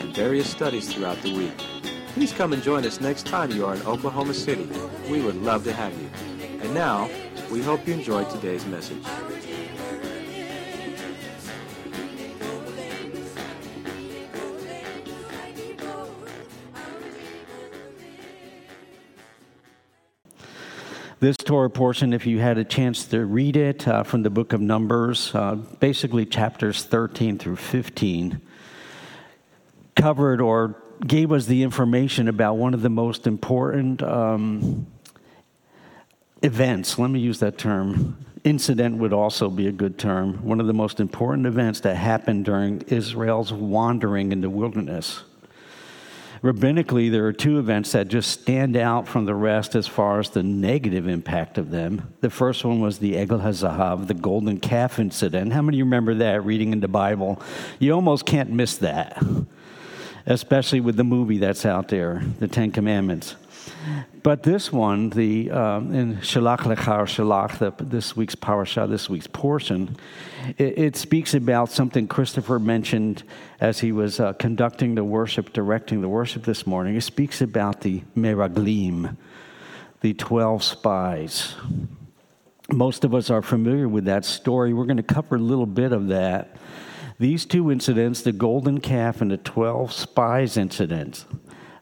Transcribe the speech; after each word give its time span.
and 0.00 0.14
various 0.14 0.48
studies 0.48 0.92
throughout 0.92 1.20
the 1.22 1.36
week. 1.36 1.56
Please 2.14 2.32
come 2.32 2.52
and 2.52 2.62
join 2.62 2.84
us 2.84 3.00
next 3.00 3.26
time 3.26 3.50
you 3.50 3.66
are 3.66 3.74
in 3.74 3.82
Oklahoma 3.82 4.34
City. 4.34 4.68
We 5.10 5.20
would 5.22 5.36
love 5.36 5.64
to 5.64 5.72
have 5.72 5.92
you. 6.00 6.08
And 6.62 6.72
now, 6.72 7.10
we 7.50 7.62
hope 7.62 7.86
you 7.86 7.94
enjoyed 7.94 8.30
today's 8.30 8.64
message. 8.66 9.04
This 21.18 21.36
Torah 21.38 21.70
portion, 21.70 22.12
if 22.12 22.26
you 22.26 22.40
had 22.40 22.58
a 22.58 22.64
chance 22.64 23.06
to 23.06 23.24
read 23.24 23.56
it 23.56 23.88
uh, 23.88 24.02
from 24.02 24.22
the 24.22 24.28
book 24.28 24.52
of 24.52 24.60
Numbers, 24.60 25.34
uh, 25.34 25.54
basically 25.80 26.26
chapters 26.26 26.84
13 26.84 27.38
through 27.38 27.56
15, 27.56 28.38
covered 29.96 30.40
or 30.40 30.76
gave 31.04 31.32
us 31.32 31.46
the 31.46 31.62
information 31.62 32.28
about 32.28 32.54
one 32.54 32.74
of 32.74 32.82
the 32.82 32.88
most 32.88 33.26
important 33.26 34.02
um, 34.02 34.86
events. 36.42 36.98
Let 36.98 37.10
me 37.10 37.20
use 37.20 37.40
that 37.40 37.58
term. 37.58 38.24
Incident 38.44 38.98
would 38.98 39.12
also 39.12 39.50
be 39.50 39.66
a 39.66 39.72
good 39.72 39.98
term. 39.98 40.44
One 40.44 40.60
of 40.60 40.68
the 40.68 40.74
most 40.74 41.00
important 41.00 41.46
events 41.46 41.80
that 41.80 41.96
happened 41.96 42.44
during 42.44 42.82
Israel's 42.82 43.52
wandering 43.52 44.30
in 44.30 44.40
the 44.40 44.50
wilderness 44.50 45.24
rabbinically, 46.42 47.10
there 47.10 47.26
are 47.26 47.32
two 47.32 47.58
events 47.58 47.92
that 47.92 48.08
just 48.08 48.30
stand 48.30 48.76
out 48.76 49.08
from 49.08 49.24
the 49.24 49.34
rest 49.34 49.74
as 49.74 49.86
far 49.86 50.20
as 50.20 50.30
the 50.30 50.42
negative 50.42 51.08
impact 51.08 51.58
of 51.58 51.70
them. 51.70 52.14
The 52.20 52.30
first 52.30 52.64
one 52.64 52.80
was 52.80 52.98
the 52.98 53.14
Egel 53.14 53.42
HaZahav, 53.42 54.06
the 54.06 54.14
golden 54.14 54.60
calf 54.60 54.98
incident. 54.98 55.52
How 55.52 55.62
many 55.62 55.76
of 55.76 55.78
you 55.78 55.84
remember 55.84 56.14
that 56.14 56.44
reading 56.44 56.72
in 56.72 56.80
the 56.80 56.88
Bible? 56.88 57.42
You 57.78 57.92
almost 57.92 58.26
can't 58.26 58.50
miss 58.50 58.76
that, 58.78 59.22
especially 60.26 60.80
with 60.80 60.96
the 60.96 61.04
movie 61.04 61.38
that's 61.38 61.64
out 61.64 61.88
there, 61.88 62.22
the 62.38 62.48
Ten 62.48 62.72
Commandments. 62.72 63.36
But 64.22 64.42
this 64.42 64.72
one, 64.72 65.10
the 65.10 65.50
um, 65.52 65.94
in 65.94 66.16
Shalach 66.16 66.60
Lecha 66.60 66.98
or 66.98 67.04
Shalach, 67.04 67.58
the, 67.58 67.72
this 67.84 68.16
week's 68.16 68.34
parasha, 68.34 68.86
this 68.88 69.08
week's 69.08 69.28
portion, 69.28 69.96
it, 70.58 70.78
it, 70.78 70.96
speaks 70.96 71.34
about 71.34 71.70
something 71.70 72.08
Christopher 72.08 72.58
mentioned 72.58 73.22
as 73.60 73.78
he 73.78 73.92
was 73.92 74.18
uh, 74.18 74.32
conducting 74.34 74.96
the 74.96 75.04
worship, 75.04 75.52
directing 75.52 76.00
the 76.00 76.08
worship 76.08 76.44
this 76.44 76.66
morning. 76.66 76.96
It 76.96 77.02
speaks 77.02 77.40
about 77.40 77.82
the 77.82 78.02
Meraglim, 78.16 79.16
the 80.00 80.14
12 80.14 80.64
spies. 80.64 81.54
Most 82.72 83.04
of 83.04 83.14
us 83.14 83.30
are 83.30 83.42
familiar 83.42 83.88
with 83.88 84.06
that 84.06 84.24
story. 84.24 84.72
We're 84.72 84.86
going 84.86 84.96
to 84.96 85.02
cover 85.04 85.36
a 85.36 85.40
little 85.40 85.66
bit 85.66 85.92
of 85.92 86.08
that. 86.08 86.56
These 87.18 87.46
two 87.46 87.70
incidents, 87.70 88.22
the 88.22 88.32
golden 88.32 88.80
calf 88.80 89.20
and 89.20 89.30
the 89.30 89.38
12 89.38 89.92
spies 89.92 90.56
incident, 90.56 91.24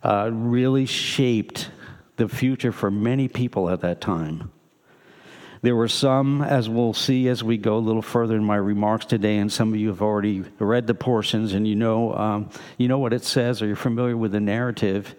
uh, 0.02 0.30
really 0.32 0.86
shaped 0.86 1.70
the 2.16 2.28
future 2.28 2.70
for 2.70 2.90
many 2.90 3.27
people 3.27 3.68
at 3.68 3.80
that 3.80 4.00
time. 4.00 4.50
There 5.62 5.74
were 5.74 5.88
some, 5.88 6.42
as 6.42 6.68
we'll 6.68 6.92
see 6.92 7.27
as 7.28 7.42
we 7.42 7.56
go 7.56 7.78
a 7.78 7.80
little 7.80 8.02
further 8.02 8.36
in 8.36 8.45
my 8.45 8.56
remarks 8.56 9.06
today, 9.06 9.39
and 9.39 9.50
some 9.50 9.72
of 9.72 9.80
you 9.80 9.89
have 9.89 10.02
already 10.02 10.45
read 10.58 10.86
the 10.86 10.95
portions 10.95 11.55
and 11.55 11.66
you 11.66 11.74
know, 11.74 12.14
um, 12.14 12.51
you 12.77 12.86
know 12.86 12.98
what 12.98 13.14
it 13.14 13.24
says 13.24 13.62
or 13.62 13.66
you're 13.66 13.74
familiar 13.74 14.14
with 14.14 14.33
the 14.33 14.40
narrative. 14.40 15.14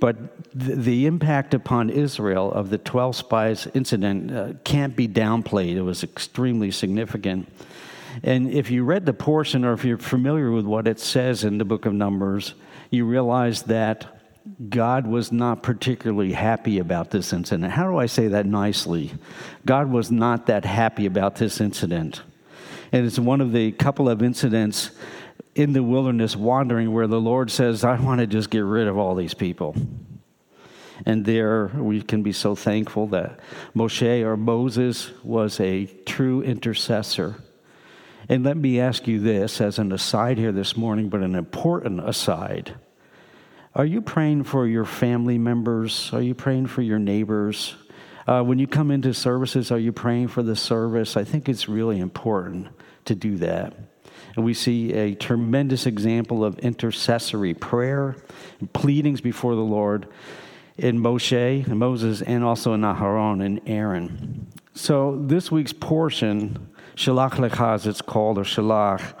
But 0.00 0.50
the, 0.58 0.74
the 0.74 1.06
impact 1.06 1.54
upon 1.54 1.90
Israel 1.90 2.50
of 2.52 2.68
the 2.68 2.78
12 2.78 3.14
spies 3.14 3.68
incident 3.74 4.32
uh, 4.32 4.52
can't 4.64 4.96
be 4.96 5.06
downplayed. 5.06 5.76
It 5.76 5.82
was 5.82 6.02
extremely 6.02 6.72
significant. 6.72 7.48
And 8.22 8.50
if 8.50 8.70
you 8.70 8.84
read 8.84 9.06
the 9.06 9.12
portion 9.12 9.64
or 9.64 9.72
if 9.72 9.84
you're 9.84 9.98
familiar 9.98 10.50
with 10.50 10.64
what 10.64 10.88
it 10.88 10.98
says 11.00 11.44
in 11.44 11.58
the 11.58 11.64
book 11.64 11.86
of 11.86 11.92
Numbers, 11.92 12.54
you 12.90 13.04
realize 13.04 13.62
that 13.64 14.06
God 14.68 15.06
was 15.06 15.32
not 15.32 15.62
particularly 15.62 16.32
happy 16.32 16.78
about 16.78 17.10
this 17.10 17.32
incident. 17.32 17.72
How 17.72 17.90
do 17.90 17.96
I 17.96 18.06
say 18.06 18.28
that 18.28 18.46
nicely? 18.46 19.12
God 19.64 19.90
was 19.90 20.10
not 20.10 20.46
that 20.46 20.64
happy 20.64 21.06
about 21.06 21.36
this 21.36 21.60
incident. 21.60 22.22
And 22.92 23.04
it's 23.04 23.18
one 23.18 23.40
of 23.40 23.52
the 23.52 23.72
couple 23.72 24.08
of 24.08 24.22
incidents 24.22 24.90
in 25.54 25.72
the 25.72 25.82
wilderness 25.82 26.36
wandering 26.36 26.92
where 26.92 27.06
the 27.06 27.20
Lord 27.20 27.50
says, 27.50 27.82
I 27.82 27.98
want 27.98 28.20
to 28.20 28.26
just 28.26 28.50
get 28.50 28.60
rid 28.60 28.86
of 28.86 28.96
all 28.96 29.14
these 29.14 29.34
people. 29.34 29.74
And 31.04 31.24
there 31.24 31.66
we 31.74 32.00
can 32.00 32.22
be 32.22 32.32
so 32.32 32.54
thankful 32.54 33.08
that 33.08 33.40
Moshe 33.74 34.22
or 34.22 34.36
Moses 34.36 35.10
was 35.22 35.60
a 35.60 35.86
true 36.06 36.42
intercessor. 36.42 37.36
And 38.28 38.42
let 38.42 38.56
me 38.56 38.80
ask 38.80 39.06
you 39.06 39.20
this 39.20 39.60
as 39.60 39.78
an 39.78 39.92
aside 39.92 40.36
here 40.36 40.50
this 40.50 40.76
morning, 40.76 41.08
but 41.08 41.22
an 41.22 41.36
important 41.36 42.06
aside. 42.08 42.74
Are 43.74 43.84
you 43.84 44.00
praying 44.00 44.44
for 44.44 44.66
your 44.66 44.84
family 44.84 45.38
members? 45.38 46.10
Are 46.12 46.22
you 46.22 46.34
praying 46.34 46.66
for 46.66 46.82
your 46.82 46.98
neighbors? 46.98 47.76
Uh, 48.26 48.42
when 48.42 48.58
you 48.58 48.66
come 48.66 48.90
into 48.90 49.14
services, 49.14 49.70
are 49.70 49.78
you 49.78 49.92
praying 49.92 50.28
for 50.28 50.42
the 50.42 50.56
service? 50.56 51.16
I 51.16 51.22
think 51.22 51.48
it's 51.48 51.68
really 51.68 52.00
important 52.00 52.66
to 53.04 53.14
do 53.14 53.36
that. 53.36 53.74
And 54.34 54.44
we 54.44 54.54
see 54.54 54.92
a 54.92 55.14
tremendous 55.14 55.86
example 55.86 56.44
of 56.44 56.58
intercessory 56.58 57.54
prayer, 57.54 58.16
and 58.58 58.72
pleadings 58.72 59.20
before 59.20 59.54
the 59.54 59.60
Lord 59.60 60.08
in 60.76 60.98
Moshe 60.98 61.66
Moses, 61.68 62.22
and 62.22 62.42
also 62.42 62.74
in 62.74 62.80
Aharon 62.80 63.44
and 63.44 63.60
Aaron. 63.66 64.48
So 64.74 65.22
this 65.26 65.52
week's 65.52 65.72
portion, 65.72 66.68
Shalach 66.96 67.32
Lecha, 67.32 67.74
as 67.74 67.86
it's 67.86 68.00
called, 68.00 68.38
or 68.38 68.44
Shalach, 68.44 69.14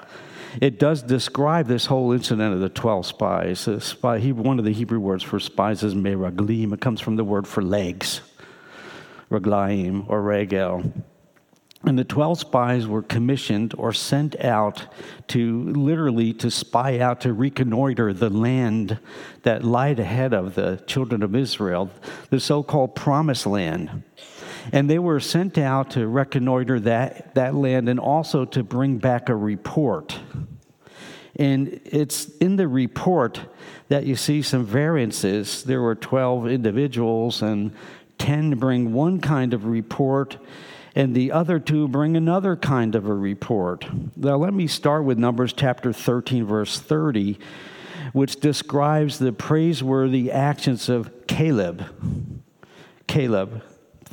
it 0.62 0.78
does 0.78 1.02
describe 1.02 1.66
this 1.66 1.84
whole 1.86 2.12
incident 2.12 2.54
of 2.54 2.60
the 2.60 2.70
12 2.70 3.04
spies. 3.04 3.68
Spy, 3.80 4.18
one 4.30 4.58
of 4.58 4.64
the 4.64 4.72
Hebrew 4.72 4.98
words 4.98 5.22
for 5.22 5.38
spies 5.38 5.82
is 5.82 5.94
meraglim. 5.94 6.72
It 6.72 6.80
comes 6.80 7.02
from 7.02 7.16
the 7.16 7.24
word 7.24 7.46
for 7.46 7.62
legs, 7.62 8.22
raglaim 9.28 10.06
or 10.08 10.22
regel. 10.22 10.90
And 11.84 11.98
the 11.98 12.04
12 12.04 12.40
spies 12.40 12.86
were 12.86 13.02
commissioned 13.02 13.74
or 13.76 13.92
sent 13.92 14.42
out 14.42 14.86
to 15.28 15.64
literally 15.64 16.32
to 16.32 16.50
spy 16.50 16.98
out, 16.98 17.20
to 17.20 17.34
reconnoiter 17.34 18.14
the 18.14 18.30
land 18.30 18.98
that 19.42 19.62
lied 19.62 20.00
ahead 20.00 20.32
of 20.32 20.54
the 20.54 20.82
children 20.86 21.22
of 21.22 21.36
Israel, 21.36 21.90
the 22.30 22.40
so 22.40 22.62
called 22.62 22.94
promised 22.96 23.46
land. 23.46 24.02
And 24.72 24.90
they 24.90 24.98
were 24.98 25.20
sent 25.20 25.58
out 25.58 25.90
to 25.92 26.06
reconnoiter 26.06 26.80
that, 26.80 27.34
that 27.34 27.54
land 27.54 27.88
and 27.88 28.00
also 28.00 28.44
to 28.46 28.62
bring 28.62 28.98
back 28.98 29.28
a 29.28 29.36
report. 29.36 30.18
And 31.36 31.80
it's 31.84 32.28
in 32.36 32.56
the 32.56 32.66
report 32.66 33.40
that 33.88 34.06
you 34.06 34.16
see 34.16 34.42
some 34.42 34.64
variances. 34.64 35.62
There 35.64 35.82
were 35.82 35.94
12 35.94 36.48
individuals, 36.48 37.42
and 37.42 37.72
10 38.18 38.58
bring 38.58 38.92
one 38.92 39.20
kind 39.20 39.52
of 39.52 39.66
report, 39.66 40.38
and 40.94 41.14
the 41.14 41.32
other 41.32 41.58
two 41.58 41.88
bring 41.88 42.16
another 42.16 42.56
kind 42.56 42.94
of 42.94 43.06
a 43.06 43.14
report. 43.14 43.86
Now, 44.16 44.36
let 44.36 44.54
me 44.54 44.66
start 44.66 45.04
with 45.04 45.18
Numbers 45.18 45.52
chapter 45.52 45.92
13, 45.92 46.46
verse 46.46 46.80
30, 46.80 47.38
which 48.12 48.40
describes 48.40 49.18
the 49.18 49.32
praiseworthy 49.32 50.32
actions 50.32 50.88
of 50.88 51.26
Caleb. 51.26 51.84
Caleb. 53.06 53.62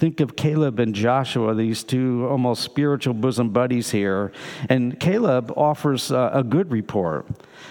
Think 0.04 0.20
of 0.20 0.36
Caleb 0.36 0.82
and 0.82 0.94
Joshua, 0.94 1.56
these 1.56 1.82
two 1.82 2.28
almost 2.30 2.62
spiritual 2.62 3.14
bosom 3.14 3.52
buddies 3.52 3.92
here. 3.92 4.34
And 4.68 5.00
Caleb 5.00 5.54
offers 5.56 6.12
a, 6.12 6.30
a 6.34 6.44
good 6.44 6.72
report. 6.72 7.26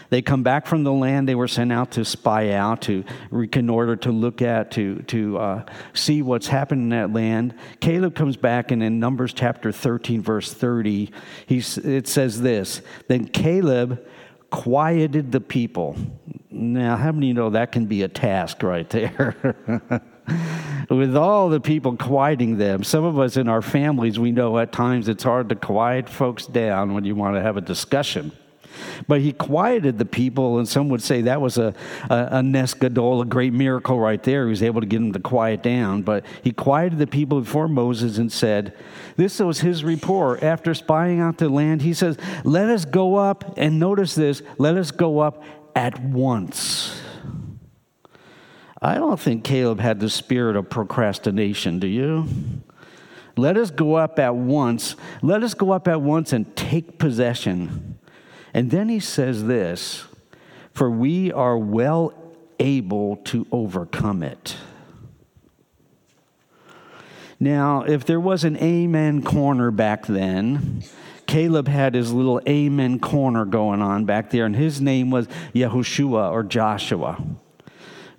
They 0.08 0.22
come 0.22 0.42
back 0.42 0.66
from 0.66 0.82
the 0.82 0.94
land 0.94 1.28
they 1.28 1.34
were 1.34 1.46
sent 1.46 1.70
out 1.70 1.90
to 1.90 2.06
spy 2.06 2.52
out, 2.52 2.80
to 2.82 3.04
reconnoiter, 3.30 3.96
to 3.96 4.12
look 4.12 4.40
at, 4.40 4.70
to, 4.70 5.00
to 5.08 5.36
uh, 5.36 5.64
see 5.92 6.22
what's 6.22 6.46
happened 6.46 6.84
in 6.84 6.88
that 6.88 7.12
land. 7.12 7.54
Caleb 7.80 8.14
comes 8.14 8.38
back, 8.38 8.70
and 8.70 8.82
in 8.82 8.98
Numbers 8.98 9.34
chapter 9.34 9.70
13, 9.70 10.22
verse 10.22 10.54
30, 10.54 11.10
he's, 11.44 11.76
it 11.76 12.08
says 12.08 12.40
this 12.40 12.80
Then 13.08 13.26
Caleb 13.26 14.06
quieted 14.48 15.32
the 15.32 15.40
people. 15.42 15.98
Now, 16.50 16.96
how 16.96 17.12
many 17.12 17.34
know 17.34 17.50
that 17.50 17.72
can 17.72 17.84
be 17.84 18.04
a 18.04 18.08
task 18.08 18.62
right 18.62 18.88
there? 18.88 20.00
with 20.90 21.16
all 21.16 21.48
the 21.48 21.60
people 21.60 21.96
quieting 21.96 22.58
them. 22.58 22.84
Some 22.84 23.04
of 23.04 23.18
us 23.18 23.36
in 23.36 23.48
our 23.48 23.62
families, 23.62 24.18
we 24.18 24.32
know 24.32 24.58
at 24.58 24.72
times 24.72 25.08
it's 25.08 25.24
hard 25.24 25.48
to 25.48 25.54
quiet 25.54 26.08
folks 26.08 26.46
down 26.46 26.94
when 26.94 27.04
you 27.04 27.14
want 27.14 27.36
to 27.36 27.42
have 27.42 27.56
a 27.56 27.60
discussion. 27.60 28.32
But 29.06 29.20
he 29.20 29.32
quieted 29.32 29.98
the 29.98 30.04
people, 30.04 30.58
and 30.58 30.68
some 30.68 30.88
would 30.88 31.02
say 31.02 31.22
that 31.22 31.40
was 31.40 31.58
a, 31.58 31.74
a, 32.08 32.28
a 32.32 32.42
Nes 32.42 32.74
Gadol, 32.74 33.20
a 33.20 33.26
great 33.26 33.52
miracle 33.52 33.98
right 33.98 34.22
there. 34.22 34.44
He 34.44 34.50
was 34.50 34.62
able 34.62 34.80
to 34.80 34.86
get 34.86 34.98
them 34.98 35.12
to 35.12 35.20
quiet 35.20 35.62
down. 35.62 36.02
But 36.02 36.24
he 36.42 36.52
quieted 36.52 36.98
the 36.98 37.06
people 37.06 37.40
before 37.40 37.68
Moses 37.68 38.18
and 38.18 38.32
said, 38.32 38.74
This 39.16 39.40
was 39.40 39.60
his 39.60 39.84
report. 39.84 40.42
After 40.42 40.74
spying 40.74 41.20
out 41.20 41.38
the 41.38 41.48
land, 41.48 41.82
he 41.82 41.94
says, 41.94 42.16
Let 42.44 42.68
us 42.68 42.84
go 42.84 43.16
up, 43.16 43.54
and 43.56 43.78
notice 43.78 44.14
this, 44.14 44.42
let 44.58 44.76
us 44.76 44.90
go 44.90 45.18
up 45.18 45.42
at 45.74 46.02
once. 46.02 47.01
I 48.84 48.96
don't 48.96 49.18
think 49.18 49.44
Caleb 49.44 49.78
had 49.78 50.00
the 50.00 50.10
spirit 50.10 50.56
of 50.56 50.68
procrastination, 50.68 51.78
do 51.78 51.86
you? 51.86 52.26
Let 53.36 53.56
us 53.56 53.70
go 53.70 53.94
up 53.94 54.18
at 54.18 54.34
once. 54.34 54.96
Let 55.22 55.44
us 55.44 55.54
go 55.54 55.70
up 55.70 55.86
at 55.86 56.02
once 56.02 56.32
and 56.32 56.54
take 56.56 56.98
possession. 56.98 57.98
And 58.52 58.72
then 58.72 58.88
he 58.88 58.98
says 58.98 59.44
this 59.44 60.04
For 60.74 60.90
we 60.90 61.30
are 61.32 61.56
well 61.56 62.12
able 62.58 63.16
to 63.16 63.46
overcome 63.52 64.24
it. 64.24 64.56
Now, 67.38 67.82
if 67.82 68.04
there 68.04 68.20
was 68.20 68.42
an 68.42 68.56
amen 68.56 69.22
corner 69.22 69.70
back 69.70 70.06
then, 70.06 70.82
Caleb 71.26 71.68
had 71.68 71.94
his 71.94 72.12
little 72.12 72.40
amen 72.48 72.98
corner 72.98 73.44
going 73.44 73.80
on 73.80 74.04
back 74.04 74.30
there, 74.30 74.44
and 74.44 74.54
his 74.54 74.80
name 74.80 75.10
was 75.10 75.28
Yehoshua 75.54 76.30
or 76.30 76.42
Joshua. 76.42 77.24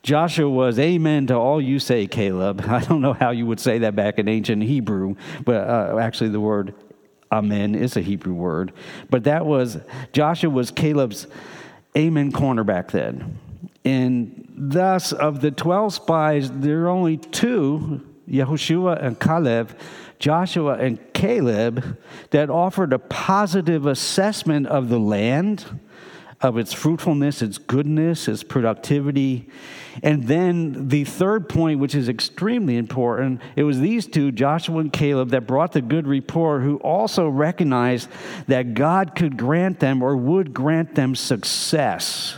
Joshua 0.04 0.50
was 0.50 0.80
amen 0.80 1.28
to 1.28 1.36
all 1.36 1.62
you 1.62 1.80
say, 1.80 2.08
Caleb. 2.08 2.62
I 2.68 2.82
don't 2.82 3.02
know 3.02 3.14
how 3.14 3.32
you 3.32 3.46
would 3.46 3.60
say 3.60 3.80
that 3.80 3.96
back 3.96 4.20
in 4.20 4.28
ancient 4.28 4.62
Hebrew, 4.62 5.16
but 5.46 5.68
uh, 5.68 5.98
actually 5.98 6.30
the 6.30 6.42
word 6.42 6.76
amen 7.32 7.74
is 7.74 7.96
a 7.96 8.02
Hebrew 8.02 8.34
word. 8.34 8.74
But 9.10 9.24
that 9.24 9.46
was, 9.46 9.80
Joshua 10.12 10.50
was 10.50 10.72
Caleb's 10.72 11.28
amen 11.98 12.34
cornerback 12.34 12.92
then. 12.92 13.40
And 13.86 14.46
thus, 14.56 15.14
of 15.14 15.42
the 15.42 15.52
12 15.52 15.94
spies, 15.94 16.52
there 16.52 16.84
are 16.84 16.90
only 16.90 17.18
two, 17.18 18.06
Yehoshua 18.30 19.04
and 19.04 19.20
Caleb, 19.20 19.78
Joshua 20.20 20.76
and 20.76 21.00
Caleb, 21.14 21.98
that 22.30 22.50
offered 22.50 22.94
a 22.94 23.00
positive 23.00 23.86
assessment 23.86 24.68
of 24.68 24.90
the 24.90 25.00
land 25.00 25.66
of 26.44 26.58
its 26.58 26.74
fruitfulness, 26.74 27.42
its 27.42 27.58
goodness, 27.58 28.28
its 28.28 28.44
productivity. 28.44 29.48
And 30.04 30.26
then 30.26 30.90
the 30.90 31.06
third 31.06 31.48
point, 31.48 31.80
which 31.80 31.96
is 31.96 32.10
extremely 32.10 32.76
important, 32.76 33.42
it 33.56 33.64
was 33.64 33.80
these 33.80 34.06
two, 34.06 34.32
Joshua 34.32 34.80
and 34.80 34.92
Caleb, 34.92 35.30
that 35.30 35.48
brought 35.48 35.72
the 35.72 35.82
good 35.82 36.06
report, 36.06 36.62
who 36.62 36.78
also 36.78 37.30
recognized 37.30 38.10
that 38.48 38.74
God 38.74 39.16
could 39.16 39.38
grant 39.38 39.80
them 39.80 40.04
or 40.04 40.18
would 40.18 40.54
grant 40.54 40.96
them 40.96 41.16
success 41.16 42.36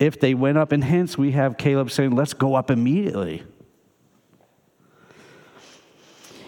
if 0.00 0.18
they 0.18 0.34
went 0.34 0.58
up. 0.58 0.72
And 0.72 0.82
hence 0.82 1.16
we 1.16 1.32
have 1.32 1.56
Caleb 1.56 1.90
saying, 1.92 2.16
Let's 2.16 2.34
go 2.34 2.56
up 2.56 2.70
immediately 2.70 3.44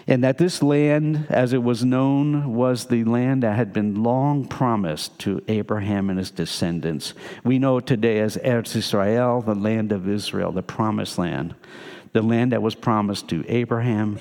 and 0.07 0.23
that 0.23 0.37
this 0.37 0.63
land, 0.63 1.27
as 1.29 1.53
it 1.53 1.63
was 1.63 1.85
known, 1.85 2.53
was 2.53 2.85
the 2.85 3.03
land 3.03 3.43
that 3.43 3.55
had 3.55 3.73
been 3.73 4.03
long 4.03 4.45
promised 4.47 5.19
to 5.19 5.41
Abraham 5.47 6.09
and 6.09 6.17
his 6.17 6.31
descendants. 6.31 7.13
We 7.43 7.59
know 7.59 7.79
today 7.79 8.19
as 8.19 8.37
Eretz 8.37 8.75
Israel, 8.75 9.41
the 9.41 9.55
land 9.55 9.91
of 9.91 10.09
Israel, 10.09 10.51
the 10.51 10.63
promised 10.63 11.17
land, 11.17 11.55
the 12.13 12.21
land 12.21 12.51
that 12.51 12.61
was 12.61 12.75
promised 12.75 13.27
to 13.29 13.45
Abraham, 13.47 14.19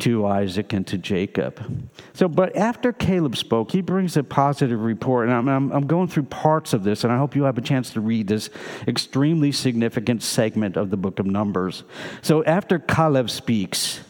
to 0.00 0.26
Isaac, 0.26 0.72
and 0.72 0.86
to 0.86 0.96
Jacob. 0.96 1.90
So, 2.14 2.26
but 2.26 2.56
after 2.56 2.92
Caleb 2.92 3.36
spoke, 3.36 3.72
he 3.72 3.82
brings 3.82 4.16
a 4.16 4.24
positive 4.24 4.80
report, 4.80 5.28
and 5.28 5.36
I'm, 5.36 5.48
I'm, 5.48 5.70
I'm 5.70 5.86
going 5.86 6.08
through 6.08 6.24
parts 6.24 6.72
of 6.72 6.82
this, 6.82 7.04
and 7.04 7.12
I 7.12 7.18
hope 7.18 7.36
you 7.36 7.42
have 7.44 7.58
a 7.58 7.62
chance 7.62 7.90
to 7.90 8.00
read 8.00 8.26
this 8.26 8.48
extremely 8.88 9.52
significant 9.52 10.22
segment 10.22 10.76
of 10.76 10.90
the 10.90 10.96
book 10.96 11.18
of 11.18 11.26
Numbers. 11.26 11.84
So, 12.22 12.42
after 12.44 12.78
Caleb 12.78 13.28
speaks, 13.28 14.00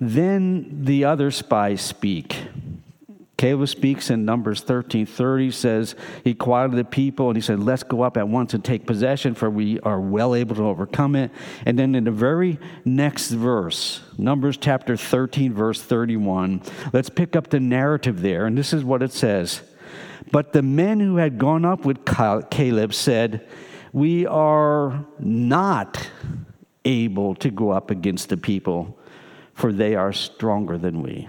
then 0.00 0.84
the 0.84 1.04
other 1.04 1.30
spies 1.30 1.80
speak. 1.80 2.36
Caleb 3.36 3.68
speaks 3.68 4.08
in 4.08 4.24
Numbers 4.24 4.62
13:30 4.62 5.52
says 5.52 5.94
he 6.24 6.32
quieted 6.32 6.76
the 6.76 6.84
people 6.84 7.28
and 7.28 7.36
he 7.36 7.42
said 7.42 7.60
let's 7.60 7.82
go 7.82 8.00
up 8.00 8.16
at 8.16 8.28
once 8.28 8.54
and 8.54 8.64
take 8.64 8.86
possession 8.86 9.34
for 9.34 9.50
we 9.50 9.78
are 9.80 10.00
well 10.00 10.34
able 10.34 10.56
to 10.56 10.64
overcome 10.64 11.14
it 11.14 11.30
and 11.66 11.78
then 11.78 11.94
in 11.94 12.04
the 12.04 12.10
very 12.10 12.58
next 12.86 13.28
verse 13.28 14.00
Numbers 14.16 14.56
chapter 14.56 14.96
13 14.96 15.52
verse 15.52 15.82
31 15.82 16.62
let's 16.94 17.10
pick 17.10 17.36
up 17.36 17.50
the 17.50 17.60
narrative 17.60 18.22
there. 18.22 18.46
And 18.46 18.56
this 18.56 18.72
is 18.72 18.84
what 18.84 19.02
it 19.02 19.12
says. 19.12 19.60
But 20.32 20.52
the 20.52 20.62
men 20.62 20.98
who 20.98 21.16
had 21.16 21.38
gone 21.38 21.64
up 21.64 21.84
with 21.84 22.06
Caleb 22.50 22.94
said 22.94 23.46
we 23.92 24.26
are 24.26 25.04
not 25.18 26.10
able 26.86 27.34
to 27.34 27.50
go 27.50 27.70
up 27.70 27.90
against 27.90 28.30
the 28.30 28.36
people 28.36 28.98
for 29.56 29.72
they 29.72 29.94
are 29.94 30.12
stronger 30.12 30.76
than 30.76 31.02
we. 31.02 31.26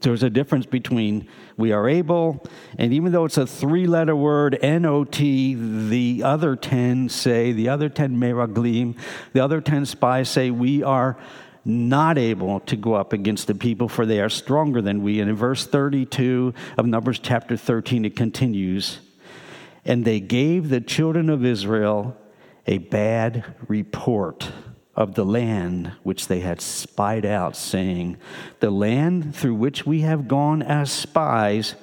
There's 0.00 0.22
a 0.22 0.30
difference 0.30 0.64
between 0.64 1.28
we 1.58 1.72
are 1.72 1.86
able, 1.86 2.42
and 2.78 2.94
even 2.94 3.12
though 3.12 3.26
it's 3.26 3.36
a 3.36 3.46
three 3.46 3.86
letter 3.86 4.16
word, 4.16 4.58
N 4.62 4.86
O 4.86 5.04
T, 5.04 5.54
the 5.88 6.22
other 6.22 6.56
10 6.56 7.10
say, 7.10 7.52
the 7.52 7.68
other 7.68 7.90
10 7.90 8.16
meraglim, 8.16 8.96
the 9.34 9.40
other 9.40 9.60
10 9.60 9.84
spies 9.84 10.30
say, 10.30 10.50
we 10.50 10.82
are 10.82 11.18
not 11.66 12.16
able 12.16 12.60
to 12.60 12.76
go 12.76 12.94
up 12.94 13.12
against 13.12 13.46
the 13.46 13.54
people, 13.54 13.88
for 13.90 14.06
they 14.06 14.20
are 14.20 14.30
stronger 14.30 14.80
than 14.80 15.02
we. 15.02 15.20
And 15.20 15.28
in 15.28 15.36
verse 15.36 15.66
32 15.66 16.54
of 16.78 16.86
Numbers 16.86 17.18
chapter 17.18 17.58
13, 17.58 18.06
it 18.06 18.16
continues, 18.16 19.00
and 19.84 20.06
they 20.06 20.20
gave 20.20 20.70
the 20.70 20.80
children 20.80 21.28
of 21.28 21.44
Israel 21.44 22.16
a 22.66 22.78
bad 22.78 23.44
report 23.68 24.50
of 24.94 25.14
the 25.14 25.24
land 25.24 25.92
which 26.02 26.26
they 26.28 26.40
had 26.40 26.60
spied 26.60 27.24
out, 27.24 27.56
saying, 27.56 28.16
The 28.60 28.70
land 28.70 29.34
through 29.34 29.54
which 29.54 29.86
we 29.86 30.00
have 30.00 30.28
gone 30.28 30.62
as 30.62 30.90
spies 30.90 31.74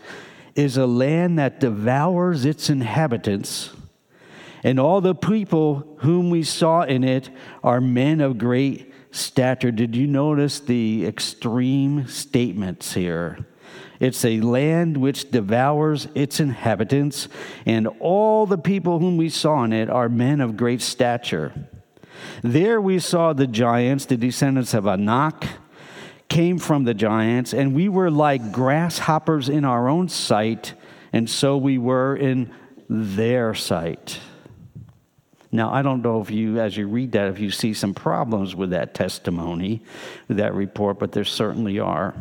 is 0.56 0.78
a 0.78 0.88
land 0.88 1.40
that 1.40 1.60
devours 1.60 2.46
its 2.46 2.70
inhabitants, 2.70 3.72
and 4.64 4.80
all 4.80 5.02
the 5.02 5.16
people 5.16 5.98
whom 6.00 6.30
we 6.30 6.44
saw 6.44 6.82
in 6.82 7.04
it 7.04 7.30
are 7.64 7.80
men 7.80 8.22
of 8.22 8.38
great 8.38 8.92
stature. 9.12 9.72
Did 9.72 9.96
you 9.96 10.08
notice 10.08 10.60
the 10.60 11.06
extreme 11.06 12.08
statements 12.08 12.94
here? 12.94 13.46
It's 14.00 14.24
a 14.26 14.42
land 14.42 14.98
which 14.98 15.32
devours 15.32 16.08
its 16.14 16.40
inhabitants, 16.40 17.28
and 17.66 17.88
all 18.00 18.46
the 18.46 18.58
people 18.58 19.00
whom 19.00 19.18
we 19.18 19.30
saw 19.30 19.64
in 19.64 19.74
it 19.74 19.90
are 19.90 20.10
men 20.10 20.42
of 20.42 20.58
great 20.58 20.82
stature. 20.82 21.54
There 22.42 22.80
we 22.80 23.00
saw 23.00 23.34
the 23.34 23.48
giants, 23.48 24.06
the 24.06 24.18
descendants 24.18 24.74
of 24.74 24.86
Anak, 24.88 25.46
came 26.30 26.60
from 26.60 26.84
the 26.84 26.94
giants, 26.94 27.54
and 27.54 27.74
we 27.74 27.90
were 27.90 28.12
like 28.12 28.52
grasshoppers 28.52 29.50
in 29.50 29.66
our 29.66 29.88
own 29.88 30.10
sight, 30.10 30.74
and 31.14 31.30
so 31.30 31.58
we 31.58 31.78
were 31.78 32.16
in 32.16 32.52
their 32.90 33.54
sight. 33.54 34.20
Now, 35.52 35.72
I 35.72 35.82
don't 35.82 36.02
know 36.02 36.22
if 36.22 36.30
you, 36.30 36.60
as 36.60 36.76
you 36.76 36.88
read 36.88 37.14
that, 37.14 37.30
if 37.30 37.40
you 37.40 37.52
see 37.52 37.74
some 37.74 37.94
problems 37.94 38.56
with 38.56 38.72
that 38.72 38.94
testimony, 38.94 39.82
with 40.28 40.38
that 40.38 40.54
report, 40.54 41.00
but 41.00 41.14
there 41.14 41.24
certainly 41.24 41.80
are. 41.80 42.14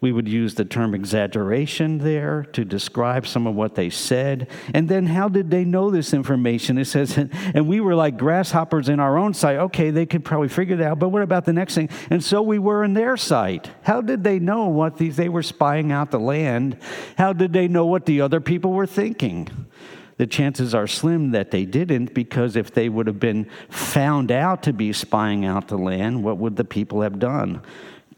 We 0.00 0.12
would 0.12 0.28
use 0.28 0.54
the 0.54 0.64
term 0.64 0.94
exaggeration 0.94 1.98
there 1.98 2.44
to 2.52 2.64
describe 2.64 3.26
some 3.26 3.46
of 3.46 3.54
what 3.54 3.74
they 3.74 3.88
said. 3.90 4.48
And 4.74 4.88
then 4.88 5.06
how 5.06 5.28
did 5.28 5.50
they 5.50 5.64
know 5.64 5.90
this 5.90 6.12
information? 6.12 6.78
It 6.78 6.84
says, 6.84 7.16
and 7.54 7.66
we 7.66 7.80
were 7.80 7.94
like 7.94 8.18
grasshoppers 8.18 8.88
in 8.88 9.00
our 9.00 9.16
own 9.16 9.32
sight. 9.34 9.56
Okay, 9.56 9.90
they 9.90 10.06
could 10.06 10.24
probably 10.24 10.48
figure 10.48 10.76
that 10.76 10.86
out, 10.86 10.98
but 10.98 11.08
what 11.08 11.22
about 11.22 11.44
the 11.44 11.52
next 11.52 11.74
thing? 11.74 11.88
And 12.10 12.22
so 12.22 12.42
we 12.42 12.58
were 12.58 12.84
in 12.84 12.94
their 12.94 13.16
sight. 13.16 13.70
How 13.82 14.00
did 14.00 14.22
they 14.22 14.38
know 14.38 14.66
what 14.66 14.98
these, 14.98 15.16
they 15.16 15.28
were 15.28 15.42
spying 15.42 15.92
out 15.92 16.10
the 16.10 16.20
land? 16.20 16.78
How 17.16 17.32
did 17.32 17.52
they 17.52 17.68
know 17.68 17.86
what 17.86 18.06
the 18.06 18.20
other 18.20 18.40
people 18.40 18.72
were 18.72 18.86
thinking? 18.86 19.48
the 20.18 20.26
chances 20.26 20.74
are 20.74 20.86
slim 20.86 21.32
that 21.32 21.50
they 21.50 21.66
didn't 21.66 22.14
because 22.14 22.56
if 22.56 22.72
they 22.72 22.88
would 22.88 23.06
have 23.06 23.20
been 23.20 23.46
found 23.68 24.32
out 24.32 24.62
to 24.62 24.72
be 24.72 24.90
spying 24.90 25.44
out 25.44 25.68
the 25.68 25.76
land, 25.76 26.24
what 26.24 26.38
would 26.38 26.56
the 26.56 26.64
people 26.64 27.02
have 27.02 27.18
done? 27.18 27.60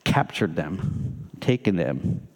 Captured 0.05 0.55
them 0.55 1.18
taken 1.39 1.77
them. 1.77 2.27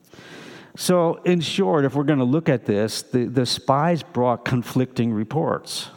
So, 0.75 1.17
in 1.25 1.41
short, 1.41 1.85
if 1.85 1.95
we're 1.95 2.05
going 2.05 2.19
to 2.19 2.25
look 2.25 2.49
at 2.49 2.65
this, 2.65 3.03
the, 3.03 3.27
the 3.27 3.45
spies 3.45 4.03
brought 4.03 4.45
conflicting 4.45 5.13
reports. 5.13 5.91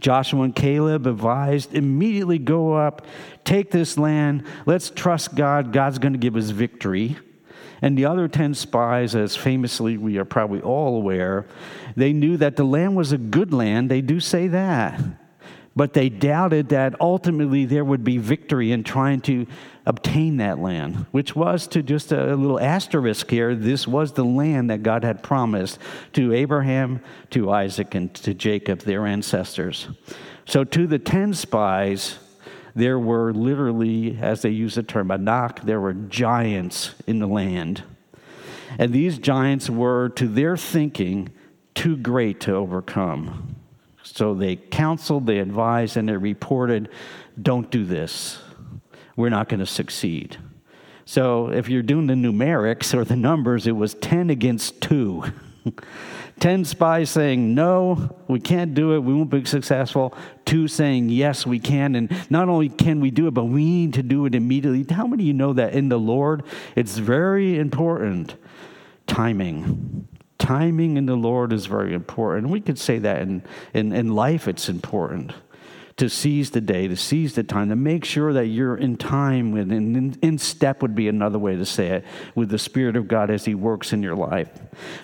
Joshua 0.00 0.42
and 0.42 0.54
Caleb 0.54 1.06
advised 1.06 1.72
immediately 1.74 2.38
go 2.38 2.74
up, 2.74 3.06
take 3.44 3.70
this 3.70 3.96
land, 3.96 4.44
let's 4.66 4.90
trust 4.90 5.36
God, 5.36 5.72
God's 5.72 5.98
going 5.98 6.12
to 6.12 6.18
give 6.18 6.34
us 6.36 6.50
victory. 6.50 7.16
And 7.80 7.96
the 7.96 8.04
other 8.04 8.28
10 8.28 8.54
spies, 8.54 9.14
as 9.14 9.36
famously 9.36 9.96
we 9.96 10.18
are 10.18 10.24
probably 10.24 10.60
all 10.60 10.96
aware, 10.96 11.46
they 11.96 12.12
knew 12.12 12.36
that 12.36 12.56
the 12.56 12.64
land 12.64 12.96
was 12.96 13.12
a 13.12 13.18
good 13.18 13.52
land. 13.52 13.90
They 13.90 14.00
do 14.00 14.18
say 14.18 14.48
that. 14.48 15.00
but 15.74 15.92
they 15.92 16.08
doubted 16.08 16.68
that 16.70 17.00
ultimately 17.00 17.64
there 17.64 17.84
would 17.84 18.04
be 18.04 18.18
victory 18.18 18.72
in 18.72 18.84
trying 18.84 19.20
to 19.22 19.46
obtain 19.84 20.36
that 20.36 20.58
land, 20.58 21.06
which 21.10 21.34
was 21.34 21.66
to 21.68 21.82
just 21.82 22.12
a 22.12 22.36
little 22.36 22.60
asterisk 22.60 23.30
here. 23.30 23.54
This 23.54 23.86
was 23.86 24.12
the 24.12 24.24
land 24.24 24.70
that 24.70 24.82
God 24.82 25.04
had 25.04 25.22
promised 25.22 25.78
to 26.12 26.32
Abraham, 26.32 27.00
to 27.30 27.50
Isaac, 27.50 27.94
and 27.94 28.14
to 28.14 28.34
Jacob, 28.34 28.80
their 28.80 29.06
ancestors. 29.06 29.88
So, 30.44 30.64
to 30.64 30.86
the 30.86 30.98
10 30.98 31.34
spies, 31.34 32.18
there 32.74 32.98
were 32.98 33.32
literally, 33.32 34.18
as 34.20 34.42
they 34.42 34.50
use 34.50 34.76
the 34.76 34.82
term 34.82 35.10
Anak, 35.10 35.62
there 35.62 35.80
were 35.80 35.92
giants 35.92 36.94
in 37.06 37.18
the 37.18 37.26
land. 37.26 37.82
And 38.78 38.92
these 38.92 39.18
giants 39.18 39.68
were, 39.68 40.08
to 40.10 40.26
their 40.26 40.56
thinking, 40.56 41.30
too 41.74 41.96
great 41.96 42.40
to 42.40 42.54
overcome. 42.54 43.56
So 44.02 44.34
they 44.34 44.56
counseled, 44.56 45.26
they 45.26 45.38
advised, 45.38 45.96
and 45.96 46.08
they 46.08 46.16
reported 46.16 46.88
don't 47.40 47.70
do 47.70 47.84
this. 47.84 48.41
We're 49.16 49.28
not 49.28 49.48
going 49.48 49.60
to 49.60 49.66
succeed. 49.66 50.38
So 51.04 51.48
if 51.50 51.68
you're 51.68 51.82
doing 51.82 52.06
the 52.06 52.14
numerics 52.14 52.94
or 52.94 53.04
the 53.04 53.16
numbers, 53.16 53.66
it 53.66 53.72
was 53.72 53.94
10 53.94 54.30
against 54.30 54.80
2. 54.82 55.24
10 56.40 56.64
spies 56.64 57.10
saying, 57.10 57.54
no, 57.54 58.16
we 58.26 58.40
can't 58.40 58.74
do 58.74 58.94
it, 58.94 59.00
we 59.00 59.14
won't 59.14 59.30
be 59.30 59.44
successful. 59.44 60.14
Two 60.44 60.66
saying, 60.66 61.08
yes, 61.08 61.46
we 61.46 61.58
can. 61.58 61.94
And 61.94 62.10
not 62.30 62.48
only 62.48 62.68
can 62.68 63.00
we 63.00 63.10
do 63.10 63.28
it, 63.28 63.30
but 63.32 63.44
we 63.44 63.64
need 63.64 63.94
to 63.94 64.02
do 64.02 64.26
it 64.26 64.34
immediately. 64.34 64.84
How 64.94 65.06
many 65.06 65.24
of 65.24 65.26
you 65.26 65.34
know 65.34 65.52
that 65.52 65.74
in 65.74 65.88
the 65.88 65.98
Lord, 65.98 66.42
it's 66.74 66.98
very 66.98 67.58
important 67.58 68.34
timing? 69.06 70.08
Timing 70.38 70.96
in 70.96 71.06
the 71.06 71.14
Lord 71.14 71.52
is 71.52 71.66
very 71.66 71.94
important. 71.94 72.48
We 72.48 72.60
could 72.60 72.78
say 72.78 72.98
that 72.98 73.22
in, 73.22 73.44
in, 73.72 73.92
in 73.92 74.14
life, 74.14 74.48
it's 74.48 74.68
important 74.68 75.32
to 75.96 76.08
seize 76.08 76.50
the 76.50 76.60
day, 76.60 76.88
to 76.88 76.96
seize 76.96 77.34
the 77.34 77.42
time, 77.42 77.68
to 77.68 77.76
make 77.76 78.04
sure 78.04 78.32
that 78.32 78.46
you're 78.46 78.76
in 78.76 78.96
time 78.96 79.52
with, 79.52 79.70
and 79.70 80.18
in, 80.22 80.38
step 80.38 80.82
would 80.82 80.94
be 80.94 81.08
another 81.08 81.38
way 81.38 81.56
to 81.56 81.64
say 81.66 81.88
it, 81.88 82.04
with 82.34 82.48
the 82.48 82.58
Spirit 82.58 82.96
of 82.96 83.06
God 83.08 83.30
as 83.30 83.44
He 83.44 83.54
works 83.54 83.92
in 83.92 84.02
your 84.02 84.16
life. 84.16 84.48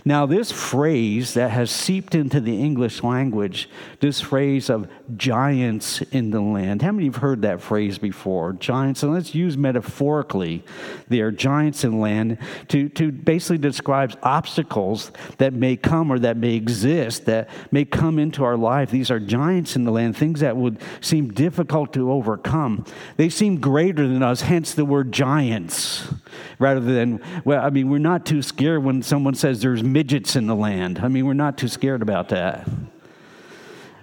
Now, 0.04 0.26
this 0.26 0.50
phrase 0.50 1.34
that 1.34 1.50
has 1.50 1.70
seeped 1.70 2.14
into 2.14 2.40
the 2.40 2.60
English 2.60 3.02
language, 3.02 3.68
this 4.00 4.20
phrase 4.20 4.70
of 4.70 4.88
giants 5.16 6.00
in 6.12 6.30
the 6.30 6.40
land. 6.40 6.82
How 6.82 6.92
many 6.92 7.06
have 7.06 7.16
heard 7.16 7.42
that 7.42 7.60
phrase 7.60 7.98
before? 7.98 8.54
Giants, 8.54 9.02
and 9.02 9.12
let's 9.12 9.34
use 9.34 9.56
metaphorically, 9.56 10.64
they 11.08 11.20
are 11.20 11.30
giants 11.30 11.84
in 11.84 12.00
land 12.00 12.38
to, 12.68 12.88
to 12.90 13.12
basically 13.12 13.58
describe 13.58 14.18
obstacles 14.22 15.12
that 15.36 15.52
may 15.52 15.76
come 15.76 16.10
or 16.10 16.18
that 16.18 16.36
may 16.36 16.54
exist, 16.54 17.26
that 17.26 17.50
may 17.70 17.84
come 17.84 18.18
into 18.18 18.44
our 18.44 18.56
life. 18.56 18.90
These 18.90 19.10
are 19.10 19.20
giants 19.20 19.76
in 19.76 19.84
the 19.84 19.92
land, 19.92 20.16
things 20.16 20.40
that 20.40 20.56
would 20.56 20.77
seem 21.00 21.30
difficult 21.32 21.92
to 21.94 22.10
overcome. 22.12 22.84
They 23.16 23.28
seem 23.28 23.60
greater 23.60 24.06
than 24.06 24.22
us, 24.22 24.42
hence 24.42 24.74
the 24.74 24.84
word 24.84 25.12
giants, 25.12 26.12
rather 26.58 26.80
than, 26.80 27.20
well, 27.44 27.64
I 27.64 27.70
mean, 27.70 27.88
we're 27.88 27.98
not 27.98 28.26
too 28.26 28.42
scared 28.42 28.84
when 28.84 29.02
someone 29.02 29.34
says 29.34 29.60
there's 29.60 29.82
midgets 29.82 30.36
in 30.36 30.46
the 30.46 30.56
land. 30.56 31.00
I 31.00 31.08
mean, 31.08 31.26
we're 31.26 31.34
not 31.34 31.58
too 31.58 31.68
scared 31.68 32.02
about 32.02 32.28
that. 32.30 32.68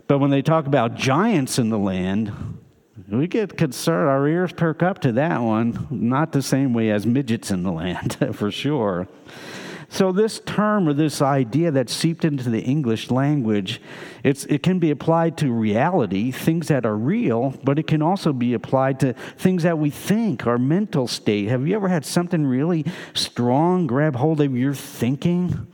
But 0.08 0.20
when 0.20 0.30
they 0.30 0.42
talk 0.42 0.68
about 0.68 0.96
giants 0.96 1.58
in 1.58 1.70
the 1.70 1.80
land, 1.80 2.32
we 3.10 3.28
get 3.28 3.58
concerned, 3.58 4.10
our 4.10 4.28
ears 4.28 4.52
perk 4.52 4.84
up 4.84 5.00
to 5.00 5.12
that 5.14 5.42
one, 5.42 5.88
not 5.90 6.32
the 6.32 6.42
same 6.42 6.74
way 6.74 6.92
as 6.92 7.06
midgets 7.06 7.52
in 7.52 7.64
the 7.64 7.72
land, 7.72 8.18
for 8.34 8.52
sure. 8.52 9.08
So, 9.96 10.12
this 10.12 10.42
term 10.42 10.90
or 10.90 10.94
this 10.94 11.22
idea 11.22 11.72
that 11.72 11.90
seeped 11.90 12.26
into 12.26 12.50
the 12.50 12.60
English 12.60 13.12
language, 13.12 13.80
it 14.26 14.62
can 14.62 14.78
be 14.78 14.92
applied 14.92 15.38
to 15.38 15.54
reality, 15.54 16.32
things 16.32 16.68
that 16.68 16.86
are 16.86 16.98
real, 16.98 17.54
but 17.64 17.80
it 17.80 17.88
can 17.88 18.02
also 18.02 18.34
be 18.34 18.54
applied 18.54 19.00
to 19.00 19.14
things 19.14 19.64
that 19.64 19.80
we 19.80 19.90
think, 19.90 20.46
our 20.48 20.58
mental 20.58 21.08
state. 21.08 21.48
Have 21.48 21.66
you 21.66 21.78
ever 21.78 21.88
had 21.88 22.06
something 22.06 22.46
really 22.46 22.84
strong 23.14 23.88
grab 23.88 24.18
hold 24.18 24.42
of 24.42 24.54
your 24.54 24.74
thinking? 24.74 25.66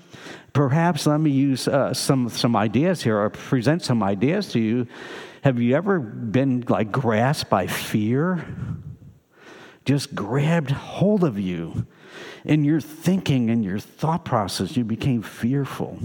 Perhaps 0.54 1.08
let 1.08 1.20
me 1.20 1.32
use 1.32 1.68
uh, 1.68 1.92
some, 1.92 2.30
some 2.30 2.56
ideas 2.56 3.02
here 3.02 3.18
or 3.18 3.32
present 3.32 3.82
some 3.82 4.04
ideas 4.04 4.52
to 4.52 4.60
you. 4.60 4.88
Have 5.44 5.60
you 5.60 5.76
ever 5.76 6.00
been 6.00 6.64
like 6.70 6.92
grasped 6.92 7.50
by 7.50 7.66
fear? 7.66 8.46
Just 9.84 10.14
grabbed 10.14 10.70
hold 10.70 11.24
of 11.24 11.40
you 11.40 11.88
in 12.46 12.64
your 12.64 12.82
thinking 12.82 13.50
and 13.50 13.64
your 13.64 13.80
thought 13.80 14.26
process, 14.26 14.76
you 14.76 14.84
became 14.84 15.22
fearful. 15.22 16.00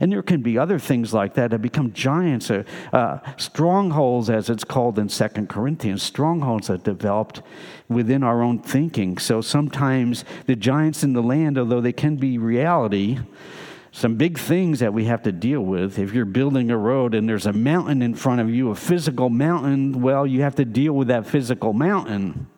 And 0.00 0.10
there 0.10 0.22
can 0.22 0.42
be 0.42 0.58
other 0.58 0.78
things 0.78 1.12
like 1.12 1.34
that 1.34 1.50
that 1.50 1.60
become 1.60 1.92
giants, 1.92 2.50
uh, 2.50 2.64
uh, 2.92 3.18
strongholds, 3.36 4.30
as 4.30 4.50
it's 4.50 4.64
called 4.64 4.98
in 4.98 5.08
Second 5.08 5.48
Corinthians, 5.48 6.02
strongholds 6.02 6.68
that 6.68 6.84
developed 6.84 7.42
within 7.88 8.22
our 8.22 8.42
own 8.42 8.58
thinking. 8.58 9.18
So 9.18 9.40
sometimes 9.40 10.24
the 10.46 10.56
giants 10.56 11.02
in 11.04 11.12
the 11.12 11.22
land, 11.22 11.58
although 11.58 11.80
they 11.80 11.92
can 11.92 12.16
be 12.16 12.38
reality, 12.38 13.18
some 13.94 14.16
big 14.16 14.36
things 14.38 14.80
that 14.80 14.92
we 14.92 15.04
have 15.04 15.22
to 15.22 15.30
deal 15.30 15.60
with. 15.60 16.00
If 16.00 16.12
you're 16.12 16.24
building 16.24 16.70
a 16.70 16.76
road 16.76 17.14
and 17.14 17.28
there's 17.28 17.46
a 17.46 17.52
mountain 17.52 18.02
in 18.02 18.14
front 18.14 18.40
of 18.40 18.50
you, 18.50 18.70
a 18.70 18.74
physical 18.74 19.30
mountain, 19.30 20.02
well, 20.02 20.26
you 20.26 20.42
have 20.42 20.56
to 20.56 20.64
deal 20.64 20.94
with 20.94 21.08
that 21.08 21.26
physical 21.26 21.72
mountain. 21.72 22.48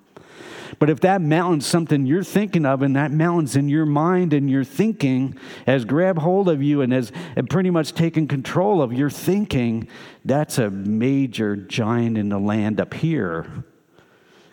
But 0.79 0.91
if 0.91 1.01
that 1.01 1.23
mountain's 1.23 1.67
something 1.67 2.05
you're 2.05 2.23
thinking 2.23 2.67
of 2.67 2.83
and 2.83 2.97
that 2.97 3.11
mountain's 3.11 3.57
in 3.57 3.69
your 3.69 3.87
mind 3.87 4.33
and 4.33 4.51
your 4.51 4.65
thinking 4.65 5.39
has 5.67 5.85
grabbed 5.85 6.19
hold 6.19 6.49
of 6.49 6.63
you 6.63 6.83
and 6.83 6.93
has 6.93 7.13
pretty 7.49 7.71
much 7.71 7.93
taken 7.93 8.29
control 8.29 8.83
of 8.83 8.93
your 8.93 9.09
thinking, 9.09 9.89
that's 10.25 10.59
a 10.59 10.71
major 10.71 11.57
giant 11.57 12.19
in 12.19 12.29
the 12.29 12.39
land 12.39 12.81
up 12.81 12.93
here 12.93 13.65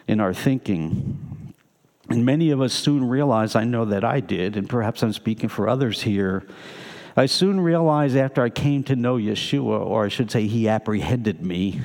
in 0.08 0.20
our 0.22 0.34
thinking. 0.34 1.54
And 2.10 2.26
many 2.26 2.52
of 2.52 2.62
us 2.62 2.74
soon 2.74 3.08
realize, 3.08 3.56
I 3.56 3.64
know 3.64 3.86
that 3.86 4.04
I 4.04 4.20
did, 4.20 4.56
and 4.56 4.70
perhaps 4.70 5.04
I'm 5.04 5.14
speaking 5.14 5.50
for 5.50 5.68
others 5.68 6.02
here. 6.02 6.46
I 7.16 7.26
soon 7.28 7.60
realized 7.60 8.18
after 8.18 8.42
I 8.42 8.50
came 8.50 8.84
to 8.86 8.96
know 8.96 9.18
Yeshua, 9.18 9.86
or 9.86 10.06
I 10.06 10.10
should 10.10 10.32
say, 10.32 10.48
he 10.48 10.68
apprehended 10.68 11.46
me 11.46 11.82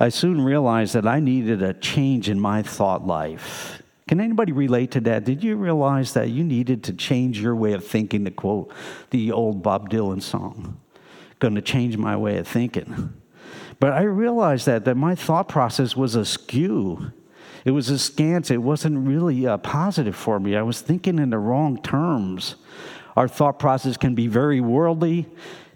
I 0.00 0.08
soon 0.08 0.40
realized 0.40 0.94
that 0.94 1.06
I 1.06 1.20
needed 1.20 1.62
a 1.62 1.74
change 1.74 2.30
in 2.30 2.40
my 2.40 2.62
thought 2.62 3.06
life. 3.06 3.82
Can 4.08 4.18
anybody 4.18 4.50
relate 4.50 4.90
to 4.92 5.00
that? 5.02 5.24
Did 5.24 5.44
you 5.44 5.56
realize 5.56 6.14
that 6.14 6.30
you 6.30 6.42
needed 6.42 6.82
to 6.84 6.94
change 6.94 7.38
your 7.38 7.54
way 7.54 7.74
of 7.74 7.86
thinking, 7.86 8.24
to 8.24 8.30
quote 8.30 8.72
the 9.10 9.30
old 9.30 9.62
Bob 9.62 9.90
Dylan 9.90 10.22
song? 10.22 10.80
Going 11.38 11.54
to 11.54 11.62
change 11.62 11.98
my 11.98 12.16
way 12.16 12.38
of 12.38 12.48
thinking. 12.48 13.12
But 13.78 13.92
I 13.92 14.02
realized 14.02 14.66
that, 14.66 14.86
that 14.86 14.96
my 14.96 15.14
thought 15.14 15.48
process 15.48 15.94
was 15.94 16.14
askew. 16.14 17.12
It 17.64 17.72
was 17.72 17.90
askance. 17.90 18.50
It 18.50 18.62
wasn't 18.62 19.06
really 19.06 19.46
uh, 19.46 19.58
positive 19.58 20.16
for 20.16 20.40
me. 20.40 20.56
I 20.56 20.62
was 20.62 20.80
thinking 20.80 21.18
in 21.18 21.30
the 21.30 21.38
wrong 21.38 21.80
terms. 21.82 22.56
Our 23.16 23.28
thought 23.28 23.58
process 23.58 23.96
can 23.96 24.14
be 24.14 24.28
very 24.28 24.60
worldly, 24.60 25.26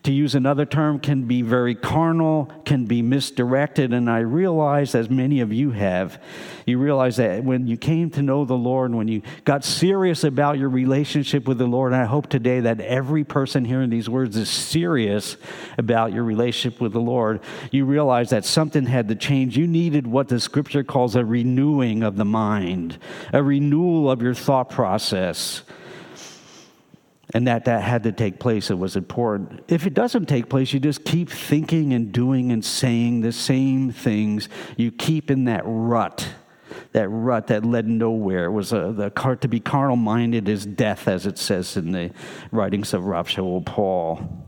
to 0.04 0.12
use 0.12 0.34
another 0.34 0.66
term, 0.66 0.98
can 0.98 1.22
be 1.22 1.40
very 1.40 1.74
carnal, 1.74 2.50
can 2.66 2.84
be 2.84 3.00
misdirected. 3.00 3.92
And 3.94 4.10
I 4.10 4.18
realize, 4.18 4.94
as 4.94 5.08
many 5.08 5.40
of 5.40 5.50
you 5.52 5.70
have, 5.70 6.22
you 6.66 6.78
realize 6.78 7.16
that 7.16 7.42
when 7.42 7.66
you 7.66 7.78
came 7.78 8.10
to 8.10 8.22
know 8.22 8.44
the 8.44 8.54
Lord, 8.54 8.94
when 8.94 9.08
you 9.08 9.22
got 9.44 9.64
serious 9.64 10.22
about 10.22 10.58
your 10.58 10.68
relationship 10.68 11.48
with 11.48 11.56
the 11.56 11.66
Lord, 11.66 11.92
and 11.92 12.02
I 12.02 12.04
hope 12.04 12.28
today 12.28 12.60
that 12.60 12.80
every 12.80 13.24
person 13.24 13.64
hearing 13.64 13.88
these 13.88 14.08
words 14.08 14.36
is 14.36 14.50
serious 14.50 15.38
about 15.78 16.12
your 16.12 16.24
relationship 16.24 16.82
with 16.82 16.92
the 16.92 17.00
Lord, 17.00 17.40
you 17.70 17.86
realize 17.86 18.28
that 18.30 18.44
something 18.44 18.84
had 18.84 19.08
to 19.08 19.14
change. 19.14 19.56
You 19.56 19.66
needed 19.66 20.06
what 20.06 20.28
the 20.28 20.38
scripture 20.38 20.84
calls 20.84 21.16
a 21.16 21.24
renewing 21.24 22.02
of 22.02 22.16
the 22.16 22.26
mind, 22.26 22.98
a 23.32 23.42
renewal 23.42 24.10
of 24.10 24.20
your 24.20 24.34
thought 24.34 24.68
process 24.68 25.62
and 27.34 27.48
that 27.48 27.64
that 27.64 27.82
had 27.82 28.04
to 28.04 28.12
take 28.12 28.38
place. 28.38 28.70
It 28.70 28.78
was 28.78 28.94
important. 28.94 29.64
If 29.66 29.86
it 29.86 29.92
doesn't 29.92 30.26
take 30.26 30.48
place, 30.48 30.72
you 30.72 30.78
just 30.78 31.04
keep 31.04 31.28
thinking 31.28 31.92
and 31.92 32.12
doing 32.12 32.52
and 32.52 32.64
saying 32.64 33.22
the 33.22 33.32
same 33.32 33.90
things. 33.90 34.48
You 34.76 34.92
keep 34.92 35.32
in 35.32 35.46
that 35.46 35.62
rut, 35.64 36.28
that 36.92 37.08
rut 37.08 37.48
that 37.48 37.64
led 37.64 37.88
nowhere. 37.88 38.44
It 38.44 38.52
was 38.52 38.72
a, 38.72 38.92
the 38.92 39.10
to 39.10 39.48
be 39.48 39.58
carnal 39.58 39.96
minded 39.96 40.48
is 40.48 40.64
death, 40.64 41.08
as 41.08 41.26
it 41.26 41.36
says 41.36 41.76
in 41.76 41.90
the 41.90 42.12
writings 42.52 42.94
of 42.94 43.04
Rav 43.04 43.26
Shaul 43.26 43.66
Paul. 43.66 44.40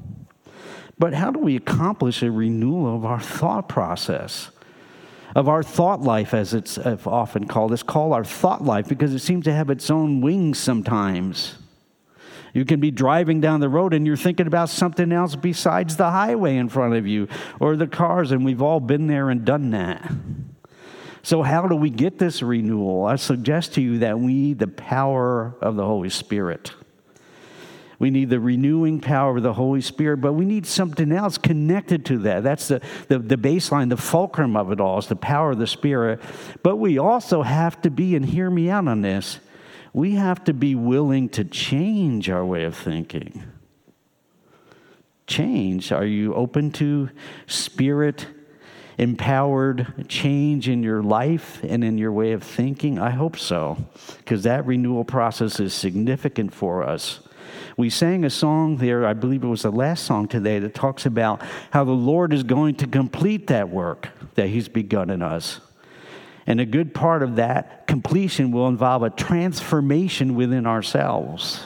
But 0.97 1.13
how 1.13 1.33
do 1.33 1.41
we 1.41 1.57
accomplish 1.57 2.23
a 2.23 2.31
renewal 2.31 2.95
of 2.95 3.05
our 3.05 3.21
thought 3.21 3.69
process? 3.69 4.51
Of 5.35 5.49
our 5.49 5.65
thought 5.65 6.01
life, 6.01 6.33
as 6.33 6.55
it's 6.55 6.79
often 6.79 7.49
called. 7.49 7.73
It's 7.73 7.83
called 7.83 8.13
our 8.13 8.25
thought 8.25 8.63
life 8.65 8.89
because 8.89 9.13
it 9.13 9.19
seems 9.19 9.45
to 9.45 9.53
have 9.53 9.71
its 9.71 9.91
own 9.91 10.21
wings 10.21 10.59
sometimes. 10.59 11.57
You 12.57 12.65
can 12.65 12.81
be 12.81 12.91
driving 12.91 13.43
down 13.43 13.61
the 13.61 13.69
road 13.69 13.93
and 13.93 14.07
you're 14.07 14.17
thinking 14.17 14.47
about 14.47 14.71
something 14.71 15.13
else 15.13 15.37
besides 15.37 15.97
the 15.97 16.11
highway 16.11 16.57
in 16.57 16.71
front 16.71 16.95
of 16.95 17.07
you 17.07 17.29
or 17.61 17.77
the 17.77 17.87
cars, 17.87 18.33
and 18.33 18.47
we've 18.47 18.63
all 18.63 18.81
been 18.81 19.09
there 19.09 19.29
and 19.29 19.45
done 19.45 19.73
that. 19.73 20.11
So, 21.23 21.43
how 21.43 21.69
do 21.69 21.77
we 21.77 21.91
get 21.91 22.19
this 22.19 22.41
renewal? 22.41 23.05
I 23.05 23.17
suggest 23.17 23.75
to 23.75 23.83
you 23.83 23.99
that 23.99 24.19
we 24.19 24.33
need 24.33 24.59
the 24.59 24.69
power 24.69 25.55
of 25.61 25.77
the 25.77 25.85
Holy 25.85 26.09
Spirit. 26.09 26.73
We 27.99 28.09
need 28.09 28.31
the 28.31 28.41
renewing 28.41 29.01
power 29.03 29.37
of 29.37 29.43
the 29.43 29.53
Holy 29.53 29.83
Spirit, 29.83 30.23
but 30.23 30.33
we 30.33 30.47
need 30.47 30.65
something 30.65 31.13
else 31.13 31.37
connected 31.37 32.07
to 32.07 32.19
that. 32.21 32.43
That's 32.43 32.69
the, 32.69 32.81
the, 33.09 33.19
the, 33.19 33.37
baseline, 33.37 33.91
the 33.91 33.99
fulcrum 33.99 34.57
of 34.57 34.73
it 34.73 34.81
all 34.81 34.99
is 34.99 35.09
the 35.09 35.17
power 35.17 35.51
of 35.51 35.59
the 35.59 35.67
Spirit. 35.67 36.23
But 36.63 36.77
we 36.77 36.97
also 36.97 37.43
have 37.43 37.83
to 37.83 37.91
be, 37.91 38.17
and 38.17 38.25
hear 38.25 38.49
me 38.49 38.71
out 38.71 38.89
on 38.89 39.03
this, 39.03 39.41
we 39.97 40.17
have 40.17 40.45
to 40.45 40.53
be 40.53 40.75
willing 40.75 41.27
to 41.27 41.43
change 41.43 42.29
our 42.29 42.45
way 42.45 42.65
of 42.65 42.77
thinking. 42.77 43.43
Change. 45.27 45.91
Are 45.91 46.05
you 46.05 46.35
open 46.35 46.71
to 46.73 47.09
Spirit 47.47 48.27
empowered 48.99 50.07
change 50.07 50.69
in 50.69 50.83
your 50.83 51.03
life 51.03 51.61
and 51.63 51.83
in 51.83 51.97
your 51.97 52.13
way 52.13 52.33
of 52.33 52.43
thinking? 52.43 52.99
I 52.99 53.09
hope 53.09 53.39
so, 53.39 53.79
because 54.19 54.43
that 54.43 54.67
renewal 54.67 55.03
process 55.03 55.61
is 55.61 55.73
significant 55.73 56.53
for 56.53 56.83
us. 56.83 57.21
We 57.79 57.89
sang 57.89 58.23
a 58.23 58.31
song 58.31 58.77
there, 58.77 59.07
I 59.07 59.15
believe 59.15 59.45
it 59.45 59.49
was 59.49 59.63
the 59.63 59.73
last 59.73 60.05
song 60.05 60.29
today, 60.29 60.59
that 60.59 60.75
talks 60.75 61.07
about 61.07 61.41
how 61.71 61.85
the 61.85 61.93
Lord 61.93 62.35
is 62.35 62.43
going 62.43 62.75
to 62.77 62.87
complete 62.87 63.47
that 63.47 63.71
work 63.71 64.11
that 64.35 64.49
He's 64.49 64.69
begun 64.69 65.09
in 65.09 65.23
us. 65.23 65.61
And 66.47 66.61
a 66.61 66.67
good 66.67 66.95
part 66.95 67.23
of 67.23 67.37
that 67.37 67.87
completion 67.87 68.53
will 68.53 68.69
involve 68.69 69.03
a 69.03 69.11
transformation 69.11 70.37
within 70.37 70.67
ourselves. 70.67 71.65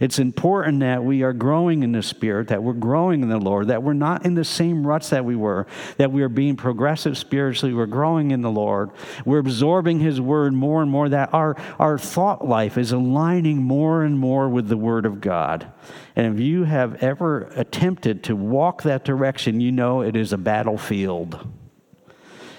It's 0.00 0.18
important 0.18 0.80
that 0.80 1.04
we 1.04 1.22
are 1.22 1.32
growing 1.32 1.82
in 1.82 1.92
the 1.92 2.02
Spirit, 2.02 2.48
that 2.48 2.62
we're 2.62 2.72
growing 2.72 3.22
in 3.22 3.28
the 3.28 3.38
Lord, 3.38 3.68
that 3.68 3.82
we're 3.82 3.92
not 3.92 4.26
in 4.26 4.34
the 4.34 4.44
same 4.44 4.86
ruts 4.86 5.10
that 5.10 5.24
we 5.24 5.36
were, 5.36 5.66
that 5.98 6.10
we 6.10 6.22
are 6.22 6.28
being 6.28 6.56
progressive 6.56 7.16
spiritually, 7.16 7.74
we're 7.74 7.86
growing 7.86 8.30
in 8.30 8.42
the 8.42 8.50
Lord, 8.50 8.90
we're 9.24 9.38
absorbing 9.38 10.00
His 10.00 10.20
Word 10.20 10.52
more 10.52 10.82
and 10.82 10.90
more, 10.90 11.08
that 11.08 11.32
our, 11.32 11.56
our 11.78 11.96
thought 11.96 12.46
life 12.46 12.76
is 12.76 12.92
aligning 12.92 13.62
more 13.62 14.02
and 14.02 14.18
more 14.18 14.48
with 14.48 14.68
the 14.68 14.76
Word 14.76 15.06
of 15.06 15.20
God. 15.20 15.70
And 16.16 16.34
if 16.34 16.40
you 16.40 16.64
have 16.64 17.02
ever 17.02 17.50
attempted 17.54 18.24
to 18.24 18.36
walk 18.36 18.82
that 18.82 19.04
direction, 19.04 19.60
you 19.60 19.72
know 19.72 20.02
it 20.02 20.16
is 20.16 20.32
a 20.32 20.38
battlefield. 20.38 21.46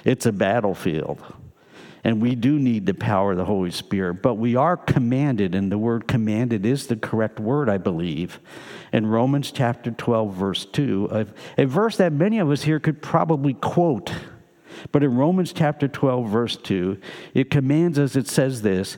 It's 0.05 0.25
a 0.25 0.31
battlefield. 0.31 1.21
And 2.05 2.21
we 2.21 2.35
do 2.35 2.59
need 2.59 2.85
the 2.85 2.93
power 2.93 3.31
of 3.31 3.38
the 3.38 3.45
Holy 3.45 3.71
Spirit, 3.71 4.21
but 4.21 4.35
we 4.35 4.55
are 4.55 4.77
commanded, 4.77 5.55
and 5.55 5.71
the 5.71 5.77
word 5.79 6.07
commanded 6.07 6.63
is 6.63 6.85
the 6.85 6.95
correct 6.95 7.39
word, 7.39 7.67
I 7.67 7.79
believe. 7.79 8.39
In 8.93 9.07
Romans 9.07 9.51
chapter 9.51 9.89
12, 9.89 10.33
verse 10.33 10.65
2, 10.65 11.09
a, 11.12 11.25
a 11.57 11.65
verse 11.65 11.97
that 11.97 12.13
many 12.13 12.38
of 12.38 12.51
us 12.51 12.62
here 12.62 12.79
could 12.79 13.01
probably 13.01 13.55
quote. 13.55 14.13
But 14.91 15.01
in 15.01 15.17
Romans 15.17 15.51
chapter 15.51 15.88
12, 15.88 16.29
verse 16.29 16.57
2, 16.57 17.00
it 17.33 17.50
commands 17.50 17.97
us, 17.97 18.15
it 18.15 18.27
says 18.27 18.62
this 18.62 18.97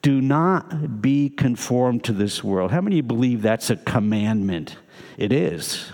do 0.00 0.20
not 0.20 1.02
be 1.02 1.28
conformed 1.28 2.04
to 2.04 2.12
this 2.12 2.44
world. 2.44 2.70
How 2.70 2.80
many 2.80 3.00
believe 3.00 3.42
that's 3.42 3.70
a 3.70 3.76
commandment? 3.76 4.76
It 5.18 5.32
is. 5.32 5.90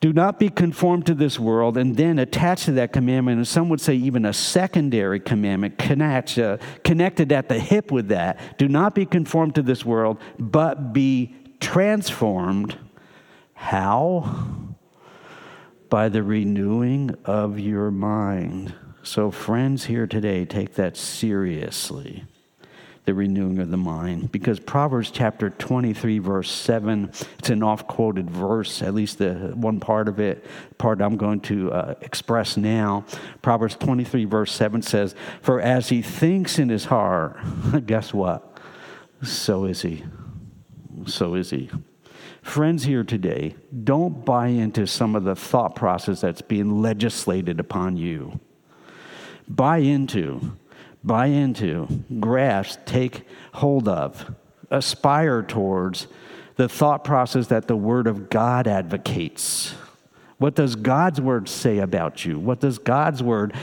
Do 0.00 0.14
not 0.14 0.38
be 0.38 0.48
conformed 0.48 1.04
to 1.06 1.14
this 1.14 1.38
world, 1.38 1.76
and 1.76 1.94
then 1.94 2.18
attached 2.18 2.64
to 2.64 2.72
that 2.72 2.92
commandment, 2.92 3.36
and 3.36 3.46
some 3.46 3.68
would 3.68 3.82
say 3.82 3.94
even 3.94 4.24
a 4.24 4.32
secondary 4.32 5.20
commandment 5.20 5.76
connect, 5.76 6.38
uh, 6.38 6.56
connected 6.84 7.30
at 7.32 7.50
the 7.50 7.58
hip 7.58 7.92
with 7.92 8.08
that. 8.08 8.58
Do 8.58 8.66
not 8.66 8.94
be 8.94 9.04
conformed 9.04 9.54
to 9.56 9.62
this 9.62 9.84
world, 9.84 10.18
but 10.38 10.94
be 10.94 11.36
transformed. 11.60 12.78
How? 13.52 14.74
By 15.90 16.08
the 16.08 16.22
renewing 16.22 17.14
of 17.26 17.58
your 17.58 17.90
mind. 17.90 18.74
So, 19.02 19.30
friends 19.30 19.84
here 19.84 20.06
today, 20.06 20.46
take 20.46 20.74
that 20.74 20.96
seriously 20.96 22.24
the 23.10 23.14
renewing 23.14 23.58
of 23.58 23.72
the 23.72 23.76
mind. 23.76 24.30
Because 24.30 24.60
Proverbs 24.60 25.10
chapter 25.10 25.50
23, 25.50 26.20
verse 26.20 26.48
7, 26.48 27.10
it's 27.40 27.50
an 27.50 27.60
oft 27.60 27.88
quoted 27.88 28.30
verse, 28.30 28.82
at 28.82 28.94
least 28.94 29.18
the 29.18 29.34
one 29.56 29.80
part 29.80 30.06
of 30.06 30.20
it, 30.20 30.44
part 30.78 31.02
I'm 31.02 31.16
going 31.16 31.40
to 31.40 31.72
uh, 31.72 31.94
express 32.02 32.56
now. 32.56 33.04
Proverbs 33.42 33.74
23, 33.74 34.26
verse 34.26 34.52
7 34.52 34.80
says, 34.82 35.16
For 35.42 35.60
as 35.60 35.88
he 35.88 36.02
thinks 36.02 36.60
in 36.60 36.68
his 36.68 36.84
heart, 36.84 37.36
guess 37.86 38.14
what? 38.14 38.60
So 39.24 39.64
is 39.64 39.82
he. 39.82 40.04
So 41.06 41.34
is 41.34 41.50
he. 41.50 41.68
Friends 42.42 42.84
here 42.84 43.02
today, 43.02 43.56
don't 43.82 44.24
buy 44.24 44.46
into 44.46 44.86
some 44.86 45.16
of 45.16 45.24
the 45.24 45.34
thought 45.34 45.74
process 45.74 46.20
that's 46.20 46.42
being 46.42 46.80
legislated 46.80 47.58
upon 47.58 47.96
you. 47.96 48.38
Buy 49.48 49.78
into 49.78 50.56
buy 51.02 51.26
into, 51.26 51.86
grasp, 52.20 52.80
take 52.84 53.26
hold 53.54 53.88
of, 53.88 54.34
aspire 54.70 55.42
towards 55.42 56.06
the 56.56 56.68
thought 56.68 57.04
process 57.04 57.46
that 57.48 57.68
the 57.68 57.76
Word 57.76 58.06
of 58.06 58.28
God 58.28 58.66
advocates. 58.66 59.74
What 60.38 60.54
does 60.54 60.76
God's 60.76 61.20
Word 61.20 61.48
say 61.48 61.78
about 61.78 62.24
you? 62.24 62.38
What 62.38 62.60
does 62.60 62.78
God's 62.78 63.22
Word 63.22 63.54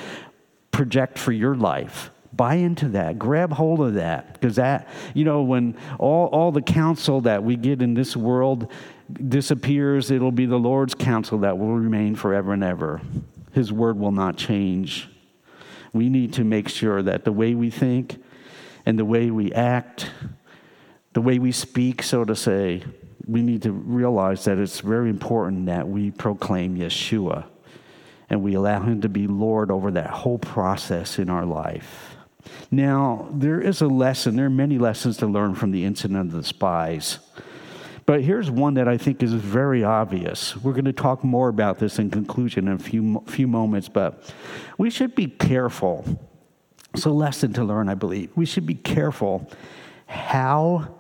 project 0.71 1.17
for 1.19 1.32
your 1.32 1.56
life? 1.56 2.10
Buy 2.34 2.56
into 2.56 2.89
that. 2.89 3.17
Grab 3.17 3.52
hold 3.52 3.82
of 3.82 3.95
that. 3.95 4.34
Because 4.34 4.58
that, 4.58 4.88
you 5.13 5.23
know, 5.23 5.41
when 5.41 5.76
all, 5.97 6.28
all 6.28 6.52
the 6.52 6.62
counsel 6.62 7.21
that 7.21 7.43
we 7.43 7.56
get 7.56 7.82
in 7.82 7.93
this 7.93 8.15
world 8.15 8.71
disappears, 9.28 10.12
it'll 10.12 10.32
be 10.32 10.45
the 10.45 10.58
Lord's 10.58 10.93
counsel 10.93 11.39
that 11.39 11.58
will 11.58 11.73
remain 11.73 12.15
forever 12.15 12.54
and 12.54 12.63
ever. 12.63 13.02
His 13.54 13.71
word 13.71 13.97
will 13.97 14.12
not 14.12 14.38
change. 14.38 15.10
We 15.93 16.10
need 16.10 16.34
to 16.34 16.43
make 16.43 16.69
sure 16.69 17.02
that 17.02 17.23
the 17.26 17.32
way 17.32 17.56
we 17.56 17.69
think 17.69 18.21
and 18.86 18.97
the 18.97 19.06
way 19.06 19.32
we 19.32 19.52
act, 19.54 20.12
the 21.13 21.21
way 21.21 21.39
we 21.39 21.52
speak, 21.52 22.04
so 22.04 22.23
to 22.26 22.36
say, 22.36 22.84
we 23.26 23.41
need 23.41 23.63
to 23.63 23.71
realize 23.71 24.45
that 24.45 24.58
it's 24.58 24.80
very 24.80 25.10
important 25.10 25.65
that 25.65 25.88
we 25.88 26.12
proclaim 26.12 26.78
Yeshua 26.78 27.45
and 28.30 28.41
we 28.41 28.56
allow 28.56 28.82
Him 28.82 29.02
to 29.02 29.10
be 29.10 29.28
Lord 29.28 29.71
over 29.71 29.91
that 29.91 30.10
whole 30.10 30.38
process 30.38 31.19
in 31.19 31.30
our 31.30 31.45
life. 31.45 32.15
Now, 32.71 33.30
there 33.34 33.60
is 33.60 33.82
a 33.82 33.88
lesson, 33.88 34.36
there 34.36 34.45
are 34.45 34.50
many 34.50 34.78
lessons 34.78 35.17
to 35.17 35.28
learn 35.28 35.56
from 35.56 35.71
the 35.71 35.86
incident 35.86 36.19
of 36.19 36.32
the 36.32 36.43
spies. 36.43 37.19
But 38.08 38.22
here's 38.24 38.50
one 38.50 38.76
that 38.76 38.88
I 38.88 38.98
think 38.98 39.22
is 39.22 39.34
very 39.34 39.84
obvious. 39.84 40.56
We're 40.56 40.72
going 40.72 40.86
to 40.86 40.93
talk 40.93 41.26
more 41.26 41.50
about 41.50 41.78
this 41.78 42.00
in 42.00 42.10
conclusion 42.10 42.70
in 42.70 42.76
a 42.76 42.80
few, 42.80 43.22
few 43.28 43.48
moments, 43.48 43.89
but 43.89 44.34
we 44.78 44.89
should 44.89 45.13
be 45.13 45.28
careful. 45.28 46.06
It's 46.93 47.04
a 47.04 47.10
lesson 47.10 47.52
to 47.54 47.65
learn, 47.65 47.89
I 47.89 47.96
believe. 47.96 48.32
We 48.34 48.46
should 48.46 48.65
be 48.65 48.76
careful 48.76 49.50
how 50.06 50.96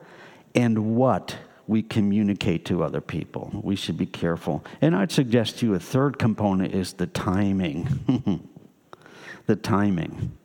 and 0.53 0.97
what 0.97 1.37
we 1.65 1.81
communicate 1.81 2.65
to 2.65 2.83
other 2.83 2.99
people. 2.99 3.51
We 3.63 3.77
should 3.77 3.97
be 3.97 4.05
careful. 4.05 4.65
And 4.81 4.93
I'd 4.93 5.11
suggest 5.13 5.59
to 5.59 5.67
you 5.67 5.75
a 5.75 5.79
third 5.79 6.19
component 6.19 6.75
is 6.75 6.91
the 6.91 7.07
timing. 7.07 8.49
the 9.45 9.55
timing. 9.55 10.36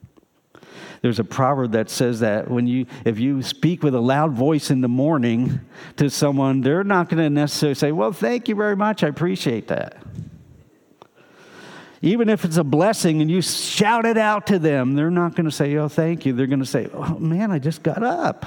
There's 1.02 1.18
a 1.18 1.24
proverb 1.24 1.72
that 1.72 1.90
says 1.90 2.20
that 2.20 2.48
when 2.48 2.68
you, 2.68 2.86
if 3.04 3.18
you 3.18 3.42
speak 3.42 3.82
with 3.82 3.92
a 3.94 4.00
loud 4.00 4.32
voice 4.32 4.70
in 4.70 4.80
the 4.80 4.88
morning 4.88 5.60
to 5.96 6.08
someone, 6.08 6.60
they're 6.60 6.84
not 6.84 7.08
going 7.08 7.22
to 7.22 7.28
necessarily 7.28 7.74
say, 7.74 7.90
Well, 7.90 8.12
thank 8.12 8.48
you 8.48 8.54
very 8.54 8.76
much. 8.76 9.02
I 9.02 9.08
appreciate 9.08 9.66
that. 9.68 10.00
Even 12.02 12.28
if 12.28 12.44
it's 12.44 12.56
a 12.56 12.64
blessing 12.64 13.20
and 13.20 13.30
you 13.30 13.42
shout 13.42 14.04
it 14.04 14.16
out 14.16 14.46
to 14.46 14.60
them, 14.60 14.94
they're 14.94 15.10
not 15.10 15.34
going 15.34 15.46
to 15.46 15.50
say, 15.50 15.76
Oh, 15.76 15.88
thank 15.88 16.24
you. 16.24 16.34
They're 16.34 16.46
going 16.46 16.60
to 16.60 16.66
say, 16.66 16.88
Oh, 16.94 17.18
man, 17.18 17.50
I 17.50 17.58
just 17.58 17.82
got 17.82 18.04
up. 18.04 18.46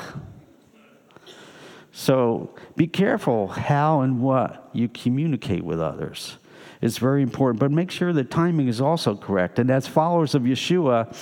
So 1.91 2.55
be 2.77 2.87
careful 2.87 3.49
how 3.49 3.99
and 3.99 4.21
what 4.21 4.69
you 4.71 4.87
communicate 4.87 5.63
with 5.63 5.81
others 5.81 6.37
is 6.85 6.99
very 6.99 7.23
important. 7.23 7.59
But 7.59 7.71
make 7.71 7.89
sure 7.89 8.13
the 8.13 8.23
timing 8.23 8.67
is 8.67 8.79
also 8.79 9.15
correct. 9.15 9.57
And 9.57 9.71
as 9.71 9.87
followers 9.87 10.35
of 10.35 10.43
Yeshua, 10.43 11.13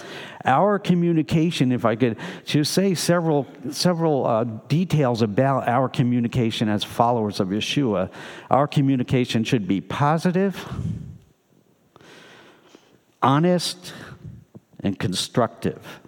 our 0.43 0.77
communication, 0.77 1.71
if 1.71 1.85
I 1.85 1.95
could 1.95 2.17
just 2.45 2.73
say 2.73 2.93
several, 2.93 3.47
several 3.71 4.27
uh, 4.27 4.43
details 4.67 5.21
about 5.21 5.67
our 5.67 5.87
communication 5.87 6.67
as 6.67 6.83
followers 6.83 7.39
of 7.39 7.47
Yeshua, 7.47 8.11
our 8.51 8.67
communication 8.67 9.45
should 9.45 9.67
be 9.67 9.79
positive, 9.79 10.67
honest, 13.21 13.93
and 14.81 14.99
constructive. 14.99 16.01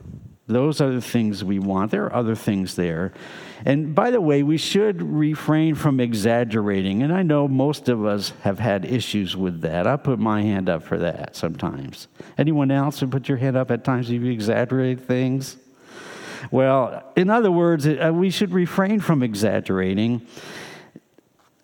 Those 0.48 0.82
are 0.82 0.92
the 0.92 1.02
things 1.02 1.44
we 1.44 1.60
want. 1.60 1.92
There 1.92 2.06
are 2.06 2.14
other 2.14 2.36
things 2.36 2.76
there. 2.76 3.14
And 3.66 3.96
by 3.96 4.12
the 4.12 4.22
way, 4.22 4.44
we 4.44 4.58
should 4.58 5.02
refrain 5.02 5.74
from 5.74 6.00
exaggerating. 6.00 7.02
And 7.02 7.12
I 7.12 7.24
know 7.24 7.48
most 7.48 7.90
of 7.90 8.06
us 8.06 8.32
have 8.44 8.60
had 8.60 8.86
issues 8.86 9.36
with 9.36 9.62
that. 9.62 9.88
I 9.88 9.96
put 9.98 10.20
my 10.20 10.44
hand 10.44 10.70
up 10.70 10.84
for 10.84 11.00
that 11.00 11.36
sometimes. 11.36 12.08
Anyone 12.38 12.70
else 12.70 13.00
who 13.00 13.08
put 13.08 13.28
your 13.28 13.40
hand 13.40 13.58
up 13.58 13.72
at 13.72 13.84
times 13.84 14.08
you 14.10 14.24
exaggerate 14.26 15.02
things? 15.02 15.58
Well, 16.52 17.04
in 17.16 17.32
other 17.32 17.52
words, 17.52 17.88
uh, 17.88 18.12
we 18.14 18.30
should 18.30 18.52
refrain 18.52 19.00
from 19.00 19.24
exaggerating. 19.24 20.28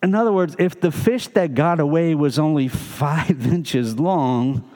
In 0.02 0.16
other 0.16 0.34
words, 0.34 0.56
if 0.58 0.82
the 0.82 0.92
fish 0.92 1.28
that 1.30 1.54
got 1.54 1.80
away 1.80 2.16
was 2.16 2.40
only 2.40 2.68
five 2.68 3.46
inches 3.46 4.00
long, 4.00 4.68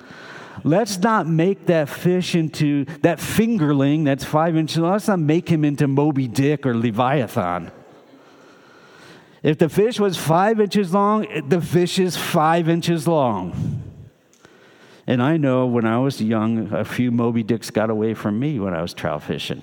Let's 0.65 0.97
not 0.97 1.27
make 1.27 1.67
that 1.67 1.89
fish 1.89 2.33
into 2.33 2.85
that 3.03 3.19
fingerling 3.19 4.03
that's 4.05 4.23
five 4.23 4.57
inches. 4.57 4.79
Let's 4.79 5.07
not 5.07 5.19
make 5.19 5.47
him 5.47 5.63
into 5.63 5.87
Moby 5.87 6.27
Dick 6.27 6.65
or 6.65 6.75
Leviathan. 6.75 7.71
If 9.43 9.59
the 9.59 9.69
fish 9.69 9.99
was 9.99 10.17
five 10.17 10.59
inches 10.59 10.91
long, 10.91 11.27
the 11.47 11.61
fish 11.61 11.99
is 11.99 12.17
five 12.17 12.67
inches 12.67 13.07
long. 13.07 13.83
And 15.05 15.21
I 15.21 15.37
know 15.37 15.67
when 15.67 15.85
I 15.85 15.99
was 15.99 16.19
young, 16.19 16.73
a 16.73 16.83
few 16.83 17.11
Moby 17.11 17.43
Dicks 17.43 17.69
got 17.69 17.91
away 17.91 18.15
from 18.15 18.39
me 18.39 18.59
when 18.59 18.73
I 18.73 18.81
was 18.81 18.91
trout 18.91 19.21
fishing. 19.21 19.61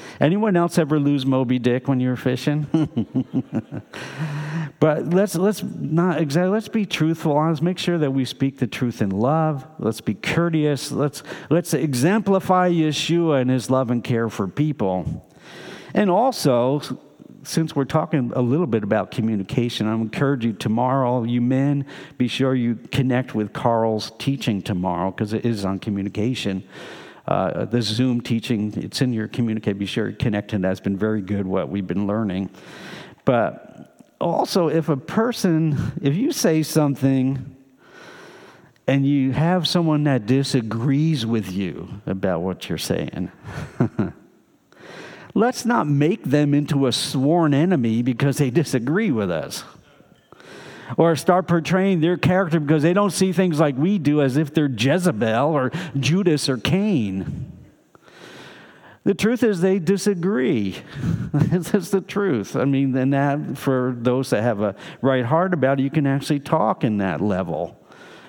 Anyone 0.20 0.56
else 0.56 0.78
ever 0.78 0.98
lose 0.98 1.26
Moby 1.26 1.58
Dick 1.58 1.86
when 1.86 2.00
you 2.00 2.08
were 2.08 2.16
fishing? 2.16 2.66
but 4.80 5.10
let's 5.10 5.34
let's 5.34 5.62
not 5.62 6.20
exactly 6.20 6.50
let's 6.50 6.68
be 6.68 6.86
truthful, 6.86 7.36
honest. 7.36 7.62
Make 7.62 7.78
sure 7.78 7.98
that 7.98 8.12
we 8.12 8.24
speak 8.24 8.58
the 8.58 8.66
truth 8.66 9.02
in 9.02 9.10
love. 9.10 9.66
Let's 9.78 10.00
be 10.00 10.14
courteous. 10.14 10.92
Let's 10.92 11.22
let's 11.50 11.74
exemplify 11.74 12.70
Yeshua 12.70 13.40
and 13.40 13.50
his 13.50 13.70
love 13.70 13.90
and 13.90 14.04
care 14.04 14.28
for 14.28 14.46
people. 14.46 15.26
And 15.94 16.10
also, 16.10 16.80
since 17.42 17.74
we're 17.74 17.86
talking 17.86 18.30
a 18.36 18.42
little 18.42 18.66
bit 18.66 18.84
about 18.84 19.10
communication, 19.10 19.88
I 19.88 19.94
encourage 19.94 20.44
you 20.44 20.52
tomorrow, 20.52 21.24
you 21.24 21.40
men, 21.40 21.86
be 22.16 22.28
sure 22.28 22.54
you 22.54 22.76
connect 22.92 23.34
with 23.34 23.52
Carl's 23.52 24.12
teaching 24.18 24.62
tomorrow 24.62 25.10
because 25.10 25.32
it 25.32 25.44
is 25.44 25.64
on 25.64 25.78
communication. 25.78 26.62
Uh, 27.26 27.64
the 27.64 27.82
Zoom 27.82 28.20
teaching, 28.20 28.72
it's 28.76 29.02
in 29.02 29.12
your 29.12 29.28
communicate. 29.28 29.78
Be 29.78 29.86
sure 29.86 30.10
you 30.10 30.16
connect, 30.16 30.52
and 30.52 30.62
that's 30.62 30.80
been 30.80 30.96
very 30.96 31.20
good 31.20 31.46
what 31.46 31.68
we've 31.68 31.86
been 31.86 32.06
learning. 32.06 32.50
But 33.24 33.87
also, 34.20 34.68
if 34.68 34.88
a 34.88 34.96
person, 34.96 35.92
if 36.02 36.16
you 36.16 36.32
say 36.32 36.62
something 36.62 37.56
and 38.86 39.06
you 39.06 39.32
have 39.32 39.68
someone 39.68 40.04
that 40.04 40.26
disagrees 40.26 41.24
with 41.24 41.52
you 41.52 41.88
about 42.06 42.40
what 42.40 42.68
you're 42.68 42.78
saying, 42.78 43.30
let's 45.34 45.64
not 45.64 45.86
make 45.86 46.24
them 46.24 46.52
into 46.52 46.86
a 46.86 46.92
sworn 46.92 47.54
enemy 47.54 48.02
because 48.02 48.38
they 48.38 48.50
disagree 48.50 49.12
with 49.12 49.30
us. 49.30 49.62
Or 50.96 51.14
start 51.16 51.46
portraying 51.46 52.00
their 52.00 52.16
character 52.16 52.58
because 52.58 52.82
they 52.82 52.94
don't 52.94 53.10
see 53.10 53.32
things 53.32 53.60
like 53.60 53.76
we 53.76 53.98
do 53.98 54.22
as 54.22 54.36
if 54.36 54.54
they're 54.54 54.70
Jezebel 54.70 55.54
or 55.54 55.70
Judas 55.98 56.48
or 56.48 56.56
Cain. 56.56 57.57
The 59.08 59.14
truth 59.14 59.42
is, 59.42 59.62
they 59.62 59.78
disagree. 59.78 60.76
That's 61.32 61.88
the 61.88 62.02
truth. 62.02 62.54
I 62.54 62.66
mean, 62.66 62.94
and 62.94 63.14
that 63.14 63.56
for 63.56 63.94
those 63.96 64.28
that 64.28 64.42
have 64.42 64.60
a 64.60 64.74
right 65.00 65.24
heart 65.24 65.54
about 65.54 65.80
it, 65.80 65.84
you 65.84 65.88
can 65.88 66.06
actually 66.06 66.40
talk 66.40 66.84
in 66.84 66.98
that 66.98 67.22
level. 67.22 67.82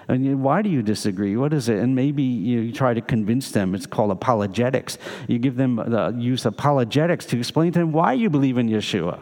And 0.07 0.41
why 0.41 0.61
do 0.61 0.69
you 0.69 0.81
disagree? 0.81 1.35
What 1.35 1.51
is 1.51 1.67
it? 1.67 1.79
And 1.79 1.97
maybe 1.97 2.23
you, 2.23 2.61
you, 2.61 2.71
try 2.71 2.93
to 2.93 3.01
convince 3.01 3.51
them. 3.51 3.75
It's 3.75 3.85
called 3.85 4.11
apologetics. 4.11 4.97
You 5.27 5.37
give 5.37 5.57
them 5.57 5.75
the 5.85 6.15
use 6.17 6.45
apologetics 6.45 7.25
to 7.25 7.37
explain 7.37 7.73
to 7.73 7.79
them 7.79 7.91
why 7.91 8.13
you 8.13 8.29
believe 8.29 8.57
in 8.57 8.69
Yeshua. 8.69 9.19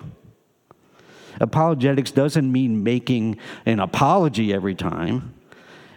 Apologetics 1.41 2.11
doesn't 2.11 2.51
mean 2.51 2.83
making 2.83 3.39
an 3.65 3.79
apology 3.79 4.53
every 4.53 4.75
time. 4.75 5.33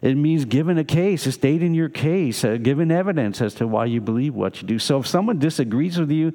It 0.03 0.17
means 0.17 0.47
giving 0.47 0.79
a 0.79 0.85
case, 0.85 1.33
stating 1.33 1.75
your 1.75 1.91
case, 1.91 2.43
uh, 2.43 2.57
giving 2.57 2.91
evidence 2.91 3.43
as 3.43 3.55
to 3.55 3.67
why 3.67 3.85
you 3.85 4.01
believe 4.01 4.35
what 4.35 4.63
you 4.63 4.69
do. 4.69 4.79
So 4.79 5.01
if 5.01 5.07
someone 5.07 5.39
disagrees 5.39 5.99
with 5.99 6.11
you, 6.11 6.33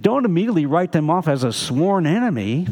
don't 0.00 0.24
immediately 0.24 0.64
write 0.64 0.92
them 0.92 1.10
off 1.10 1.28
as 1.28 1.44
a 1.44 1.52
sworn 1.52 2.06
enemy. 2.06 2.66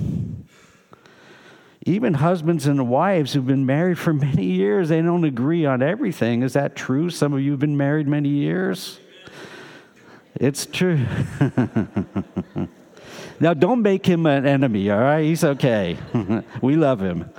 Even 1.85 2.15
husbands 2.15 2.67
and 2.67 2.89
wives 2.89 3.33
who've 3.33 3.47
been 3.47 3.67
married 3.67 3.99
for 3.99 4.13
many 4.15 4.45
years, 4.45 4.89
they 4.89 5.03
don't 5.03 5.25
agree 5.25 5.67
on 5.67 5.83
everything. 5.83 6.43
Is 6.43 6.55
that 6.55 6.75
true? 6.75 7.11
Some 7.11 7.35
of 7.35 7.41
you 7.41 7.51
have 7.51 7.61
been 7.61 7.77
married 7.77 8.09
many 8.09 8.31
years? 8.31 8.99
It's 10.37 10.65
true. 10.65 11.05
Now, 13.43 13.55
don't 13.55 13.81
make 13.81 14.05
him 14.05 14.27
an 14.27 14.47
enemy, 14.47 14.91
all 14.91 15.01
right? 15.01 15.25
He's 15.25 15.43
okay. 15.43 15.97
we 16.61 16.77
love 16.77 17.01
him. 17.01 17.31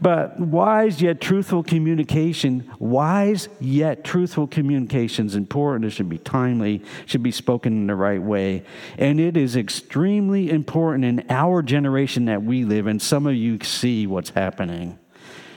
But 0.00 0.38
wise 0.38 1.02
yet 1.02 1.20
truthful 1.20 1.64
communication, 1.64 2.70
wise 2.78 3.48
yet 3.58 4.04
truthful 4.04 4.46
communication 4.46 5.26
is 5.26 5.34
important. 5.34 5.86
It 5.86 5.90
should 5.90 6.08
be 6.08 6.18
timely, 6.18 6.84
should 7.06 7.24
be 7.24 7.32
spoken 7.32 7.72
in 7.72 7.86
the 7.88 7.96
right 7.96 8.22
way. 8.22 8.62
And 8.96 9.18
it 9.18 9.36
is 9.36 9.56
extremely 9.56 10.50
important 10.50 11.04
in 11.04 11.26
our 11.30 11.62
generation 11.62 12.26
that 12.26 12.44
we 12.44 12.64
live 12.64 12.86
in. 12.86 13.00
Some 13.00 13.26
of 13.26 13.34
you 13.34 13.58
see 13.64 14.06
what's 14.06 14.30
happening. 14.30 15.00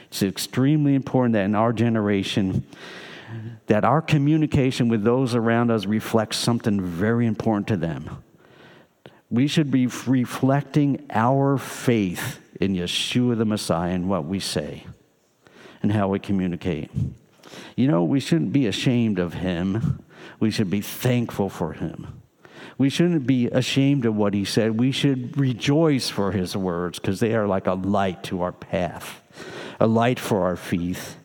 It's 0.08 0.24
extremely 0.24 0.96
important 0.96 1.34
that 1.34 1.44
in 1.44 1.54
our 1.54 1.72
generation, 1.72 2.66
that 3.66 3.84
our 3.84 4.02
communication 4.02 4.88
with 4.88 5.04
those 5.04 5.36
around 5.36 5.70
us 5.70 5.86
reflects 5.86 6.36
something 6.36 6.80
very 6.80 7.26
important 7.26 7.68
to 7.68 7.76
them 7.76 8.24
we 9.32 9.48
should 9.48 9.70
be 9.70 9.86
reflecting 9.86 11.06
our 11.08 11.56
faith 11.56 12.38
in 12.60 12.74
Yeshua 12.74 13.36
the 13.38 13.46
Messiah 13.46 13.92
and 13.92 14.06
what 14.06 14.26
we 14.26 14.38
say 14.38 14.84
and 15.82 15.90
how 15.90 16.08
we 16.08 16.18
communicate. 16.18 16.90
You 17.74 17.88
know, 17.88 18.04
we 18.04 18.20
shouldn't 18.20 18.52
be 18.52 18.66
ashamed 18.66 19.18
of 19.18 19.32
him. 19.32 20.04
We 20.38 20.50
should 20.50 20.68
be 20.68 20.82
thankful 20.82 21.48
for 21.48 21.72
him. 21.72 22.20
We 22.76 22.90
shouldn't 22.90 23.26
be 23.26 23.46
ashamed 23.46 24.04
of 24.04 24.14
what 24.14 24.34
he 24.34 24.44
said. 24.44 24.78
We 24.78 24.92
should 24.92 25.38
rejoice 25.38 26.10
for 26.10 26.32
his 26.32 26.54
words 26.54 26.98
because 26.98 27.18
they 27.18 27.34
are 27.34 27.46
like 27.46 27.66
a 27.66 27.74
light 27.74 28.22
to 28.24 28.42
our 28.42 28.52
path, 28.52 29.22
a 29.80 29.86
light 29.86 30.20
for 30.20 30.42
our 30.42 30.56
feet, 30.56 31.16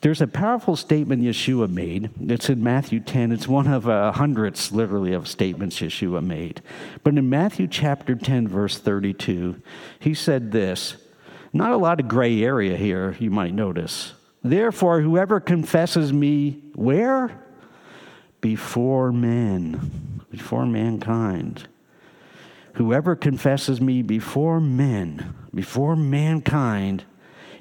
there's 0.00 0.20
a 0.20 0.26
powerful 0.26 0.76
statement 0.76 1.22
Yeshua 1.22 1.68
made. 1.68 2.10
It's 2.20 2.48
in 2.48 2.62
Matthew 2.62 3.00
10. 3.00 3.32
It's 3.32 3.48
one 3.48 3.66
of 3.66 3.88
uh, 3.88 4.12
hundreds, 4.12 4.72
literally, 4.72 5.12
of 5.12 5.28
statements 5.28 5.80
Yeshua 5.80 6.22
made. 6.22 6.62
But 7.02 7.18
in 7.18 7.28
Matthew 7.28 7.66
chapter 7.66 8.14
10, 8.14 8.48
verse 8.48 8.78
32, 8.78 9.60
he 9.98 10.14
said 10.14 10.52
this. 10.52 10.96
Not 11.52 11.72
a 11.72 11.76
lot 11.76 12.00
of 12.00 12.08
gray 12.08 12.42
area 12.42 12.76
here, 12.76 13.16
you 13.18 13.30
might 13.30 13.52
notice. 13.52 14.14
Therefore, 14.42 15.00
whoever 15.00 15.40
confesses 15.40 16.12
me, 16.12 16.62
where? 16.74 17.44
Before 18.40 19.12
men, 19.12 20.22
before 20.30 20.64
mankind. 20.64 21.66
Whoever 22.74 23.16
confesses 23.16 23.80
me 23.80 24.00
before 24.00 24.60
men, 24.60 25.34
before 25.54 25.96
mankind, 25.96 27.04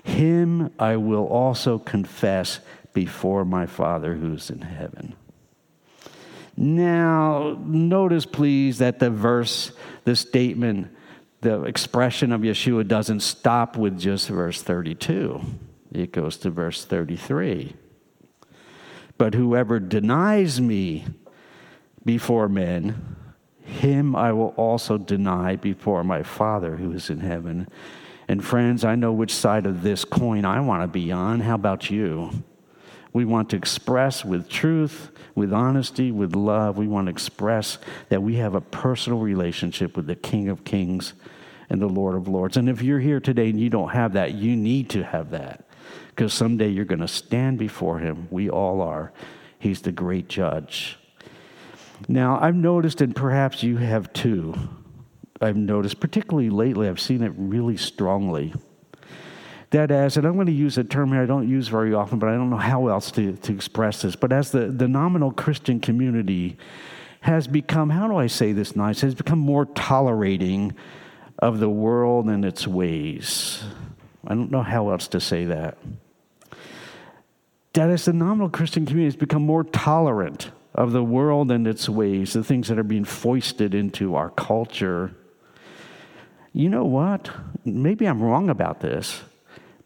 him 0.04 0.72
I 0.80 0.98
will 0.98 1.28
also 1.28 1.80
confess 1.80 2.60
before 2.94 3.46
my 3.46 3.66
Father 3.66 4.16
who's 4.16 4.50
in 4.50 4.62
heaven. 4.62 5.16
Now, 6.58 7.58
notice 7.64 8.26
please 8.26 8.80
that 8.80 9.00
the 9.00 9.10
verse, 9.10 9.72
the 10.04 10.16
statement, 10.16 10.94
the 11.42 11.64
expression 11.64 12.34
of 12.34 12.42
Yeshua 12.42 12.86
doesn't 12.88 13.22
stop 13.22 13.78
with 13.78 13.98
just 13.98 14.28
verse 14.28 14.62
32, 14.62 15.42
it 15.94 16.12
goes 16.12 16.38
to 16.38 16.50
verse 16.50 16.84
33. 16.84 17.76
But 19.18 19.34
whoever 19.34 19.80
denies 19.80 20.60
me 20.60 21.06
before 22.04 22.50
men, 22.50 23.16
him 23.64 24.16
I 24.16 24.34
will 24.34 24.54
also 24.58 24.98
deny 24.98 25.56
before 25.56 26.04
my 26.04 26.24
Father 26.24 26.76
who 26.76 26.92
is 26.92 27.10
in 27.10 27.20
heaven. 27.20 27.68
And 28.30 28.46
friends, 28.46 28.86
I 28.86 28.94
know 28.94 29.12
which 29.12 29.34
side 29.34 29.66
of 29.66 29.82
this 29.82 30.06
coin 30.06 30.46
I 30.46 30.60
want 30.60 30.84
to 30.84 30.88
be 30.88 31.12
on. 31.12 31.40
How 31.40 31.56
about 31.56 31.90
you? 31.90 32.44
We 33.12 33.26
want 33.26 33.50
to 33.50 33.56
express 33.58 34.24
with 34.24 34.48
truth, 34.48 35.10
with 35.34 35.52
honesty, 35.52 36.12
with 36.12 36.36
love. 36.36 36.78
We 36.78 36.88
want 36.88 37.08
to 37.08 37.12
express 37.12 37.80
that 38.10 38.22
we 38.22 38.36
have 38.36 38.54
a 38.54 38.62
personal 38.62 39.18
relationship 39.18 39.98
with 39.98 40.06
the 40.06 40.16
King 40.16 40.48
of 40.48 40.64
Kings 40.64 41.14
and 41.72 41.82
the 41.82 41.88
Lord 41.88 42.14
of 42.14 42.28
Lords. 42.28 42.56
And 42.56 42.70
if 42.70 42.84
you're 42.84 43.00
here 43.00 43.20
today 43.20 43.50
and 43.50 43.60
you 43.60 43.72
don't 43.72 43.90
have 43.90 44.14
that, 44.14 44.36
you 44.36 44.56
need 44.56 44.92
to 44.92 45.04
have 45.04 45.32
that 45.32 45.68
because 46.10 46.32
someday 46.32 46.70
you're 46.70 46.86
going 46.86 47.00
to 47.00 47.08
stand 47.08 47.58
before 47.58 47.98
Him. 47.98 48.28
We 48.30 48.48
all 48.48 48.82
are. 48.82 49.12
He's 49.58 49.82
the 49.82 49.92
great 49.92 50.30
judge. 50.30 51.00
Now, 52.08 52.38
I've 52.40 52.56
noticed, 52.56 53.02
and 53.02 53.16
perhaps 53.16 53.64
you 53.64 53.78
have 53.78 54.14
too, 54.14 54.54
I've 55.42 55.56
noticed, 55.56 56.00
particularly 56.00 56.50
lately, 56.50 56.88
I've 56.88 57.00
seen 57.00 57.24
it 57.24 57.32
really 57.38 57.78
strongly. 57.78 58.54
That 59.72 59.92
as, 59.92 60.18
and 60.18 60.26
I'm 60.26 60.34
going 60.34 60.48
to 60.48 60.52
use 60.52 60.78
a 60.78 60.84
term 60.84 61.12
here 61.12 61.22
I 61.22 61.26
don't 61.26 61.48
use 61.48 61.68
very 61.68 61.94
often, 61.94 62.20
but 62.20 62.30
I 62.30 62.34
don't 62.34 62.50
know 62.50 62.58
how 62.58 62.88
else 62.88 63.12
to, 63.12 63.34
to 63.34 63.54
express 63.54 64.02
this, 64.02 64.16
but 64.16 64.32
as 64.32 64.52
the, 64.52 64.68
the 64.68 64.88
nominal 64.88 65.32
Christian 65.32 65.80
community 65.80 66.58
has 67.22 67.48
become, 67.48 67.90
how 67.90 68.08
do 68.08 68.16
I 68.18 68.28
say 68.28 68.52
this 68.52 68.76
nice, 68.76 69.02
has 69.02 69.14
become 69.14 69.40
more 69.40 69.66
tolerating 69.66 70.74
of 71.38 71.60
the 71.60 71.70
world 71.70 72.28
and 72.28 72.44
its 72.44 72.68
ways. 72.68 73.64
I 74.26 74.36
don't 74.36 74.52
know 74.52 74.64
how 74.64 74.90
else 74.90 75.08
to 75.10 75.22
say 75.22 75.46
that. 75.46 75.78
That 77.74 77.90
as 77.90 78.06
the 78.06 78.14
nominal 78.14 78.50
Christian 78.50 78.86
community 78.86 79.14
has 79.14 79.16
become 79.16 79.44
more 79.44 79.64
tolerant 79.64 80.52
of 80.74 80.92
the 80.92 81.04
world 81.04 81.52
and 81.52 81.68
its 81.68 81.88
ways, 81.88 82.34
the 82.34 82.44
things 82.44 82.68
that 82.68 82.80
are 82.80 82.84
being 82.84 83.06
foisted 83.06 83.74
into 83.74 84.16
our 84.16 84.30
culture 84.32 85.16
you 86.54 86.70
know 86.70 86.86
what? 86.86 87.30
Maybe 87.66 88.08
I'm 88.08 88.22
wrong 88.22 88.50
about 88.50 88.80
this, 88.82 89.22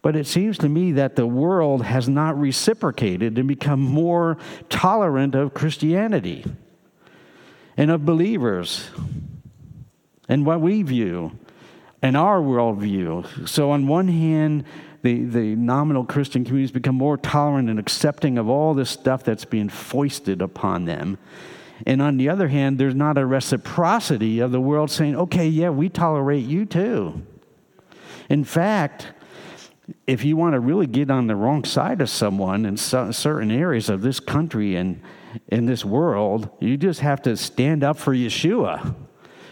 but 0.01 0.15
it 0.15 0.27
seems 0.27 0.57
to 0.59 0.69
me 0.69 0.93
that 0.93 1.15
the 1.15 1.27
world 1.27 1.83
has 1.83 2.09
not 2.09 2.39
reciprocated 2.39 3.37
and 3.37 3.47
become 3.47 3.79
more 3.81 4.37
tolerant 4.69 5.35
of 5.35 5.53
Christianity 5.53 6.45
and 7.77 7.91
of 7.91 8.05
believers 8.05 8.89
and 10.29 10.45
what 10.45 10.61
we 10.61 10.83
view. 10.83 11.31
and 12.03 12.17
our 12.17 12.41
worldview. 12.41 13.47
So, 13.47 13.71
on 13.71 13.87
one 13.87 14.09
hand, 14.09 14.65
the, 15.03 15.23
the 15.23 15.55
nominal 15.55 16.05
Christian 16.05 16.43
communities 16.43 16.71
become 16.71 16.95
more 16.95 17.17
tolerant 17.17 17.69
and 17.69 17.79
accepting 17.79 18.37
of 18.37 18.49
all 18.49 18.73
this 18.73 18.89
stuff 18.89 19.23
that's 19.23 19.45
being 19.45 19.69
foisted 19.69 20.41
upon 20.41 20.85
them. 20.85 21.17
And 21.85 22.01
on 22.01 22.17
the 22.17 22.29
other 22.29 22.47
hand, 22.47 22.77
there's 22.77 22.95
not 22.95 23.17
a 23.17 23.25
reciprocity 23.25 24.39
of 24.39 24.51
the 24.51 24.61
world 24.61 24.89
saying, 24.89 25.15
okay, 25.15 25.47
yeah, 25.47 25.69
we 25.69 25.89
tolerate 25.89 26.45
you 26.45 26.65
too. 26.65 27.21
In 28.29 28.43
fact, 28.43 29.11
if 30.07 30.23
you 30.23 30.37
want 30.37 30.53
to 30.53 30.59
really 30.59 30.87
get 30.87 31.11
on 31.11 31.27
the 31.27 31.35
wrong 31.35 31.65
side 31.65 32.01
of 32.01 32.09
someone 32.09 32.65
in 32.65 32.77
certain 32.77 33.51
areas 33.51 33.89
of 33.89 34.01
this 34.01 34.19
country 34.19 34.75
and 34.75 35.01
in 35.49 35.65
this 35.65 35.83
world, 35.83 36.49
you 36.59 36.77
just 36.77 37.01
have 37.01 37.21
to 37.23 37.35
stand 37.35 37.83
up 37.83 37.97
for 37.97 38.13
Yeshua 38.13 38.95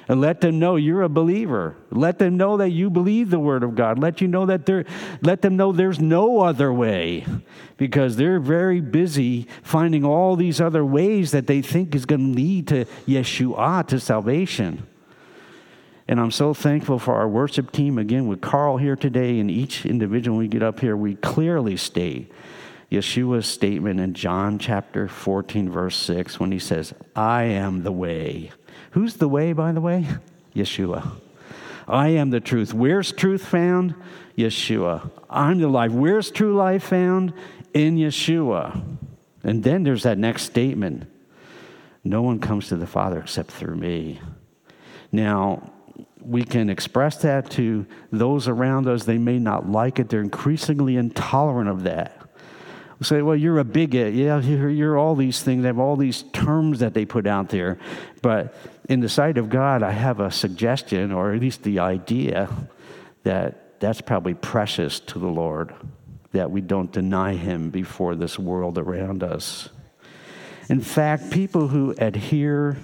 and 0.07 0.19
let 0.19 0.41
them 0.41 0.59
know 0.59 0.75
you're 0.75 1.03
a 1.03 1.09
believer. 1.09 1.75
Let 1.89 2.19
them 2.19 2.37
know 2.37 2.57
that 2.57 2.69
you 2.69 2.89
believe 2.89 3.29
the 3.29 3.39
word 3.39 3.63
of 3.63 3.75
God. 3.75 3.99
Let 3.99 4.21
you 4.21 4.27
know 4.27 4.45
that 4.47 4.65
there 4.65 4.85
let 5.21 5.41
them 5.41 5.57
know 5.57 5.71
there's 5.71 5.99
no 5.99 6.41
other 6.41 6.73
way 6.73 7.25
because 7.77 8.15
they're 8.15 8.39
very 8.39 8.81
busy 8.81 9.47
finding 9.63 10.03
all 10.03 10.35
these 10.35 10.59
other 10.59 10.83
ways 10.83 11.31
that 11.31 11.47
they 11.47 11.61
think 11.61 11.95
is 11.95 12.05
going 12.05 12.31
to 12.31 12.35
lead 12.35 12.67
to 12.69 12.85
Yeshua 13.07 13.87
to 13.87 13.99
salvation. 13.99 14.87
And 16.07 16.19
I'm 16.19 16.31
so 16.31 16.53
thankful 16.53 16.99
for 16.99 17.15
our 17.15 17.27
worship 17.27 17.71
team 17.71 17.97
again 17.97 18.27
with 18.27 18.41
Carl 18.41 18.77
here 18.77 18.95
today 18.95 19.39
and 19.39 19.49
each 19.49 19.85
individual 19.85 20.37
we 20.37 20.47
get 20.47 20.63
up 20.63 20.79
here 20.81 20.97
we 20.97 21.15
clearly 21.15 21.77
state 21.77 22.31
Yeshua's 22.91 23.45
statement 23.45 24.01
in 24.01 24.13
John 24.13 24.59
chapter 24.59 25.07
14 25.07 25.69
verse 25.69 25.95
6 25.95 26.39
when 26.41 26.51
he 26.51 26.59
says, 26.59 26.93
"I 27.15 27.43
am 27.43 27.83
the 27.83 27.91
way." 27.91 28.51
Who's 28.91 29.15
the 29.15 29.27
way, 29.27 29.53
by 29.53 29.71
the 29.71 29.81
way? 29.81 30.07
Yeshua. 30.55 31.11
I 31.87 32.09
am 32.09 32.29
the 32.29 32.39
truth. 32.39 32.73
Where's 32.73 33.11
truth 33.11 33.45
found? 33.45 33.95
Yeshua. 34.37 35.09
I'm 35.29 35.59
the 35.59 35.67
life. 35.67 35.91
Where's 35.91 36.31
true 36.31 36.55
life 36.55 36.83
found? 36.83 37.33
In 37.73 37.97
Yeshua. 37.97 38.81
And 39.43 39.63
then 39.63 39.83
there's 39.83 40.03
that 40.03 40.17
next 40.17 40.43
statement 40.43 41.09
No 42.03 42.21
one 42.21 42.39
comes 42.39 42.67
to 42.67 42.75
the 42.75 42.87
Father 42.87 43.19
except 43.19 43.51
through 43.51 43.75
me. 43.75 44.19
Now, 45.11 45.71
we 46.19 46.43
can 46.43 46.69
express 46.69 47.17
that 47.23 47.49
to 47.51 47.85
those 48.11 48.47
around 48.47 48.87
us. 48.87 49.03
They 49.03 49.17
may 49.17 49.39
not 49.39 49.69
like 49.69 49.99
it, 49.99 50.09
they're 50.09 50.21
increasingly 50.21 50.95
intolerant 50.95 51.69
of 51.69 51.83
that 51.83 52.21
say, 53.03 53.21
well, 53.21 53.35
you're 53.35 53.59
a 53.59 53.63
bigot. 53.63 54.13
Yeah, 54.13 54.39
you're, 54.39 54.69
you're, 54.69 54.97
all 54.97 55.15
these 55.15 55.41
things. 55.41 55.63
They 55.63 55.67
have 55.67 55.79
all 55.79 55.95
these 55.95 56.23
terms 56.33 56.79
that 56.79 56.93
they 56.93 57.05
put 57.05 57.25
out 57.25 57.49
there. 57.49 57.79
But 58.21 58.53
in 58.91 58.99
the 58.99 59.07
sight 59.07 59.37
of 59.37 59.47
God, 59.47 59.83
I 59.83 59.91
have 59.91 60.19
a 60.19 60.29
suggestion, 60.29 61.13
or 61.13 61.33
at 61.33 61.39
least 61.39 61.63
the 61.63 61.79
idea, 61.79 62.49
that 63.23 63.79
that's 63.79 64.01
probably 64.01 64.33
precious 64.33 64.99
to 64.99 65.17
the 65.17 65.29
Lord, 65.29 65.73
that 66.33 66.51
we 66.51 66.59
don't 66.59 66.91
deny 66.91 67.35
Him 67.35 67.69
before 67.69 68.15
this 68.15 68.37
world 68.37 68.77
around 68.77 69.23
us. 69.23 69.69
In 70.67 70.81
fact, 70.81 71.31
people 71.31 71.69
who 71.69 71.95
adhere 71.99 72.75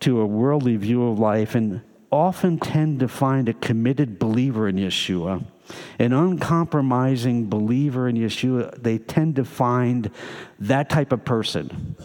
to 0.00 0.20
a 0.20 0.26
worldly 0.26 0.76
view 0.76 1.08
of 1.08 1.18
life 1.18 1.54
and 1.54 1.80
often 2.12 2.58
tend 2.58 3.00
to 3.00 3.08
find 3.08 3.48
a 3.48 3.54
committed 3.54 4.18
believer 4.18 4.68
in 4.68 4.76
Yeshua 4.76 5.42
an 5.98 6.12
uncompromising 6.12 7.48
believer 7.48 8.08
in 8.08 8.14
Yeshua, 8.14 8.80
they 8.80 8.98
tend 8.98 9.34
to 9.34 9.44
find 9.44 10.10
that 10.60 10.88
type 10.88 11.12
of 11.12 11.24
person 11.24 11.96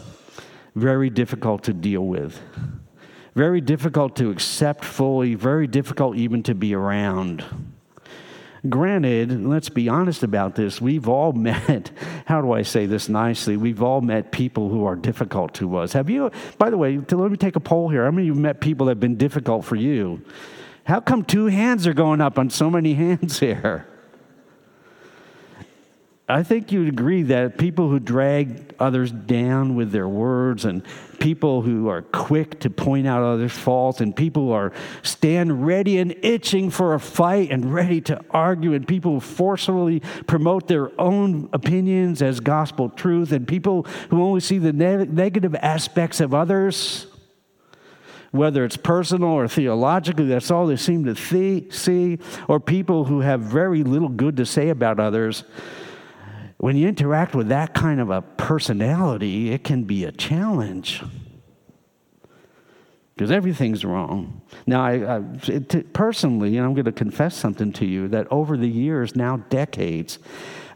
very 0.74 1.10
difficult 1.10 1.62
to 1.64 1.72
deal 1.72 2.04
with, 2.04 2.40
very 3.34 3.60
difficult 3.60 4.16
to 4.16 4.30
accept 4.30 4.84
fully, 4.84 5.34
very 5.34 5.66
difficult 5.66 6.16
even 6.16 6.42
to 6.42 6.54
be 6.54 6.74
around. 6.74 7.44
Granted, 8.68 9.44
let's 9.44 9.68
be 9.68 9.88
honest 9.88 10.22
about 10.22 10.54
this, 10.54 10.80
we've 10.80 11.08
all 11.08 11.32
met, 11.32 11.90
how 12.26 12.40
do 12.40 12.52
I 12.52 12.62
say 12.62 12.86
this 12.86 13.08
nicely? 13.08 13.56
We've 13.56 13.82
all 13.82 14.00
met 14.00 14.30
people 14.30 14.68
who 14.68 14.84
are 14.84 14.96
difficult 14.96 15.54
to 15.54 15.76
us. 15.76 15.92
Have 15.94 16.08
you, 16.08 16.30
by 16.58 16.70
the 16.70 16.76
way, 16.76 16.96
let 16.98 17.30
me 17.30 17.36
take 17.36 17.56
a 17.56 17.60
poll 17.60 17.88
here. 17.88 18.04
How 18.04 18.10
many 18.10 18.28
of 18.28 18.36
you 18.36 18.40
met 18.40 18.60
people 18.60 18.86
that 18.86 18.92
have 18.92 19.00
been 19.00 19.16
difficult 19.16 19.64
for 19.64 19.76
you? 19.76 20.22
How 20.84 21.00
come 21.00 21.24
two 21.24 21.46
hands 21.46 21.86
are 21.86 21.94
going 21.94 22.20
up 22.20 22.38
on 22.38 22.50
so 22.50 22.70
many 22.70 22.94
hands 22.94 23.40
here? 23.40 23.86
I 26.32 26.42
think 26.42 26.72
you'd 26.72 26.88
agree 26.88 27.24
that 27.24 27.58
people 27.58 27.90
who 27.90 28.00
drag 28.00 28.74
others 28.78 29.12
down 29.12 29.74
with 29.74 29.92
their 29.92 30.08
words 30.08 30.64
and 30.64 30.82
people 31.20 31.60
who 31.60 31.88
are 31.88 32.00
quick 32.00 32.60
to 32.60 32.70
point 32.70 33.06
out 33.06 33.22
others' 33.22 33.52
faults 33.52 34.00
and 34.00 34.16
people 34.16 34.44
who 34.44 34.52
are 34.52 34.72
stand 35.02 35.66
ready 35.66 35.98
and 35.98 36.14
itching 36.22 36.70
for 36.70 36.94
a 36.94 37.00
fight 37.00 37.50
and 37.50 37.74
ready 37.74 38.00
to 38.00 38.18
argue 38.30 38.72
and 38.72 38.88
people 38.88 39.12
who 39.12 39.20
forcefully 39.20 40.00
promote 40.26 40.68
their 40.68 40.98
own 40.98 41.50
opinions 41.52 42.22
as 42.22 42.40
gospel 42.40 42.88
truth 42.88 43.30
and 43.32 43.46
people 43.46 43.82
who 44.08 44.22
only 44.22 44.40
see 44.40 44.56
the 44.56 44.72
ne- 44.72 45.04
negative 45.04 45.54
aspects 45.56 46.18
of 46.18 46.32
others 46.32 47.08
whether 48.30 48.64
it's 48.64 48.78
personal 48.78 49.28
or 49.28 49.46
theologically, 49.46 50.24
that's 50.24 50.50
all 50.50 50.66
they 50.66 50.76
seem 50.76 51.04
to 51.04 51.14
see, 51.14 52.18
or 52.48 52.58
people 52.58 53.04
who 53.04 53.20
have 53.20 53.42
very 53.42 53.84
little 53.84 54.08
good 54.08 54.38
to 54.38 54.46
say 54.46 54.70
about 54.70 54.98
others. 54.98 55.44
When 56.62 56.76
you 56.76 56.86
interact 56.86 57.34
with 57.34 57.48
that 57.48 57.74
kind 57.74 57.98
of 57.98 58.10
a 58.10 58.22
personality, 58.22 59.50
it 59.50 59.64
can 59.64 59.82
be 59.82 60.04
a 60.04 60.12
challenge 60.12 61.02
because 63.16 63.32
everything's 63.32 63.84
wrong. 63.84 64.42
Now, 64.64 64.84
I, 64.84 65.16
I 65.16 65.22
it, 65.48 65.92
personally, 65.92 66.56
and 66.56 66.64
I'm 66.64 66.72
going 66.74 66.84
to 66.84 66.92
confess 66.92 67.34
something 67.34 67.72
to 67.72 67.84
you 67.84 68.06
that 68.08 68.28
over 68.30 68.56
the 68.56 68.68
years, 68.68 69.16
now 69.16 69.38
decades, 69.38 70.20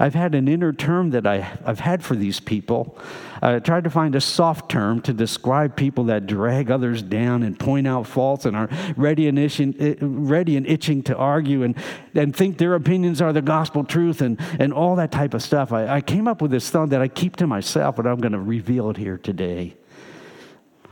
I've 0.00 0.16
had 0.16 0.34
an 0.34 0.48
inner 0.48 0.72
term 0.72 1.10
that 1.10 1.24
I, 1.24 1.38
have 1.38 1.78
had 1.78 2.02
for 2.02 2.16
these 2.16 2.40
people. 2.40 2.98
I 3.42 3.58
tried 3.58 3.84
to 3.84 3.90
find 3.90 4.14
a 4.14 4.20
soft 4.20 4.70
term 4.70 5.00
to 5.02 5.12
describe 5.12 5.76
people 5.76 6.04
that 6.04 6.26
drag 6.26 6.70
others 6.70 7.02
down 7.02 7.42
and 7.42 7.58
point 7.58 7.86
out 7.86 8.06
faults 8.06 8.44
and 8.46 8.56
are 8.56 8.68
ready 8.96 9.28
and 9.28 9.38
itching, 9.38 9.74
eh, 9.78 9.94
ready 10.00 10.56
and 10.56 10.66
itching 10.66 11.02
to 11.04 11.16
argue 11.16 11.62
and, 11.62 11.76
and 12.14 12.34
think 12.34 12.58
their 12.58 12.74
opinions 12.74 13.20
are 13.20 13.32
the 13.32 13.42
gospel 13.42 13.84
truth 13.84 14.20
and, 14.20 14.40
and 14.58 14.72
all 14.72 14.96
that 14.96 15.12
type 15.12 15.34
of 15.34 15.42
stuff. 15.42 15.72
I, 15.72 15.86
I 15.96 16.00
came 16.00 16.26
up 16.28 16.40
with 16.40 16.50
this 16.50 16.70
thought 16.70 16.90
that 16.90 17.02
I 17.02 17.08
keep 17.08 17.36
to 17.36 17.46
myself, 17.46 17.96
but 17.96 18.06
I'm 18.06 18.18
going 18.18 18.32
to 18.32 18.40
reveal 18.40 18.90
it 18.90 18.96
here 18.96 19.18
today. 19.18 19.76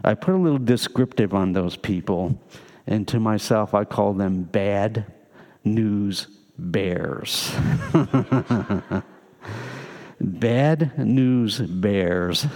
I 0.04 0.14
put 0.14 0.35
a 0.35 0.38
little 0.38 0.59
descriptive 0.59 1.33
on 1.33 1.54
those 1.54 1.76
people, 1.76 2.38
and 2.87 3.09
to 3.09 3.18
myself, 3.18 3.72
I 3.72 3.85
call 3.85 4.12
them 4.12 4.42
bad 4.42 5.07
news 5.64 6.26
bears. 6.59 7.50
Bad 10.20 10.96
news 10.98 11.59
bears. 11.59 12.46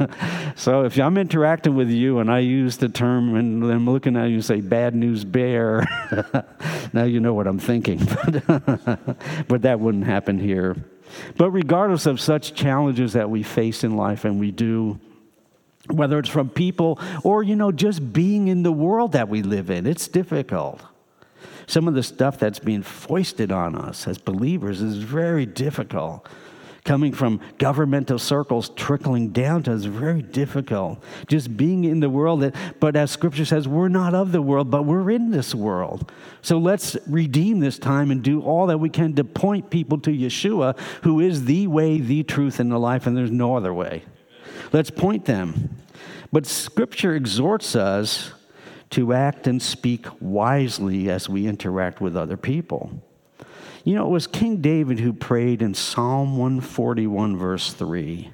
so 0.56 0.84
if 0.84 0.98
I'm 0.98 1.18
interacting 1.18 1.74
with 1.74 1.90
you 1.90 2.20
and 2.20 2.30
I 2.30 2.38
use 2.38 2.76
the 2.76 2.88
term 2.88 3.34
and 3.34 3.64
I'm 3.64 3.88
looking 3.88 4.16
at 4.16 4.26
you 4.26 4.34
and 4.34 4.44
say 4.44 4.60
bad 4.60 4.94
news 4.94 5.24
bear, 5.24 5.84
now 6.92 7.04
you 7.04 7.20
know 7.20 7.34
what 7.34 7.46
I'm 7.46 7.58
thinking. 7.58 7.98
but 9.48 9.62
that 9.62 9.80
wouldn't 9.80 10.04
happen 10.04 10.38
here. 10.38 10.76
But 11.36 11.50
regardless 11.50 12.06
of 12.06 12.20
such 12.20 12.54
challenges 12.54 13.14
that 13.14 13.28
we 13.28 13.42
face 13.42 13.84
in 13.84 13.96
life, 13.96 14.24
and 14.24 14.38
we 14.38 14.50
do, 14.50 14.98
whether 15.88 16.18
it's 16.18 16.28
from 16.28 16.48
people 16.48 16.98
or, 17.22 17.42
you 17.42 17.56
know, 17.56 17.72
just 17.72 18.12
being 18.12 18.48
in 18.48 18.62
the 18.62 18.72
world 18.72 19.12
that 19.12 19.28
we 19.28 19.42
live 19.42 19.70
in, 19.70 19.86
it's 19.86 20.08
difficult. 20.08 20.80
Some 21.66 21.88
of 21.88 21.94
the 21.94 22.02
stuff 22.02 22.38
that's 22.38 22.58
being 22.58 22.82
foisted 22.82 23.50
on 23.50 23.74
us 23.74 24.06
as 24.06 24.18
believers 24.18 24.80
is 24.80 24.98
very 24.98 25.46
difficult. 25.46 26.26
Coming 26.84 27.14
from 27.14 27.40
governmental 27.56 28.18
circles, 28.18 28.68
trickling 28.68 29.30
down 29.30 29.62
to 29.62 29.72
us, 29.72 29.84
very 29.84 30.20
difficult. 30.20 31.02
Just 31.28 31.56
being 31.56 31.84
in 31.84 32.00
the 32.00 32.10
world, 32.10 32.54
but 32.78 32.94
as 32.94 33.10
scripture 33.10 33.46
says, 33.46 33.66
we're 33.66 33.88
not 33.88 34.14
of 34.14 34.32
the 34.32 34.42
world, 34.42 34.70
but 34.70 34.82
we're 34.82 35.10
in 35.10 35.30
this 35.30 35.54
world. 35.54 36.12
So 36.42 36.58
let's 36.58 36.94
redeem 37.06 37.60
this 37.60 37.78
time 37.78 38.10
and 38.10 38.22
do 38.22 38.42
all 38.42 38.66
that 38.66 38.76
we 38.76 38.90
can 38.90 39.14
to 39.14 39.24
point 39.24 39.70
people 39.70 39.98
to 40.00 40.10
Yeshua, 40.10 40.78
who 41.04 41.20
is 41.20 41.46
the 41.46 41.68
way, 41.68 41.98
the 41.98 42.22
truth, 42.22 42.60
and 42.60 42.70
the 42.70 42.78
life, 42.78 43.06
and 43.06 43.16
there's 43.16 43.30
no 43.30 43.56
other 43.56 43.72
way. 43.72 44.04
Let's 44.70 44.90
point 44.90 45.24
them. 45.24 45.78
But 46.32 46.44
scripture 46.44 47.14
exhorts 47.14 47.74
us 47.74 48.32
to 48.90 49.14
act 49.14 49.46
and 49.46 49.62
speak 49.62 50.04
wisely 50.20 51.08
as 51.08 51.30
we 51.30 51.46
interact 51.46 52.02
with 52.02 52.14
other 52.14 52.36
people. 52.36 53.02
You 53.84 53.94
know, 53.94 54.06
it 54.06 54.10
was 54.10 54.26
King 54.26 54.62
David 54.62 54.98
who 54.98 55.12
prayed 55.12 55.60
in 55.60 55.74
Psalm 55.74 56.38
141, 56.38 57.36
verse 57.36 57.70
3. 57.74 58.30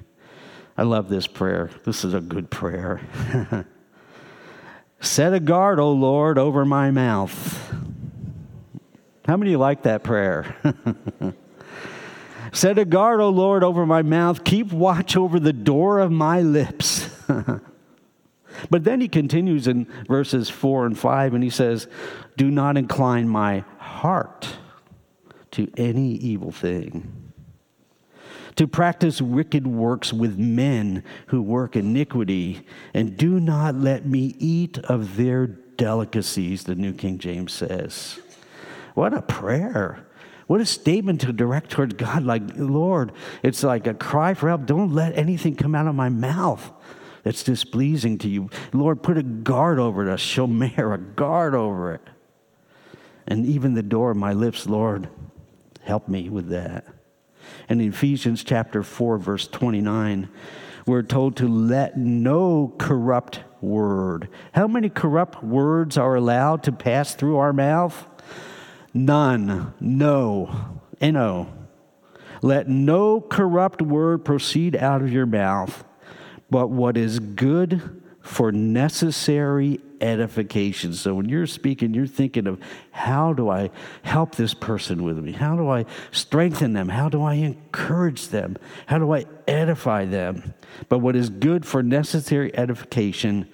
I 0.77 0.83
love 0.83 1.09
this 1.09 1.27
prayer. 1.27 1.69
This 1.83 2.05
is 2.05 2.13
a 2.13 2.21
good 2.21 2.49
prayer. 2.49 3.01
Set 5.01 5.33
a 5.33 5.41
guard, 5.41 5.77
O 5.77 5.91
Lord, 5.91 6.37
over 6.37 6.63
my 6.63 6.89
mouth. 6.89 7.73
How 9.25 9.35
many 9.35 9.57
like 9.57 9.83
that 9.83 10.03
prayer? 10.03 10.55
Set 12.53 12.79
a 12.79 12.85
guard, 12.85 13.19
O 13.19 13.27
Lord, 13.27 13.61
over 13.63 13.85
my 13.85 14.03
mouth. 14.03 14.45
Keep 14.45 14.71
watch 14.71 15.17
over 15.17 15.37
the 15.37 15.53
door 15.53 15.99
of 15.99 16.11
my 16.11 16.41
lips. 16.41 17.09
But 18.69 18.83
then 18.83 19.01
he 19.01 19.07
continues 19.07 19.65
in 19.65 19.87
verses 20.07 20.49
4 20.49 20.85
and 20.85 20.99
5 20.99 21.33
and 21.33 21.43
he 21.43 21.49
says, 21.49 21.87
Do 22.37 22.51
not 22.51 22.77
incline 22.77 23.27
my 23.27 23.63
heart 23.79 24.57
to 25.51 25.71
any 25.77 26.13
evil 26.13 26.51
thing 26.51 27.31
to 28.55 28.67
practice 28.67 29.21
wicked 29.21 29.65
works 29.65 30.11
with 30.11 30.37
men 30.37 31.03
who 31.27 31.41
work 31.41 31.75
iniquity, 31.75 32.65
and 32.93 33.17
do 33.17 33.39
not 33.39 33.75
let 33.75 34.05
me 34.05 34.35
eat 34.39 34.77
of 34.79 35.17
their 35.17 35.47
delicacies, 35.47 36.63
the 36.63 36.75
New 36.75 36.93
King 36.93 37.17
James 37.17 37.53
says. 37.53 38.19
What 38.93 39.13
a 39.13 39.21
prayer. 39.21 40.05
What 40.47 40.59
a 40.59 40.65
statement 40.65 41.21
to 41.21 41.31
direct 41.31 41.71
towards 41.71 41.93
God. 41.93 42.23
Like, 42.23 42.43
Lord, 42.55 43.13
it's 43.41 43.63
like 43.63 43.87
a 43.87 43.93
cry 43.93 44.33
for 44.33 44.49
help. 44.49 44.65
Don't 44.65 44.93
let 44.93 45.17
anything 45.17 45.55
come 45.55 45.73
out 45.75 45.87
of 45.87 45.95
my 45.95 46.09
mouth 46.09 46.71
that's 47.23 47.43
displeasing 47.43 48.17
to 48.19 48.29
you. 48.29 48.49
Lord, 48.73 49.01
put 49.01 49.17
a 49.17 49.23
guard 49.23 49.79
over 49.79 50.05
it, 50.05 50.11
a 50.11 50.17
shomer, 50.17 50.93
a 50.93 50.97
guard 50.97 51.55
over 51.55 51.93
it. 51.93 52.01
And 53.27 53.45
even 53.45 53.75
the 53.75 53.83
door 53.83 54.11
of 54.11 54.17
my 54.17 54.33
lips, 54.33 54.67
Lord, 54.67 55.07
help 55.83 56.07
me 56.07 56.29
with 56.29 56.49
that. 56.49 56.85
And 57.67 57.81
in 57.81 57.89
Ephesians 57.89 58.43
chapter 58.43 58.83
4, 58.83 59.17
verse 59.17 59.47
29, 59.47 60.29
we're 60.85 61.03
told 61.03 61.35
to 61.37 61.47
let 61.47 61.97
no 61.97 62.73
corrupt 62.77 63.41
word. 63.61 64.29
How 64.53 64.67
many 64.67 64.89
corrupt 64.89 65.43
words 65.43 65.97
are 65.97 66.15
allowed 66.15 66.63
to 66.63 66.71
pass 66.71 67.13
through 67.15 67.37
our 67.37 67.53
mouth? 67.53 68.05
None. 68.93 69.73
No. 69.79 70.79
N-O. 70.99 71.47
Let 72.41 72.67
no 72.67 73.21
corrupt 73.21 73.81
word 73.81 74.25
proceed 74.25 74.75
out 74.75 75.01
of 75.01 75.11
your 75.11 75.27
mouth, 75.27 75.83
but 76.49 76.69
what 76.69 76.97
is 76.97 77.19
good 77.19 78.01
for 78.21 78.51
necessary 78.51 79.79
edification. 80.01 80.93
So 80.93 81.13
when 81.13 81.29
you're 81.29 81.47
speaking, 81.47 81.93
you're 81.93 82.07
thinking 82.07 82.47
of 82.47 82.59
how 82.91 83.33
do 83.33 83.49
I 83.49 83.69
help 84.01 84.35
this 84.35 84.53
person 84.53 85.03
with 85.03 85.17
me? 85.17 85.31
How 85.31 85.55
do 85.55 85.69
I 85.69 85.85
strengthen 86.11 86.73
them? 86.73 86.89
How 86.89 87.09
do 87.09 87.23
I 87.23 87.35
encourage 87.35 88.29
them? 88.29 88.57
How 88.87 88.97
do 88.97 89.13
I 89.13 89.25
edify 89.47 90.05
them? 90.05 90.53
But 90.89 90.99
what 90.99 91.15
is 91.15 91.29
good 91.29 91.65
for 91.65 91.83
necessary 91.83 92.55
edification, 92.57 93.47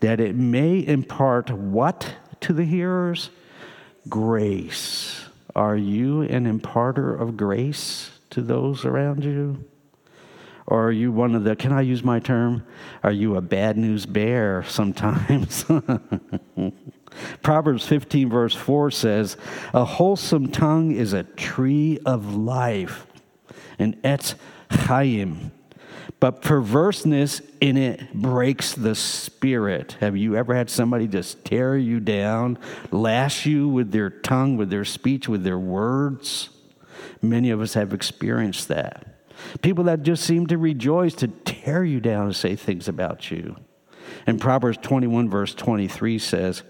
that 0.00 0.20
it 0.20 0.34
may 0.34 0.84
impart 0.86 1.50
what 1.50 2.14
to 2.40 2.52
the 2.52 2.64
hearers? 2.64 3.30
Grace. 4.08 5.24
Are 5.56 5.76
you 5.76 6.22
an 6.22 6.46
imparter 6.46 7.14
of 7.14 7.36
grace 7.36 8.10
to 8.30 8.42
those 8.42 8.84
around 8.84 9.24
you? 9.24 9.64
Or 10.66 10.86
are 10.88 10.92
you 10.92 11.12
one 11.12 11.34
of 11.34 11.44
the, 11.44 11.54
can 11.56 11.72
I 11.72 11.82
use 11.82 12.02
my 12.02 12.20
term? 12.20 12.64
Are 13.02 13.12
you 13.12 13.36
a 13.36 13.40
bad 13.42 13.76
news 13.76 14.06
bear 14.06 14.64
sometimes? 14.64 15.64
Proverbs 17.42 17.86
15, 17.86 18.30
verse 18.30 18.54
4 18.54 18.90
says, 18.90 19.36
A 19.72 19.84
wholesome 19.84 20.50
tongue 20.50 20.92
is 20.92 21.12
a 21.12 21.22
tree 21.22 21.98
of 22.06 22.34
life, 22.34 23.06
an 23.78 23.94
etz 24.02 24.34
chaim. 24.70 25.52
But 26.18 26.40
perverseness 26.40 27.42
in 27.60 27.76
it 27.76 28.14
breaks 28.14 28.72
the 28.72 28.94
spirit. 28.94 29.96
Have 30.00 30.16
you 30.16 30.36
ever 30.36 30.54
had 30.54 30.70
somebody 30.70 31.06
just 31.06 31.44
tear 31.44 31.76
you 31.76 32.00
down, 32.00 32.58
lash 32.90 33.44
you 33.44 33.68
with 33.68 33.92
their 33.92 34.08
tongue, 34.08 34.56
with 34.56 34.70
their 34.70 34.84
speech, 34.86 35.28
with 35.28 35.44
their 35.44 35.58
words? 35.58 36.48
Many 37.20 37.50
of 37.50 37.60
us 37.60 37.74
have 37.74 37.92
experienced 37.92 38.68
that. 38.68 39.13
People 39.62 39.84
that 39.84 40.02
just 40.02 40.24
seem 40.24 40.46
to 40.48 40.58
rejoice 40.58 41.14
to 41.16 41.28
tear 41.28 41.84
you 41.84 42.00
down 42.00 42.26
and 42.26 42.36
say 42.36 42.56
things 42.56 42.88
about 42.88 43.30
you. 43.30 43.56
And 44.26 44.40
Proverbs 44.40 44.78
21, 44.82 45.28
verse 45.28 45.54
23 45.54 46.18
says, 46.18 46.62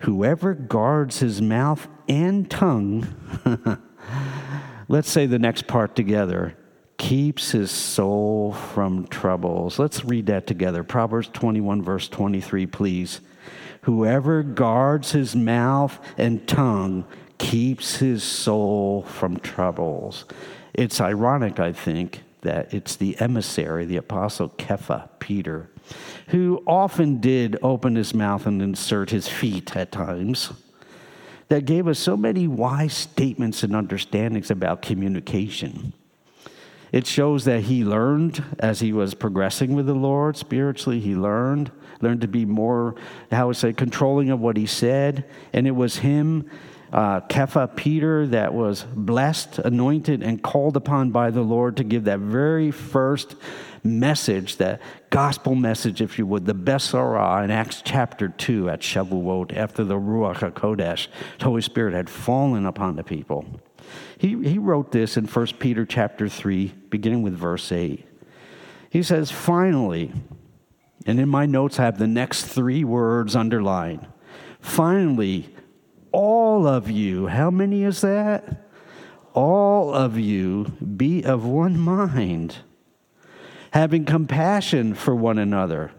Whoever 0.00 0.54
guards 0.54 1.18
his 1.18 1.42
mouth 1.42 1.86
and 2.08 2.50
tongue, 2.50 3.06
let's 4.88 5.10
say 5.10 5.26
the 5.26 5.38
next 5.38 5.66
part 5.66 5.94
together, 5.94 6.56
keeps 6.96 7.50
his 7.52 7.70
soul 7.70 8.52
from 8.52 9.06
troubles. 9.08 9.78
Let's 9.78 10.04
read 10.04 10.26
that 10.26 10.46
together. 10.46 10.84
Proverbs 10.84 11.28
21, 11.32 11.82
verse 11.82 12.08
23, 12.08 12.66
please. 12.66 13.20
Whoever 13.82 14.42
guards 14.42 15.12
his 15.12 15.34
mouth 15.34 15.98
and 16.18 16.46
tongue 16.46 17.06
keeps 17.38 17.96
his 17.96 18.22
soul 18.22 19.02
from 19.02 19.38
troubles. 19.38 20.26
It's 20.74 21.00
ironic, 21.00 21.58
I 21.58 21.72
think, 21.72 22.22
that 22.42 22.72
it's 22.72 22.96
the 22.96 23.18
emissary, 23.20 23.84
the 23.84 23.96
apostle 23.96 24.48
Kepha, 24.50 25.08
Peter, 25.18 25.70
who 26.28 26.62
often 26.66 27.20
did 27.20 27.58
open 27.62 27.96
his 27.96 28.14
mouth 28.14 28.46
and 28.46 28.62
insert 28.62 29.10
his 29.10 29.28
feet 29.28 29.76
at 29.76 29.92
times, 29.92 30.52
that 31.48 31.64
gave 31.64 31.88
us 31.88 31.98
so 31.98 32.16
many 32.16 32.46
wise 32.46 32.94
statements 32.94 33.62
and 33.62 33.74
understandings 33.74 34.50
about 34.50 34.82
communication. 34.82 35.92
It 36.92 37.06
shows 37.06 37.44
that 37.44 37.64
he 37.64 37.84
learned 37.84 38.42
as 38.58 38.80
he 38.80 38.92
was 38.92 39.14
progressing 39.14 39.74
with 39.74 39.86
the 39.86 39.94
Lord 39.94 40.36
spiritually. 40.36 41.00
He 41.00 41.14
learned, 41.14 41.70
learned 42.00 42.20
to 42.22 42.28
be 42.28 42.44
more, 42.44 42.94
how 43.30 43.48
would 43.48 43.56
say, 43.56 43.72
controlling 43.72 44.30
of 44.30 44.40
what 44.40 44.56
he 44.56 44.66
said. 44.66 45.24
And 45.52 45.66
it 45.66 45.72
was 45.72 45.96
him 45.98 46.50
uh, 46.92 47.20
Kepha, 47.20 47.74
Peter, 47.76 48.26
that 48.26 48.52
was 48.52 48.84
blessed, 48.94 49.60
anointed, 49.60 50.22
and 50.22 50.42
called 50.42 50.76
upon 50.76 51.10
by 51.10 51.30
the 51.30 51.42
Lord 51.42 51.76
to 51.76 51.84
give 51.84 52.04
that 52.04 52.18
very 52.18 52.70
first 52.70 53.36
message, 53.84 54.56
that 54.56 54.80
gospel 55.10 55.54
message, 55.54 56.00
if 56.00 56.18
you 56.18 56.26
would, 56.26 56.46
the 56.46 56.54
Besorah 56.54 57.44
in 57.44 57.50
Acts 57.50 57.82
chapter 57.84 58.28
2 58.28 58.70
at 58.70 58.80
Shavuot, 58.80 59.56
after 59.56 59.84
the 59.84 59.94
Ruach 59.94 60.38
HaKodesh, 60.38 61.08
the 61.38 61.44
Holy 61.44 61.62
Spirit 61.62 61.94
had 61.94 62.10
fallen 62.10 62.66
upon 62.66 62.96
the 62.96 63.04
people. 63.04 63.44
He, 64.18 64.30
he 64.42 64.58
wrote 64.58 64.92
this 64.92 65.16
in 65.16 65.26
1 65.26 65.46
Peter 65.58 65.86
chapter 65.86 66.28
3, 66.28 66.74
beginning 66.90 67.22
with 67.22 67.34
verse 67.34 67.72
8. 67.72 68.04
He 68.90 69.02
says, 69.02 69.30
Finally, 69.30 70.12
and 71.06 71.18
in 71.18 71.28
my 71.28 71.46
notes 71.46 71.78
I 71.78 71.84
have 71.84 71.98
the 71.98 72.06
next 72.06 72.44
three 72.44 72.84
words 72.84 73.34
underlined. 73.34 74.06
Finally, 74.60 75.54
all 76.12 76.66
of 76.66 76.90
you, 76.90 77.26
how 77.26 77.50
many 77.50 77.84
is 77.84 78.00
that? 78.00 78.68
All 79.32 79.94
of 79.94 80.18
you 80.18 80.64
be 80.96 81.22
of 81.22 81.44
one 81.44 81.78
mind, 81.78 82.56
having 83.72 84.04
compassion 84.04 84.94
for 84.94 85.14
one 85.14 85.38
another, 85.38 85.92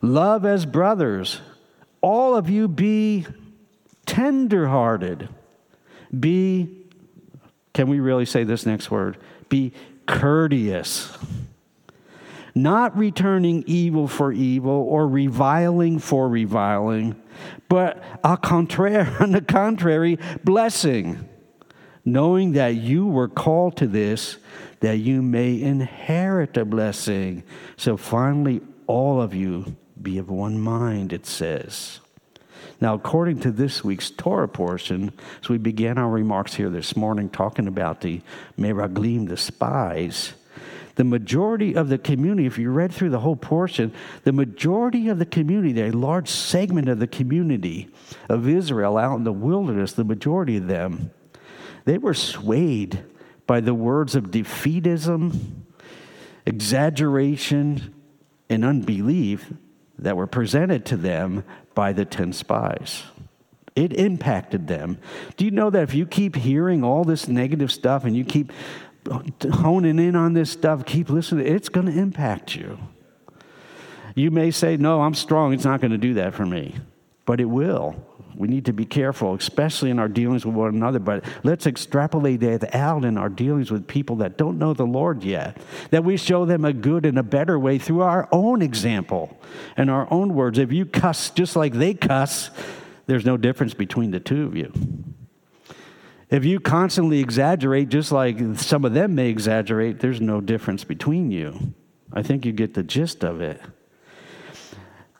love 0.00 0.44
as 0.44 0.66
brothers. 0.66 1.40
All 2.00 2.36
of 2.36 2.50
you 2.50 2.68
be 2.68 3.26
tenderhearted. 4.06 5.28
Be, 6.18 6.68
can 7.72 7.88
we 7.88 8.00
really 8.00 8.26
say 8.26 8.44
this 8.44 8.66
next 8.66 8.90
word? 8.90 9.16
Be 9.48 9.72
courteous 10.06 11.16
not 12.54 12.96
returning 12.96 13.64
evil 13.66 14.06
for 14.06 14.32
evil 14.32 14.86
or 14.88 15.08
reviling 15.08 15.98
for 15.98 16.28
reviling, 16.28 17.16
but 17.68 18.02
a 18.22 18.36
contraire, 18.36 19.16
on 19.20 19.32
the 19.32 19.40
contrary, 19.40 20.18
blessing, 20.42 21.28
knowing 22.04 22.52
that 22.52 22.76
you 22.76 23.06
were 23.06 23.28
called 23.28 23.76
to 23.78 23.86
this, 23.86 24.36
that 24.80 24.98
you 24.98 25.22
may 25.22 25.60
inherit 25.60 26.56
a 26.56 26.64
blessing. 26.64 27.42
So 27.76 27.96
finally, 27.96 28.60
all 28.86 29.20
of 29.20 29.34
you 29.34 29.76
be 30.00 30.18
of 30.18 30.28
one 30.28 30.60
mind, 30.60 31.12
it 31.12 31.26
says. 31.26 32.00
Now, 32.80 32.94
according 32.94 33.40
to 33.40 33.50
this 33.50 33.82
week's 33.82 34.10
Torah 34.10 34.48
portion, 34.48 35.12
as 35.42 35.48
we 35.48 35.58
began 35.58 35.96
our 35.96 36.10
remarks 36.10 36.54
here 36.54 36.68
this 36.68 36.96
morning 36.96 37.30
talking 37.30 37.66
about 37.66 38.00
the 38.00 38.20
Meraglim, 38.58 39.28
the 39.28 39.36
spies, 39.36 40.34
the 40.96 41.04
majority 41.04 41.74
of 41.74 41.88
the 41.88 41.98
community, 41.98 42.46
if 42.46 42.58
you 42.58 42.70
read 42.70 42.92
through 42.92 43.10
the 43.10 43.20
whole 43.20 43.36
portion, 43.36 43.92
the 44.22 44.32
majority 44.32 45.08
of 45.08 45.18
the 45.18 45.26
community, 45.26 45.80
a 45.80 45.90
large 45.90 46.28
segment 46.28 46.88
of 46.88 46.98
the 46.98 47.06
community 47.06 47.88
of 48.28 48.48
Israel 48.48 48.96
out 48.96 49.16
in 49.16 49.24
the 49.24 49.32
wilderness, 49.32 49.92
the 49.92 50.04
majority 50.04 50.56
of 50.56 50.68
them, 50.68 51.10
they 51.84 51.98
were 51.98 52.14
swayed 52.14 53.04
by 53.46 53.60
the 53.60 53.74
words 53.74 54.14
of 54.14 54.30
defeatism, 54.30 55.36
exaggeration, 56.46 57.94
and 58.48 58.64
unbelief 58.64 59.52
that 59.98 60.16
were 60.16 60.26
presented 60.26 60.84
to 60.86 60.96
them 60.96 61.44
by 61.74 61.92
the 61.92 62.04
10 62.04 62.32
spies. 62.32 63.02
It 63.76 63.92
impacted 63.92 64.68
them. 64.68 64.98
Do 65.36 65.44
you 65.44 65.50
know 65.50 65.68
that 65.70 65.82
if 65.82 65.94
you 65.94 66.06
keep 66.06 66.36
hearing 66.36 66.84
all 66.84 67.02
this 67.02 67.26
negative 67.26 67.72
stuff 67.72 68.04
and 68.04 68.16
you 68.16 68.24
keep 68.24 68.52
honing 69.08 69.98
in 69.98 70.16
on 70.16 70.32
this 70.32 70.50
stuff, 70.50 70.84
keep 70.84 71.10
listening, 71.10 71.46
it's 71.46 71.68
going 71.68 71.86
to 71.86 71.92
impact 71.92 72.54
you. 72.54 72.78
You 74.14 74.30
may 74.30 74.50
say, 74.50 74.76
No, 74.76 75.02
I'm 75.02 75.14
strong. 75.14 75.52
It's 75.52 75.64
not 75.64 75.80
going 75.80 75.90
to 75.90 75.98
do 75.98 76.14
that 76.14 76.34
for 76.34 76.46
me. 76.46 76.76
But 77.26 77.40
it 77.40 77.46
will. 77.46 77.96
We 78.36 78.48
need 78.48 78.66
to 78.66 78.72
be 78.72 78.84
careful, 78.84 79.34
especially 79.34 79.90
in 79.90 79.98
our 79.98 80.08
dealings 80.08 80.44
with 80.44 80.54
one 80.54 80.74
another. 80.74 80.98
But 80.98 81.24
let's 81.44 81.66
extrapolate 81.66 82.40
that 82.40 82.74
out 82.74 83.04
in 83.04 83.16
our 83.16 83.28
dealings 83.28 83.70
with 83.70 83.86
people 83.86 84.16
that 84.16 84.36
don't 84.36 84.58
know 84.58 84.74
the 84.74 84.84
Lord 84.84 85.22
yet. 85.22 85.56
That 85.90 86.04
we 86.04 86.16
show 86.16 86.44
them 86.44 86.64
a 86.64 86.72
good 86.72 87.06
and 87.06 87.18
a 87.18 87.22
better 87.22 87.58
way 87.58 87.78
through 87.78 88.02
our 88.02 88.28
own 88.32 88.60
example 88.60 89.38
and 89.76 89.88
our 89.88 90.12
own 90.12 90.34
words. 90.34 90.58
If 90.58 90.72
you 90.72 90.84
cuss 90.84 91.30
just 91.30 91.54
like 91.54 91.74
they 91.74 91.94
cuss, 91.94 92.50
there's 93.06 93.24
no 93.24 93.36
difference 93.36 93.74
between 93.74 94.10
the 94.10 94.20
two 94.20 94.44
of 94.44 94.56
you. 94.56 94.72
If 96.30 96.44
you 96.44 96.58
constantly 96.60 97.20
exaggerate, 97.20 97.88
just 97.88 98.10
like 98.10 98.38
some 98.56 98.84
of 98.84 98.94
them 98.94 99.14
may 99.14 99.28
exaggerate, 99.28 100.00
there's 100.00 100.20
no 100.20 100.40
difference 100.40 100.84
between 100.84 101.30
you. 101.30 101.74
I 102.12 102.22
think 102.22 102.44
you 102.44 102.52
get 102.52 102.74
the 102.74 102.82
gist 102.82 103.24
of 103.24 103.40
it. 103.40 103.60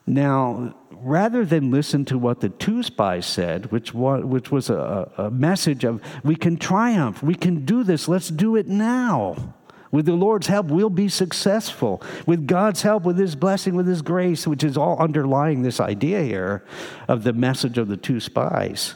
Now, 0.07 0.75
rather 0.91 1.45
than 1.45 1.71
listen 1.71 2.05
to 2.05 2.17
what 2.17 2.39
the 2.39 2.49
two 2.49 2.83
spies 2.83 3.25
said, 3.25 3.71
which 3.71 3.93
was, 3.93 4.23
which 4.23 4.51
was 4.51 4.69
a, 4.69 5.11
a 5.17 5.31
message 5.31 5.83
of, 5.83 6.01
we 6.23 6.35
can 6.35 6.57
triumph, 6.57 7.21
we 7.23 7.35
can 7.35 7.65
do 7.65 7.83
this, 7.83 8.07
let's 8.07 8.29
do 8.29 8.55
it 8.55 8.67
now. 8.67 9.53
With 9.91 10.05
the 10.05 10.13
Lord's 10.13 10.47
help, 10.47 10.67
we'll 10.67 10.89
be 10.89 11.07
successful. 11.07 12.03
With 12.25 12.47
God's 12.47 12.81
help, 12.81 13.03
with 13.03 13.17
His 13.17 13.35
blessing, 13.35 13.75
with 13.75 13.87
His 13.87 14.01
grace, 14.01 14.45
which 14.45 14.63
is 14.63 14.77
all 14.77 14.97
underlying 14.99 15.61
this 15.61 15.79
idea 15.79 16.21
here 16.21 16.65
of 17.07 17.23
the 17.23 17.33
message 17.33 17.77
of 17.77 17.87
the 17.87 17.97
two 17.97 18.19
spies. 18.19 18.95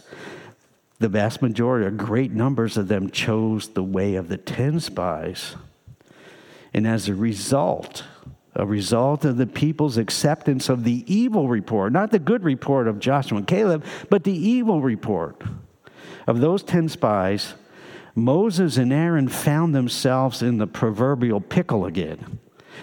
The 1.00 1.10
vast 1.10 1.42
majority, 1.42 1.86
or 1.86 1.92
great 1.92 2.32
numbers 2.32 2.76
of 2.76 2.90
them, 2.90 3.10
chose 3.10 3.70
the 3.70 3.84
way 3.84 4.16
of 4.16 4.28
the 4.28 4.38
ten 4.38 4.80
spies. 4.80 5.56
And 6.74 6.86
as 6.86 7.08
a 7.08 7.16
result, 7.16 8.04
a 8.56 8.66
result 8.66 9.24
of 9.24 9.38
the 9.38 9.48
people's 9.48 9.98
acceptance 9.98 10.68
of 10.70 10.84
the 10.84 11.06
evil 11.08 11.48
report, 11.48 11.94
not 11.94 12.12
the 12.12 12.20
good 12.20 12.44
report 12.44 12.88
of 12.88 13.00
Joshua 13.00 13.38
and 13.38 13.48
Caleb, 13.48 13.86
but 14.10 14.24
the 14.24 14.34
evil 14.34 14.82
report 14.82 15.42
of 16.28 16.42
those 16.42 16.62
10 16.64 16.90
spies, 16.90 17.56
Moses 18.14 18.78
and 18.78 18.92
Aaron 18.92 19.28
found 19.28 19.74
themselves 19.74 20.42
in 20.42 20.58
the 20.58 20.68
proverbial 20.68 21.42
pickle 21.42 21.86
again. 21.86 22.40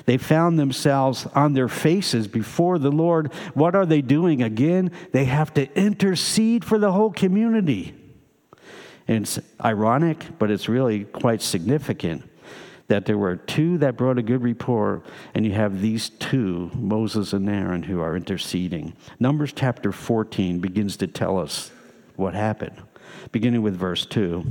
They 0.07 0.19
found 0.19 0.59
themselves 0.59 1.27
on 1.35 1.53
their 1.53 1.69
faces 1.69 2.27
before 2.29 2.79
the 2.79 2.91
Lord. 2.91 3.33
What 3.55 3.75
are 3.75 3.87
they 3.87 4.03
doing 4.03 4.43
again? 4.43 4.91
They 5.13 5.25
have 5.27 5.55
to 5.55 5.73
intercede 5.79 6.65
for 6.65 6.79
the 6.79 6.93
whole 6.93 7.13
community. 7.13 7.95
And 9.09 9.23
it's 9.23 9.39
ironic, 9.65 10.39
but 10.39 10.51
it's 10.51 10.69
really 10.69 11.05
quite 11.05 11.43
significant 11.43 12.29
that 12.89 13.05
there 13.05 13.19
were 13.19 13.37
two 13.37 13.79
that 13.79 13.97
brought 13.97 14.19
a 14.19 14.23
good 14.23 14.43
report, 14.43 15.05
and 15.35 15.45
you 15.45 15.53
have 15.53 15.81
these 15.81 16.09
two, 16.09 16.71
Moses 16.75 17.33
and 17.33 17.49
Aaron, 17.49 17.83
who 17.83 18.01
are 18.01 18.17
interceding. 18.17 18.95
Numbers 19.19 19.53
chapter 19.53 19.91
14 19.91 20.61
begins 20.61 20.97
to 20.99 21.07
tell 21.07 21.39
us 21.39 21.73
what 22.15 22.35
happened, 22.35 22.81
beginning 23.33 23.63
with 23.63 23.77
verse 23.77 24.07
2. 24.07 24.45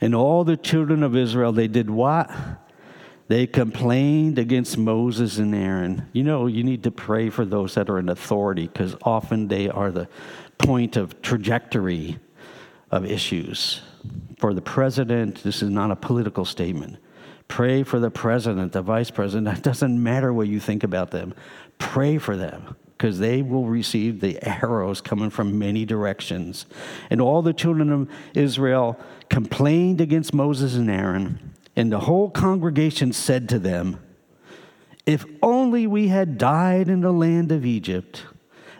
And 0.00 0.14
all 0.14 0.44
the 0.44 0.58
children 0.58 1.02
of 1.02 1.16
Israel, 1.16 1.52
they 1.52 1.68
did 1.68 1.88
what? 1.88 2.30
They 3.28 3.46
complained 3.46 4.38
against 4.38 4.76
Moses 4.76 5.38
and 5.38 5.54
Aaron. 5.54 6.08
You 6.12 6.22
know, 6.22 6.46
you 6.46 6.62
need 6.62 6.84
to 6.84 6.90
pray 6.90 7.30
for 7.30 7.44
those 7.44 7.74
that 7.74 7.88
are 7.88 7.98
in 7.98 8.08
authority 8.08 8.68
because 8.68 8.94
often 9.02 9.48
they 9.48 9.68
are 9.68 9.90
the 9.90 10.08
point 10.58 10.96
of 10.96 11.22
trajectory 11.22 12.18
of 12.96 13.10
issues 13.10 13.80
for 14.38 14.54
the 14.54 14.62
president. 14.62 15.42
This 15.42 15.62
is 15.62 15.70
not 15.70 15.90
a 15.90 15.96
political 15.96 16.44
statement. 16.44 16.96
Pray 17.48 17.82
for 17.82 18.00
the 18.00 18.10
president, 18.10 18.72
the 18.72 18.82
vice 18.82 19.10
president. 19.10 19.58
It 19.58 19.62
doesn't 19.62 20.02
matter 20.02 20.32
what 20.32 20.48
you 20.48 20.60
think 20.60 20.82
about 20.82 21.10
them. 21.10 21.34
Pray 21.78 22.18
for 22.18 22.36
them 22.36 22.76
because 22.96 23.18
they 23.18 23.42
will 23.42 23.66
receive 23.66 24.20
the 24.20 24.42
arrows 24.42 25.00
coming 25.00 25.30
from 25.30 25.58
many 25.58 25.84
directions. 25.84 26.66
And 27.10 27.20
all 27.20 27.42
the 27.42 27.52
children 27.52 27.92
of 27.92 28.10
Israel 28.34 28.98
complained 29.28 30.00
against 30.00 30.32
Moses 30.32 30.76
and 30.76 30.90
Aaron, 30.90 31.52
and 31.76 31.92
the 31.92 32.00
whole 32.00 32.30
congregation 32.30 33.12
said 33.12 33.50
to 33.50 33.58
them, 33.58 34.00
If 35.04 35.26
only 35.42 35.86
we 35.86 36.08
had 36.08 36.38
died 36.38 36.88
in 36.88 37.02
the 37.02 37.12
land 37.12 37.52
of 37.52 37.66
Egypt, 37.66 38.24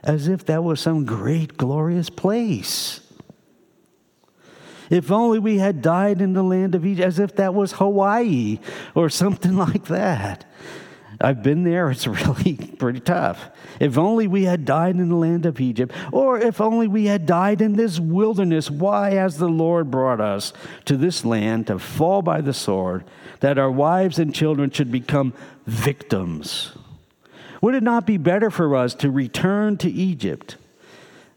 as 0.03 0.29
if 0.29 0.47
that 0.47 0.65
was 0.65 0.81
some 0.81 1.05
great, 1.05 1.59
glorious 1.59 2.09
place. 2.09 3.01
If 4.91 5.11
only 5.11 5.39
we 5.39 5.59
had 5.59 5.83
died 5.83 6.21
in 6.21 6.33
the 6.33 6.43
land 6.43 6.75
of 6.75 6.87
Egypt, 6.87 7.07
as 7.07 7.19
if 7.19 7.37
that 7.37 7.55
was 7.55 7.73
Hawaii 7.73 8.59
or 8.95 9.09
something 9.09 9.57
like 9.57 9.87
that. 9.87 10.45
I've 11.21 11.43
been 11.43 11.65
there, 11.65 11.91
it's 11.91 12.07
really 12.07 12.57
pretty 12.79 13.01
tough. 13.01 13.49
If 13.81 13.97
only 13.99 14.27
we 14.27 14.45
had 14.45 14.65
died 14.65 14.97
in 14.97 15.09
the 15.09 15.17
land 15.17 15.47
of 15.47 15.61
Egypt, 15.61 15.95
or 16.13 16.39
if 16.39 16.61
only 16.61 16.89
we 16.89 17.07
had 17.07 17.27
died 17.27 17.61
in 17.61 17.75
this 17.75 17.99
wilderness, 17.99 18.71
why 18.71 19.13
has 19.13 19.39
the 19.39 19.49
Lord 19.49 19.91
brought 19.91 20.21
us 20.21 20.53
to 20.85 20.97
this 20.97 21.25
land 21.25 21.69
to 21.69 21.79
fall 21.79 22.23
by 22.23 22.41
the 22.41 22.55
sword, 22.55 23.05
that 23.41 23.59
our 23.59 23.71
wives 23.71 24.19
and 24.19 24.35
children 24.35 24.71
should 24.71 24.93
become 24.93 25.33
victims? 25.67 26.73
Would 27.61 27.75
it 27.75 27.83
not 27.83 28.07
be 28.07 28.19
better 28.19 28.51
for 28.51 28.77
us 28.77 28.95
to 28.97 29.11
return 29.11 29.79
to 29.79 29.91
Egypt? 29.91 30.57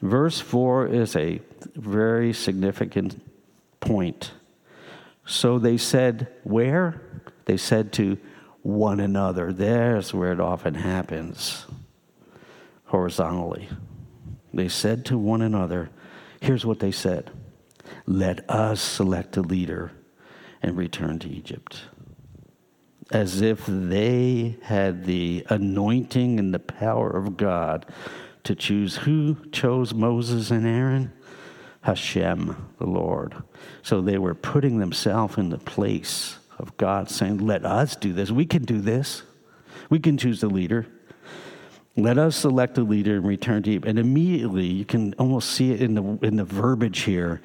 Verse 0.02 0.40
4 0.40 0.88
is 0.88 1.16
a 1.16 1.42
very 1.76 2.34
significant 2.34 3.22
point. 3.80 4.32
So 5.26 5.60
they 5.60 5.78
said, 5.78 6.28
Where? 6.44 7.02
They 7.46 7.58
said 7.58 7.94
to 7.94 8.18
one 8.62 9.00
another. 9.00 9.52
There's 9.52 10.14
where 10.14 10.32
it 10.32 10.40
often 10.40 10.76
happens 10.76 11.66
horizontally. 12.86 13.70
They 14.54 14.68
said 14.68 15.06
to 15.06 15.18
one 15.18 15.42
another, 15.42 15.90
Here's 16.42 16.66
what 16.66 16.80
they 16.80 16.92
said 16.92 17.32
Let 18.06 18.50
us 18.50 18.82
select 18.82 19.38
a 19.38 19.42
leader 19.42 19.92
and 20.62 20.76
return 20.78 21.20
to 21.20 21.30
Egypt. 21.30 21.82
As 23.12 23.42
if 23.42 23.66
they 23.66 24.58
had 24.62 25.06
the 25.06 25.46
anointing 25.50 26.40
and 26.40 26.54
the 26.54 26.60
power 26.60 27.10
of 27.10 27.38
God 27.38 27.86
to 28.44 28.56
choose 28.56 28.98
who 28.98 29.38
chose 29.52 29.94
Moses 29.94 30.52
and 30.52 30.68
Aaron? 30.68 31.12
Hashem, 31.82 32.74
the 32.78 32.86
Lord. 32.86 33.36
So 33.82 34.02
they 34.02 34.18
were 34.18 34.36
putting 34.36 34.80
themselves 34.80 35.38
in 35.38 35.50
the 35.50 35.58
place 35.58 36.38
of 36.58 36.76
God, 36.78 37.10
saying, 37.10 37.38
Let 37.38 37.66
us 37.66 37.96
do 37.96 38.14
this. 38.14 38.32
We 38.32 38.46
can 38.46 38.66
do 38.66 38.82
this. 38.82 39.24
We 39.90 40.00
can 40.00 40.18
choose 40.18 40.42
the 40.42 40.50
leader. 40.50 40.86
Let 41.96 42.18
us 42.18 42.36
select 42.36 42.78
a 42.78 42.82
leader 42.82 43.16
and 43.16 43.26
return 43.26 43.64
to 43.64 43.72
Egypt. 43.72 43.88
And 43.88 44.00
immediately, 44.00 44.66
you 44.66 44.86
can 44.86 45.14
almost 45.16 45.52
see 45.52 45.72
it 45.72 45.82
in 45.82 45.96
the, 45.96 46.04
in 46.26 46.36
the 46.36 46.44
verbiage 46.44 47.00
here. 47.02 47.42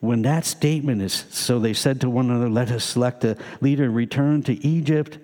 When 0.00 0.22
that 0.22 0.44
statement 0.44 1.02
is, 1.02 1.26
so 1.30 1.58
they 1.58 1.74
said 1.74 2.00
to 2.02 2.10
one 2.10 2.30
another, 2.30 2.48
Let 2.48 2.70
us 2.70 2.84
select 2.84 3.24
a 3.24 3.36
leader 3.60 3.84
and 3.84 3.94
return 3.94 4.42
to 4.44 4.64
Egypt. 4.64 5.18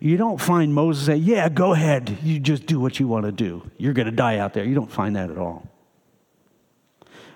You 0.00 0.16
don't 0.16 0.40
find 0.40 0.74
Moses 0.74 1.06
say, 1.06 1.16
Yeah, 1.16 1.48
go 1.48 1.72
ahead. 1.72 2.18
You 2.22 2.38
just 2.38 2.66
do 2.66 2.78
what 2.78 3.00
you 3.00 3.08
want 3.08 3.24
to 3.24 3.32
do. 3.32 3.68
You're 3.78 3.94
going 3.94 4.06
to 4.06 4.12
die 4.12 4.38
out 4.38 4.52
there. 4.52 4.64
You 4.64 4.74
don't 4.74 4.90
find 4.90 5.16
that 5.16 5.30
at 5.30 5.38
all. 5.38 5.66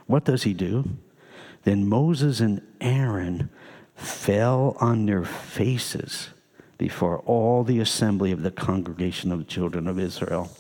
What 0.07 0.25
does 0.25 0.45
he 0.45 0.55
do? 0.55 0.89
Then 1.65 1.89
Moses 1.89 2.41
and 2.41 2.63
Aaron 2.81 3.51
fell 3.95 4.77
on 4.81 5.07
their 5.07 5.25
faces 5.25 6.31
before 6.79 7.19
all 7.21 7.65
the 7.65 7.81
assembly 7.81 8.33
of 8.33 8.43
the 8.43 8.51
congregation 8.51 9.33
of 9.33 9.39
the 9.39 9.45
children 9.45 9.89
of 9.89 9.99
Israel. 9.99 10.51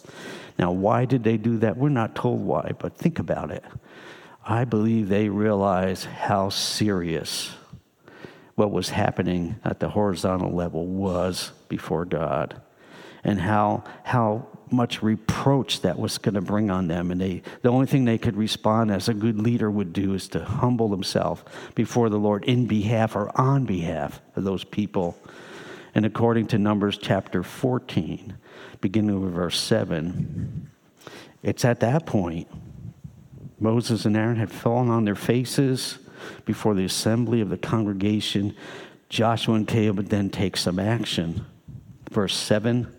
Now, 0.59 0.72
why 0.72 1.05
did 1.05 1.22
they 1.22 1.36
do 1.36 1.59
that? 1.59 1.76
We're 1.76 1.90
not 1.90 2.14
told 2.16 2.40
why, 2.40 2.72
but 2.78 2.97
think 2.97 3.18
about 3.18 3.51
it. 3.51 3.64
I 4.44 4.64
believe 4.64 5.09
they 5.09 5.28
realized 5.28 6.07
how 6.07 6.49
serious 6.49 7.53
what 8.55 8.70
was 8.70 8.88
happening 8.88 9.57
at 9.64 9.80
the 9.80 9.90
horizontal 9.90 10.53
level 10.53 10.86
was 10.86 11.53
before 11.68 12.05
God 12.05 12.61
and 13.22 13.40
how, 13.40 13.84
how 14.05 14.47
much 14.70 15.02
reproach 15.02 15.80
that 15.82 15.98
was 15.98 16.18
going 16.18 16.34
to 16.34 16.40
bring 16.40 16.70
on 16.70 16.88
them. 16.88 17.10
And 17.10 17.20
they, 17.20 17.42
the 17.62 17.70
only 17.70 17.86
thing 17.86 18.04
they 18.04 18.18
could 18.18 18.36
respond 18.36 18.90
as 18.90 19.08
a 19.08 19.14
good 19.14 19.38
leader 19.38 19.70
would 19.70 19.92
do 19.92 20.14
is 20.14 20.28
to 20.28 20.44
humble 20.44 20.90
himself 20.90 21.44
before 21.74 22.08
the 22.08 22.18
Lord 22.18 22.44
in 22.44 22.66
behalf 22.66 23.14
or 23.14 23.30
on 23.38 23.64
behalf 23.64 24.20
of 24.34 24.44
those 24.44 24.64
people. 24.64 25.16
And 25.94 26.04
according 26.04 26.48
to 26.48 26.58
Numbers 26.58 26.98
chapter 26.98 27.42
14, 27.42 28.36
beginning 28.80 29.20
with 29.22 29.32
verse 29.32 29.58
7, 29.58 30.70
it's 31.42 31.64
at 31.64 31.80
that 31.80 32.06
point 32.06 32.48
Moses 33.58 34.04
and 34.04 34.16
Aaron 34.16 34.36
had 34.36 34.50
fallen 34.50 34.90
on 34.90 35.04
their 35.04 35.14
faces 35.14 35.98
before 36.44 36.74
the 36.74 36.84
assembly 36.84 37.40
of 37.40 37.48
the 37.48 37.56
congregation. 37.56 38.54
Joshua 39.08 39.54
and 39.54 39.68
Caleb 39.68 39.96
would 39.96 40.10
then 40.10 40.28
take 40.28 40.56
some 40.56 40.78
action. 40.78 41.46
Verse 42.10 42.36
7 42.36 42.92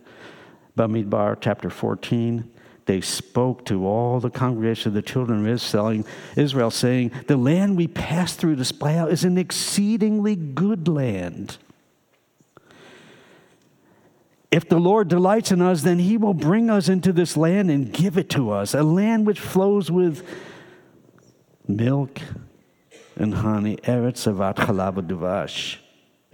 Bamidbar 0.78 1.38
chapter 1.42 1.72
14, 1.72 2.50
they 2.86 3.02
spoke 3.02 3.66
to 3.66 3.86
all 3.86 4.20
the 4.20 4.30
congregation 4.30 4.90
of 4.90 4.94
the 4.94 5.02
children 5.02 5.46
of 5.46 6.06
Israel, 6.38 6.72
saying, 6.72 7.12
The 7.26 7.36
land 7.36 7.76
we 7.76 7.88
passed 7.88 8.40
through 8.40 8.58
to 8.58 8.64
spy 8.64 8.96
out 8.96 9.12
is 9.12 9.24
an 9.24 9.38
exceedingly 9.38 10.36
good 10.36 10.88
land. 10.88 11.58
If 14.52 14.70
the 14.70 14.80
Lord 14.80 15.08
delights 15.10 15.52
in 15.52 15.62
us, 15.62 15.82
then 15.82 16.00
he 16.00 16.16
will 16.16 16.36
bring 16.36 16.70
us 16.70 16.88
into 16.88 17.12
this 17.12 17.36
land 17.36 17.70
and 17.70 17.92
give 17.92 18.18
it 18.18 18.30
to 18.30 18.52
us, 18.52 18.74
a 18.74 18.84
land 18.84 19.26
which 19.26 19.40
flows 19.40 19.92
with 19.92 20.26
milk 21.68 22.22
and 23.16 23.34
honey. 23.34 23.78
Eretz 23.78 24.32
avat 24.32 24.56
chalav 24.56 24.96
duvash. 25.08 25.78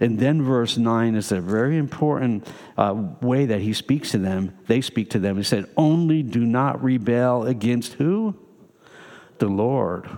And 0.00 0.18
then 0.18 0.42
verse 0.42 0.76
9 0.76 1.14
is 1.14 1.30
a 1.30 1.40
very 1.40 1.78
important 1.78 2.46
uh, 2.76 2.94
way 3.20 3.46
that 3.46 3.60
he 3.60 3.72
speaks 3.72 4.10
to 4.10 4.18
them. 4.18 4.56
They 4.66 4.80
speak 4.80 5.10
to 5.10 5.18
them. 5.18 5.36
He 5.36 5.44
said, 5.44 5.66
Only 5.76 6.22
do 6.22 6.44
not 6.44 6.82
rebel 6.82 7.44
against 7.44 7.94
who? 7.94 8.34
The 9.38 9.46
Lord. 9.46 10.08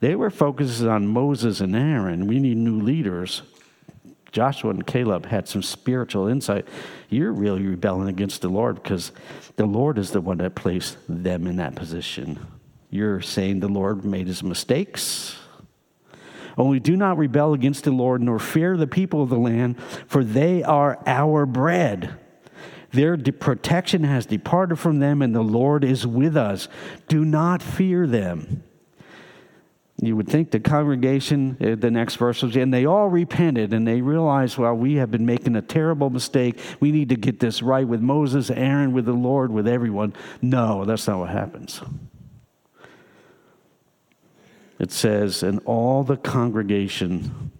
They 0.00 0.14
were 0.14 0.30
focused 0.30 0.82
on 0.82 1.08
Moses 1.08 1.60
and 1.60 1.74
Aaron. 1.74 2.26
We 2.26 2.38
need 2.40 2.56
new 2.56 2.80
leaders. 2.80 3.42
Joshua 4.32 4.70
and 4.70 4.86
Caleb 4.86 5.26
had 5.26 5.48
some 5.48 5.62
spiritual 5.62 6.28
insight. 6.28 6.68
You're 7.08 7.32
really 7.32 7.66
rebelling 7.66 8.08
against 8.08 8.42
the 8.42 8.48
Lord 8.48 8.82
because 8.82 9.12
the 9.56 9.66
Lord 9.66 9.98
is 9.98 10.10
the 10.10 10.20
one 10.20 10.38
that 10.38 10.54
placed 10.54 10.98
them 11.08 11.46
in 11.46 11.56
that 11.56 11.74
position. 11.74 12.38
You're 12.90 13.20
saying 13.20 13.60
the 13.60 13.68
Lord 13.68 14.04
made 14.04 14.26
his 14.26 14.42
mistakes. 14.42 15.37
Only 16.58 16.80
do 16.80 16.96
not 16.96 17.16
rebel 17.16 17.54
against 17.54 17.84
the 17.84 17.92
Lord, 17.92 18.20
nor 18.20 18.38
fear 18.38 18.76
the 18.76 18.88
people 18.88 19.22
of 19.22 19.30
the 19.30 19.38
land, 19.38 19.80
for 20.08 20.24
they 20.24 20.62
are 20.64 21.00
our 21.06 21.46
bread. 21.46 22.18
Their 22.90 23.16
de- 23.16 23.32
protection 23.32 24.02
has 24.04 24.26
departed 24.26 24.76
from 24.78 24.98
them, 24.98 25.22
and 25.22 25.34
the 25.34 25.42
Lord 25.42 25.84
is 25.84 26.06
with 26.06 26.36
us. 26.36 26.68
Do 27.06 27.24
not 27.24 27.62
fear 27.62 28.06
them. 28.06 28.64
You 30.00 30.14
would 30.14 30.28
think 30.28 30.52
the 30.52 30.60
congregation, 30.60 31.56
uh, 31.60 31.74
the 31.74 31.90
next 31.90 32.16
verse 32.16 32.42
was, 32.42 32.54
and 32.56 32.72
they 32.72 32.86
all 32.86 33.08
repented 33.08 33.72
and 33.72 33.86
they 33.86 34.00
realized, 34.00 34.56
well, 34.56 34.74
we 34.74 34.94
have 34.94 35.10
been 35.10 35.26
making 35.26 35.56
a 35.56 35.62
terrible 35.62 36.08
mistake. 36.08 36.60
We 36.78 36.92
need 36.92 37.08
to 37.08 37.16
get 37.16 37.40
this 37.40 37.62
right 37.62 37.86
with 37.86 38.00
Moses, 38.00 38.48
Aaron, 38.48 38.92
with 38.92 39.06
the 39.06 39.12
Lord, 39.12 39.50
with 39.50 39.66
everyone. 39.66 40.14
No, 40.40 40.84
that's 40.84 41.08
not 41.08 41.18
what 41.18 41.30
happens. 41.30 41.80
It 44.78 44.92
says, 44.92 45.42
and 45.42 45.60
all 45.64 46.04
the 46.04 46.16
congregation 46.16 47.52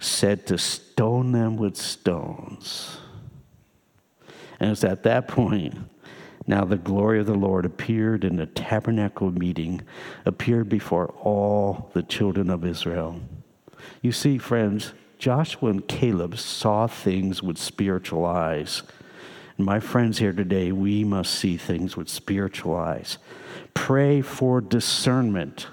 said 0.00 0.46
to 0.46 0.58
stone 0.58 1.32
them 1.32 1.56
with 1.56 1.76
stones. 1.76 2.98
And 4.60 4.70
it's 4.70 4.84
at 4.84 5.02
that 5.04 5.28
point 5.28 5.74
now 6.48 6.64
the 6.64 6.76
glory 6.78 7.20
of 7.20 7.26
the 7.26 7.34
Lord 7.34 7.66
appeared 7.66 8.24
in 8.24 8.36
the 8.36 8.46
tabernacle 8.46 9.30
meeting, 9.30 9.82
appeared 10.24 10.70
before 10.70 11.08
all 11.20 11.90
the 11.92 12.02
children 12.02 12.48
of 12.48 12.64
Israel. 12.64 13.20
You 14.00 14.12
see, 14.12 14.38
friends, 14.38 14.94
Joshua 15.18 15.68
and 15.68 15.86
Caleb 15.86 16.38
saw 16.38 16.86
things 16.86 17.42
with 17.42 17.58
spiritual 17.58 18.24
eyes. 18.24 18.82
And 19.58 19.66
my 19.66 19.78
friends 19.78 20.18
here 20.18 20.32
today, 20.32 20.72
we 20.72 21.04
must 21.04 21.34
see 21.34 21.58
things 21.58 21.98
with 21.98 22.08
spiritual 22.08 22.74
eyes. 22.74 23.18
Pray 23.74 24.22
for 24.22 24.62
discernment. 24.62 25.66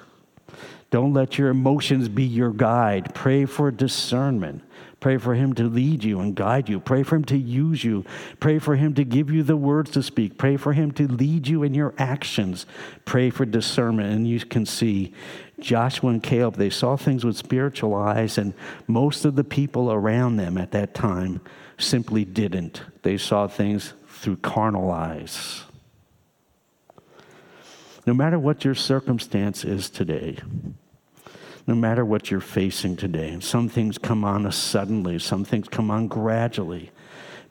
Don't 0.91 1.13
let 1.13 1.37
your 1.37 1.49
emotions 1.49 2.07
be 2.07 2.23
your 2.23 2.51
guide. 2.51 3.13
Pray 3.13 3.45
for 3.45 3.71
discernment. 3.71 4.63
Pray 4.99 5.17
for 5.17 5.35
Him 5.35 5.53
to 5.53 5.63
lead 5.63 6.03
you 6.03 6.19
and 6.19 6.35
guide 6.35 6.69
you. 6.69 6.79
Pray 6.79 7.03
for 7.03 7.17
Him 7.17 7.25
to 7.25 7.37
use 7.37 7.83
you. 7.83 8.05
Pray 8.39 8.59
for 8.59 8.75
Him 8.75 8.93
to 8.95 9.03
give 9.03 9.29
you 9.29 9.43
the 9.43 9.57
words 9.57 9.91
to 9.91 10.01
speak. 10.01 10.37
Pray 10.37 10.57
for 10.57 10.73
Him 10.73 10.91
to 10.93 11.07
lead 11.07 11.47
you 11.47 11.63
in 11.63 11.73
your 11.73 11.93
actions. 11.97 12.65
Pray 13.03 13.29
for 13.29 13.45
discernment. 13.45 14.13
And 14.13 14.27
you 14.27 14.39
can 14.39 14.65
see 14.65 15.13
Joshua 15.59 16.09
and 16.11 16.23
Caleb, 16.23 16.55
they 16.55 16.69
saw 16.69 16.95
things 16.95 17.23
with 17.23 17.37
spiritual 17.37 17.93
eyes, 17.93 18.37
and 18.37 18.53
most 18.87 19.25
of 19.25 19.35
the 19.35 19.43
people 19.43 19.91
around 19.91 20.37
them 20.37 20.57
at 20.57 20.71
that 20.71 20.93
time 20.93 21.41
simply 21.77 22.25
didn't. 22.25 22.81
They 23.03 23.17
saw 23.17 23.47
things 23.47 23.93
through 24.07 24.37
carnal 24.37 24.91
eyes. 24.91 25.64
No 28.05 28.13
matter 28.13 28.37
what 28.37 28.63
your 28.63 28.75
circumstance 28.75 29.65
is 29.65 29.89
today, 29.89 30.37
no 31.67 31.73
matter 31.73 32.05
what 32.05 32.29
you're 32.29 32.39
facing 32.39 32.95
today. 32.95 33.37
Some 33.39 33.69
things 33.69 33.97
come 33.97 34.23
on 34.23 34.45
us 34.45 34.55
suddenly, 34.55 35.17
some 35.17 35.43
things 35.43 35.67
come 35.67 35.89
on 35.89 36.07
gradually. 36.07 36.91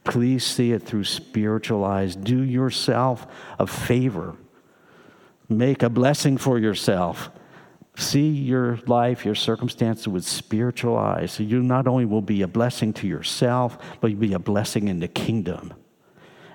Please 0.05 0.46
see 0.46 0.72
it 0.72 0.82
through 0.82 1.05
spiritual 1.05 1.84
eyes. 1.84 2.14
Do 2.14 2.42
yourself 2.42 3.26
a 3.59 3.66
favor, 3.66 4.36
make 5.48 5.82
a 5.82 5.90
blessing 5.90 6.36
for 6.36 6.59
yourself. 6.59 7.30
See 7.96 8.28
your 8.28 8.80
life, 8.88 9.24
your 9.24 9.36
circumstances 9.36 10.09
with 10.09 10.24
spiritual 10.24 10.98
eyes. 10.98 11.30
So 11.30 11.44
you 11.44 11.62
not 11.62 11.86
only 11.86 12.05
will 12.05 12.22
be 12.22 12.42
a 12.42 12.48
blessing 12.48 12.92
to 12.94 13.07
yourself, 13.07 13.78
but 14.00 14.11
you'll 14.11 14.18
be 14.18 14.32
a 14.32 14.40
blessing 14.40 14.88
in 14.88 14.98
the 14.98 15.07
kingdom 15.07 15.72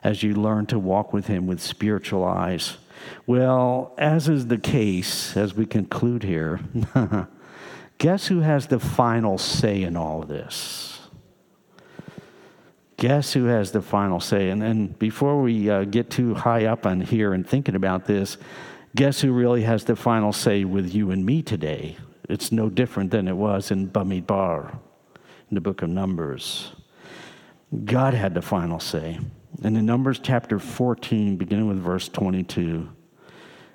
as 0.04 0.22
you 0.22 0.34
learn 0.34 0.66
to 0.68 0.78
walk 0.78 1.14
with 1.14 1.28
Him 1.28 1.48
with 1.48 1.62
spiritual 1.62 2.26
eyes. 2.26 2.78
Well, 3.26 3.94
as 3.98 4.30
is 4.30 4.48
the 4.48 4.58
case, 4.58 5.36
as 5.38 5.54
we 5.54 5.66
conclude 5.66 6.24
here, 6.24 6.60
Guess 8.00 8.28
who 8.28 8.40
has 8.40 8.68
the 8.68 8.80
final 8.80 9.38
say 9.38 9.84
in 9.84 9.98
all 9.98 10.24
of 10.24 10.30
this? 10.30 11.00
Guess 12.96 13.34
who 13.34 13.46
has 13.46 13.72
the 13.72 13.82
final 13.82 14.22
say? 14.22 14.50
And, 14.50 14.64
and 14.64 14.98
before 14.98 15.42
we 15.42 15.70
uh, 15.70 15.84
get 15.84 16.10
too 16.10 16.34
high 16.34 16.66
up 16.66 16.86
on 16.86 17.02
here 17.02 17.34
and 17.34 17.48
thinking 17.48 17.76
about 17.76 18.06
this, 18.06 18.38
guess 18.96 19.20
who 19.20 19.34
really 19.34 19.64
has 19.64 19.84
the 19.84 19.98
final 19.98 20.32
say 20.32 20.64
with 20.64 20.94
you 20.94 21.12
and 21.12 21.26
me 21.26 21.42
today? 21.42 21.98
It's 22.30 22.54
no 22.54 22.70
different 22.70 23.12
than 23.12 23.28
it 23.28 23.36
was 23.36 23.70
in 23.70 23.90
Bamidbar, 23.90 24.72
in 25.50 25.56
the 25.56 25.62
book 25.62 25.82
of 25.82 25.90
Numbers. 25.90 26.72
God 27.84 28.14
had 28.14 28.34
the 28.34 28.42
final 28.42 28.80
say. 28.80 29.20
And 29.64 29.78
in 29.78 29.86
Numbers 29.86 30.20
chapter 30.24 30.58
14, 30.58 31.36
beginning 31.36 31.68
with 31.68 31.80
verse 31.80 32.08
22, 32.08 32.90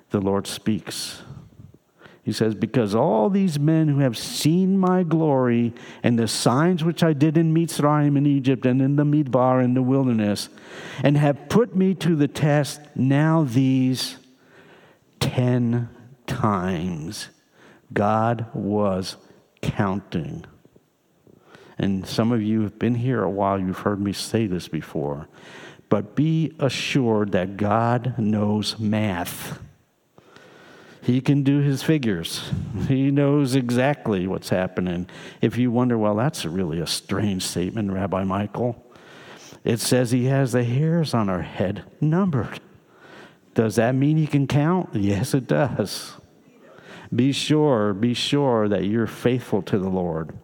the 0.09 0.19
Lord 0.19 0.47
speaks. 0.47 1.21
He 2.23 2.31
says, 2.33 2.55
Because 2.55 2.95
all 2.95 3.29
these 3.29 3.59
men 3.59 3.87
who 3.87 3.99
have 3.99 4.17
seen 4.17 4.79
my 4.79 5.03
glory 5.03 5.73
and 6.01 6.17
the 6.17 6.27
signs 6.27 6.83
which 6.83 7.03
I 7.03 7.13
did 7.13 7.37
in 7.37 7.53
Mitzrayim 7.53 8.17
in 8.17 8.25
Egypt 8.25 8.65
and 8.65 8.81
in 8.81 8.95
the 8.95 9.03
Midbar 9.03 9.63
in 9.63 9.75
the 9.75 9.83
wilderness, 9.83 10.49
and 11.03 11.17
have 11.17 11.49
put 11.49 11.75
me 11.75 11.93
to 11.95 12.15
the 12.15 12.27
test 12.27 12.81
now 12.95 13.43
these 13.43 14.17
ten 15.19 15.89
times. 16.25 17.29
God 17.93 18.47
was 18.55 19.17
counting. 19.61 20.45
And 21.77 22.07
some 22.07 22.31
of 22.31 22.41
you 22.41 22.61
have 22.61 22.79
been 22.79 22.95
here 22.95 23.21
a 23.21 23.29
while, 23.29 23.59
you've 23.59 23.79
heard 23.79 24.01
me 24.01 24.13
say 24.13 24.47
this 24.47 24.67
before. 24.67 25.27
But 25.89 26.15
be 26.15 26.55
assured 26.59 27.31
that 27.33 27.57
God 27.57 28.15
knows 28.17 28.79
math. 28.79 29.59
He 31.01 31.21
can 31.21 31.43
do 31.43 31.59
his 31.59 31.83
figures. 31.83 32.49
He 32.87 33.11
knows 33.11 33.53
exactly 33.53 34.25
what's 34.25 34.49
happening. 34.49 35.07
If 35.39 35.55
you 35.55 35.69
wonder, 35.69 35.97
well, 35.97 36.15
that's 36.15 36.45
really 36.45 36.79
a 36.79 36.87
strange 36.87 37.43
statement, 37.43 37.91
Rabbi 37.91 38.23
Michael. 38.23 38.83
It 39.63 39.79
says 39.79 40.09
he 40.09 40.25
has 40.25 40.51
the 40.51 40.63
hairs 40.63 41.13
on 41.13 41.29
our 41.29 41.43
head 41.43 41.83
numbered. 42.01 42.59
Does 43.53 43.75
that 43.75 43.93
mean 43.93 44.17
he 44.17 44.27
can 44.27 44.47
count? 44.47 44.89
Yes, 44.93 45.33
it 45.33 45.47
does. 45.47 46.13
Be 47.13 47.31
sure, 47.31 47.93
be 47.93 48.13
sure 48.13 48.67
that 48.67 48.85
you're 48.85 49.07
faithful 49.07 49.61
to 49.63 49.77
the 49.77 49.89
Lord. 49.89 50.37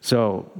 So 0.00 0.52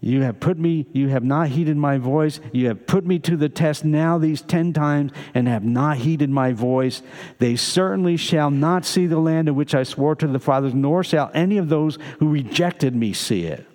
you 0.00 0.22
have 0.22 0.38
put 0.38 0.58
me, 0.58 0.86
you 0.92 1.08
have 1.08 1.24
not 1.24 1.48
heeded 1.48 1.76
my 1.76 1.98
voice. 1.98 2.40
You 2.52 2.68
have 2.68 2.86
put 2.86 3.04
me 3.04 3.18
to 3.20 3.36
the 3.36 3.48
test 3.48 3.84
now 3.84 4.16
these 4.16 4.40
ten 4.40 4.72
times 4.72 5.10
and 5.34 5.48
have 5.48 5.64
not 5.64 5.98
heeded 5.98 6.30
my 6.30 6.52
voice. 6.52 7.02
They 7.38 7.56
certainly 7.56 8.16
shall 8.16 8.50
not 8.50 8.84
see 8.84 9.06
the 9.06 9.18
land 9.18 9.48
in 9.48 9.56
which 9.56 9.74
I 9.74 9.82
swore 9.82 10.14
to 10.16 10.28
the 10.28 10.38
fathers, 10.38 10.72
nor 10.72 11.02
shall 11.02 11.32
any 11.34 11.58
of 11.58 11.68
those 11.68 11.98
who 12.20 12.28
rejected 12.28 12.94
me 12.94 13.12
see 13.12 13.44
it. 13.44 13.66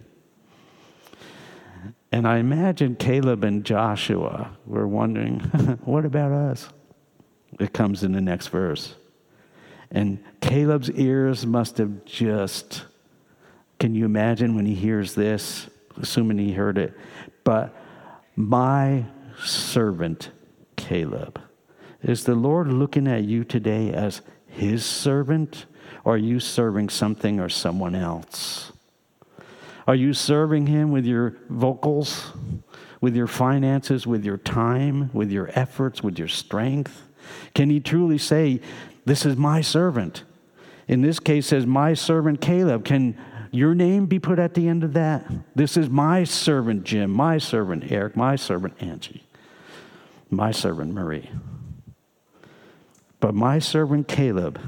And 2.13 2.27
I 2.27 2.37
imagine 2.37 2.95
Caleb 2.95 3.43
and 3.43 3.65
Joshua 3.65 4.55
were 4.65 4.87
wondering, 4.87 5.39
what 5.83 6.05
about 6.05 6.31
us? 6.31 6.69
It 7.59 7.73
comes 7.73 8.03
in 8.03 8.13
the 8.13 8.21
next 8.21 8.47
verse. 8.47 8.95
And 9.91 10.23
Caleb's 10.39 10.89
ears 10.91 11.45
must 11.45 11.79
have 11.79 12.05
just, 12.05 12.85
can 13.79 13.93
you 13.93 14.05
imagine 14.05 14.55
when 14.55 14.65
he 14.65 14.73
hears 14.73 15.15
this? 15.15 15.69
Assuming 16.01 16.37
he 16.37 16.53
heard 16.53 16.77
it. 16.77 16.97
But 17.43 17.75
my 18.35 19.05
servant 19.43 20.31
Caleb. 20.75 21.41
Is 22.01 22.25
the 22.25 22.35
Lord 22.35 22.67
looking 22.67 23.07
at 23.07 23.23
you 23.23 23.43
today 23.43 23.91
as 23.91 24.21
his 24.47 24.85
servant? 24.85 25.65
Or 26.03 26.15
are 26.15 26.17
you 26.17 26.39
serving 26.39 26.89
something 26.89 27.39
or 27.39 27.49
someone 27.49 27.95
else? 27.95 28.73
Are 29.87 29.95
you 29.95 30.13
serving 30.13 30.67
him 30.67 30.91
with 30.91 31.05
your 31.05 31.37
vocals, 31.49 32.31
with 33.01 33.15
your 33.15 33.27
finances, 33.27 34.07
with 34.07 34.25
your 34.25 34.37
time, 34.37 35.09
with 35.13 35.31
your 35.31 35.49
efforts, 35.53 36.03
with 36.03 36.17
your 36.17 36.27
strength? 36.27 37.03
Can 37.53 37.69
he 37.69 37.79
truly 37.79 38.17
say, 38.17 38.61
This 39.05 39.25
is 39.25 39.37
my 39.37 39.61
servant? 39.61 40.23
In 40.87 41.01
this 41.01 41.19
case, 41.19 41.47
says, 41.47 41.65
My 41.65 41.93
servant 41.93 42.41
Caleb. 42.41 42.83
Can 42.85 43.17
your 43.53 43.75
name 43.75 44.07
be 44.07 44.17
put 44.17 44.39
at 44.39 44.55
the 44.55 44.67
end 44.67 44.83
of 44.83 44.93
that. 44.93 45.25
This 45.53 45.77
is 45.77 45.87
my 45.87 46.23
servant 46.23 46.83
Jim, 46.83 47.11
my 47.11 47.37
servant 47.37 47.91
Eric, 47.91 48.15
my 48.15 48.35
servant 48.35 48.73
Angie, 48.81 49.23
my 50.31 50.51
servant 50.51 50.91
Marie. 50.91 51.29
But 53.19 53.35
my 53.35 53.59
servant 53.59 54.07
Caleb, 54.07 54.59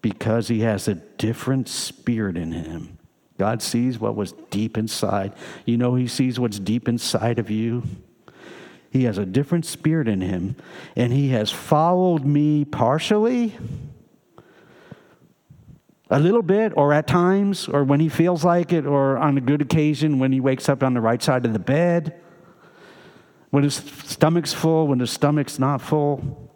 because 0.00 0.46
he 0.46 0.60
has 0.60 0.86
a 0.86 0.94
different 0.94 1.68
spirit 1.68 2.36
in 2.36 2.52
him, 2.52 2.98
God 3.36 3.62
sees 3.62 3.98
what 3.98 4.14
was 4.14 4.32
deep 4.50 4.78
inside. 4.78 5.32
You 5.64 5.76
know, 5.76 5.96
he 5.96 6.06
sees 6.06 6.38
what's 6.38 6.58
deep 6.58 6.88
inside 6.88 7.38
of 7.38 7.50
you. 7.50 7.82
He 8.92 9.04
has 9.04 9.18
a 9.18 9.26
different 9.26 9.66
spirit 9.66 10.06
in 10.08 10.20
him, 10.20 10.56
and 10.94 11.12
he 11.12 11.30
has 11.30 11.50
followed 11.50 12.24
me 12.24 12.64
partially 12.64 13.56
A 16.12 16.18
little 16.18 16.42
bit, 16.42 16.72
or 16.76 16.92
at 16.92 17.06
times, 17.06 17.68
or 17.68 17.84
when 17.84 18.00
he 18.00 18.08
feels 18.08 18.44
like 18.44 18.72
it, 18.72 18.84
or 18.84 19.16
on 19.16 19.38
a 19.38 19.40
good 19.40 19.62
occasion 19.62 20.18
when 20.18 20.32
he 20.32 20.40
wakes 20.40 20.68
up 20.68 20.82
on 20.82 20.92
the 20.92 21.00
right 21.00 21.22
side 21.22 21.46
of 21.46 21.52
the 21.52 21.60
bed. 21.60 22.20
When 23.50 23.62
his 23.62 23.74
stomach's 23.74 24.52
full, 24.52 24.88
when 24.88 24.98
his 24.98 25.10
stomach's 25.10 25.58
not 25.58 25.80
full. 25.80 26.50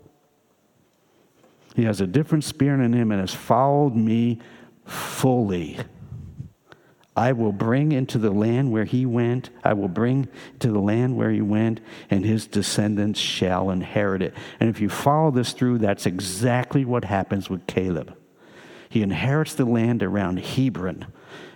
He 1.76 1.84
has 1.84 2.00
a 2.00 2.06
different 2.06 2.44
spirit 2.44 2.84
in 2.84 2.92
him 2.92 3.12
and 3.12 3.20
has 3.20 3.34
followed 3.34 3.94
me 3.94 4.40
fully. 4.86 5.78
I 7.16 7.30
will 7.30 7.52
bring 7.52 7.92
into 7.92 8.18
the 8.18 8.30
land 8.30 8.72
where 8.72 8.84
he 8.84 9.06
went, 9.06 9.50
I 9.62 9.72
will 9.74 9.88
bring 9.88 10.28
to 10.58 10.68
the 10.68 10.80
land 10.80 11.16
where 11.16 11.30
he 11.30 11.40
went, 11.40 11.80
and 12.10 12.24
his 12.24 12.48
descendants 12.48 13.20
shall 13.20 13.70
inherit 13.70 14.20
it. 14.20 14.34
And 14.58 14.68
if 14.68 14.80
you 14.80 14.88
follow 14.88 15.30
this 15.30 15.52
through, 15.52 15.78
that's 15.78 16.06
exactly 16.06 16.84
what 16.84 17.04
happens 17.04 17.48
with 17.48 17.68
Caleb. 17.68 18.16
He 18.94 19.02
inherits 19.02 19.54
the 19.54 19.64
land 19.64 20.04
around 20.04 20.38
Hebron, 20.38 21.06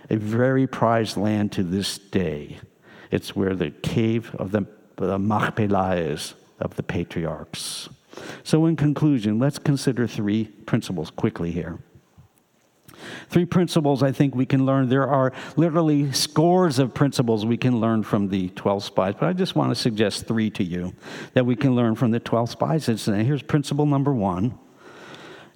a 0.09 0.17
very 0.17 0.67
prized 0.67 1.15
land 1.15 1.53
to 1.53 1.63
this 1.63 1.97
day. 1.97 2.59
It's 3.11 3.33
where 3.33 3.55
the 3.55 3.71
cave 3.71 4.35
of 4.35 4.51
the, 4.51 4.67
the 4.97 5.17
Machpelah 5.17 5.95
is, 5.95 6.33
of 6.59 6.75
the 6.75 6.83
patriarchs. 6.83 7.87
So, 8.43 8.65
in 8.65 8.75
conclusion, 8.75 9.39
let's 9.39 9.57
consider 9.57 10.05
three 10.05 10.47
principles 10.65 11.11
quickly 11.11 11.51
here. 11.51 11.79
Three 13.29 13.45
principles 13.45 14.03
I 14.03 14.11
think 14.11 14.35
we 14.35 14.45
can 14.45 14.65
learn. 14.65 14.89
There 14.89 15.07
are 15.07 15.31
literally 15.55 16.11
scores 16.11 16.77
of 16.77 16.93
principles 16.93 17.45
we 17.45 17.55
can 17.55 17.79
learn 17.79 18.03
from 18.03 18.27
the 18.27 18.49
12 18.49 18.83
spies, 18.83 19.13
but 19.17 19.27
I 19.27 19.31
just 19.31 19.55
want 19.55 19.71
to 19.71 19.75
suggest 19.75 20.27
three 20.27 20.49
to 20.49 20.63
you 20.65 20.93
that 21.35 21.45
we 21.45 21.55
can 21.55 21.73
learn 21.73 21.95
from 21.95 22.11
the 22.11 22.19
12 22.19 22.49
spies. 22.49 23.07
And 23.07 23.25
here's 23.25 23.43
principle 23.43 23.85
number 23.85 24.13
one. 24.13 24.59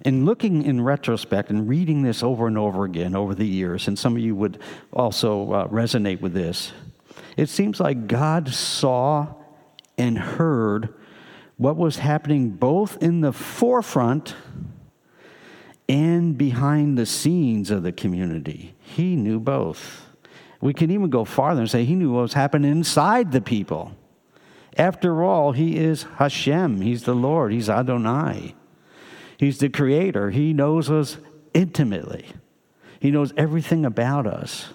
In 0.04 0.26
looking 0.26 0.62
in 0.62 0.82
retrospect 0.82 1.48
and 1.50 1.66
reading 1.66 2.02
this 2.02 2.22
over 2.22 2.46
and 2.46 2.58
over 2.58 2.84
again 2.84 3.16
over 3.16 3.34
the 3.34 3.46
years, 3.46 3.88
and 3.88 3.98
some 3.98 4.14
of 4.16 4.22
you 4.22 4.36
would 4.36 4.60
also 4.92 5.52
uh, 5.52 5.68
resonate 5.68 6.20
with 6.20 6.34
this, 6.34 6.72
it 7.36 7.48
seems 7.48 7.80
like 7.80 8.06
God 8.06 8.48
saw 8.48 9.34
and 9.96 10.18
heard 10.18 10.94
what 11.56 11.76
was 11.76 11.96
happening 11.96 12.50
both 12.50 13.02
in 13.02 13.20
the 13.20 13.32
forefront 13.32 14.34
and 15.88 16.36
behind 16.36 16.98
the 16.98 17.06
scenes 17.06 17.70
of 17.70 17.82
the 17.82 17.92
community. 17.92 18.74
He 18.80 19.16
knew 19.16 19.40
both. 19.40 20.06
We 20.60 20.72
can 20.72 20.90
even 20.90 21.10
go 21.10 21.24
farther 21.24 21.60
and 21.60 21.70
say 21.70 21.84
he 21.84 21.94
knew 21.94 22.12
what 22.12 22.22
was 22.22 22.32
happening 22.32 22.70
inside 22.70 23.32
the 23.32 23.40
people. 23.40 23.96
After 24.76 25.22
all, 25.22 25.52
he 25.52 25.76
is 25.76 26.04
Hashem. 26.16 26.80
He's 26.80 27.04
the 27.04 27.14
Lord. 27.14 27.52
He's 27.52 27.68
Adonai. 27.68 28.54
He's 29.38 29.58
the 29.58 29.68
creator. 29.68 30.30
He 30.30 30.52
knows 30.52 30.90
us 30.90 31.16
intimately. 31.52 32.26
He 33.00 33.10
knows 33.10 33.32
everything 33.36 33.84
about 33.84 34.26
us. 34.26 34.68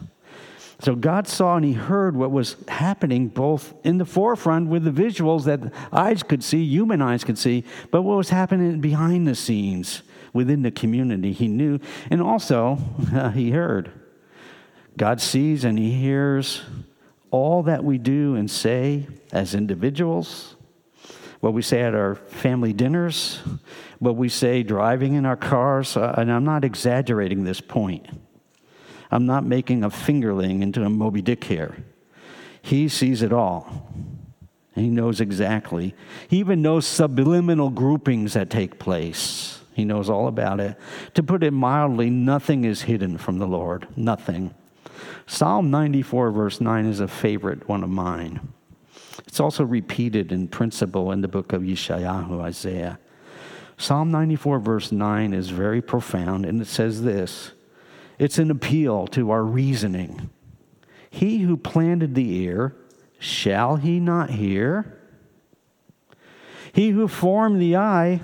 So 0.82 0.96
God 0.96 1.28
saw 1.28 1.58
and 1.58 1.66
he 1.66 1.74
heard 1.74 2.16
what 2.16 2.32
was 2.32 2.56
happening 2.70 3.28
both 3.28 3.74
in 3.84 3.98
the 3.98 4.06
forefront 4.06 4.70
with 4.70 4.86
the 4.86 4.92
visuals 4.92 5.44
that 5.44 5.74
eyes 5.92 6.24
could 6.24 6.42
see, 6.42 6.64
human 6.64 7.02
eyes 7.02 7.26
could 7.26 7.38
see, 7.38 7.66
but 7.92 8.04
what 8.04 8.16
was 8.16 8.30
happening 8.30 8.80
behind 8.80 9.28
the 9.28 9.36
scenes 9.36 10.04
within 10.32 10.62
the 10.62 10.72
community. 10.72 11.34
He 11.34 11.50
knew, 11.50 11.80
and 12.10 12.22
also 12.22 12.78
uh, 13.14 13.30
he 13.32 13.52
heard. 13.52 13.92
God 14.96 15.20
sees 15.20 15.66
and 15.66 15.78
he 15.78 15.92
hears 15.92 16.62
all 17.32 17.64
that 17.64 17.84
we 17.84 17.98
do 17.98 18.36
and 18.36 18.50
say 18.50 19.08
as 19.32 19.54
individuals, 19.54 20.56
what 21.42 21.54
we 21.54 21.62
say 21.62 21.82
at 21.82 21.94
our 21.94 22.16
family 22.16 22.74
dinners, 22.74 23.40
what 24.00 24.16
we 24.16 24.30
say 24.30 24.64
driving 24.64 25.14
in 25.14 25.26
our 25.26 25.38
cars. 25.38 25.96
Uh, 25.96 26.16
and 26.18 26.32
I'm 26.32 26.46
not 26.46 26.64
exaggerating 26.66 27.44
this 27.44 27.62
point. 27.62 28.08
I'm 29.12 29.26
not 29.26 29.46
making 29.46 29.84
a 29.84 29.90
fingerling 29.90 30.62
into 30.62 30.84
a 30.84 30.90
Moby 30.90 31.22
Dick 31.22 31.44
here. 31.44 31.78
He 32.62 32.88
sees 32.90 33.22
it 33.22 33.34
all. 33.34 33.92
He 34.76 34.88
knows 34.88 35.20
exactly. 35.20 35.96
He 36.28 36.38
even 36.38 36.62
knows 36.62 36.86
subliminal 36.86 37.70
groupings 37.70 38.34
that 38.34 38.50
take 38.50 38.80
place. 38.80 39.60
He 39.74 39.86
knows 39.86 40.10
all 40.10 40.28
about 40.28 40.60
it. 40.60 40.78
To 41.16 41.24
put 41.24 41.44
it 41.44 41.52
mildly, 41.52 42.10
nothing 42.10 42.66
is 42.66 42.84
hidden 42.84 43.18
from 43.18 43.40
the 43.40 43.48
Lord. 43.48 43.88
Nothing. 43.96 44.54
Psalm 45.26 45.72
94, 45.72 46.32
verse 46.32 46.62
9, 46.62 46.86
is 46.86 47.00
a 47.00 47.08
favorite 47.08 47.68
one 47.68 47.84
of 47.84 47.90
mine. 47.90 48.40
It's 49.26 49.40
also 49.40 49.64
repeated 49.64 50.32
in 50.32 50.48
principle 50.48 51.12
in 51.12 51.22
the 51.22 51.28
book 51.28 51.54
of 51.54 51.62
Yeshayahu, 51.62 52.42
Isaiah. 52.42 53.00
Psalm 53.80 54.12
94, 54.12 54.60
verse 54.60 54.92
9 54.92 55.34
is 55.34 55.50
very 55.50 55.82
profound, 55.82 56.46
and 56.46 56.62
it 56.62 56.68
says 56.68 57.02
this 57.02 57.54
it's 58.20 58.38
an 58.38 58.52
appeal 58.52 59.08
to 59.08 59.32
our 59.32 59.44
reasoning. 59.44 60.30
He 61.10 61.40
who 61.40 61.56
planted 61.56 62.14
the 62.14 62.30
ear, 62.44 62.76
shall 63.18 63.78
he 63.78 64.00
not 64.02 64.32
hear? 64.32 65.00
He 66.74 66.90
who 66.90 67.08
formed 67.08 67.60
the 67.60 67.78
eye, 67.78 68.22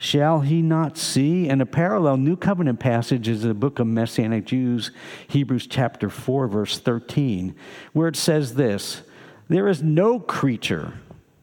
Shall 0.00 0.42
he 0.42 0.62
not 0.62 0.96
see? 0.96 1.48
And 1.48 1.60
a 1.60 1.66
parallel 1.66 2.18
New 2.18 2.36
Covenant 2.36 2.78
passage 2.78 3.26
is 3.26 3.42
the 3.42 3.52
book 3.52 3.80
of 3.80 3.88
Messianic 3.88 4.46
Jews, 4.46 4.92
Hebrews 5.26 5.66
chapter 5.66 6.08
4, 6.08 6.46
verse 6.46 6.78
13, 6.78 7.56
where 7.92 8.06
it 8.06 8.14
says 8.14 8.54
this 8.54 9.02
There 9.48 9.66
is 9.66 9.82
no 9.82 10.20
creature, 10.20 10.94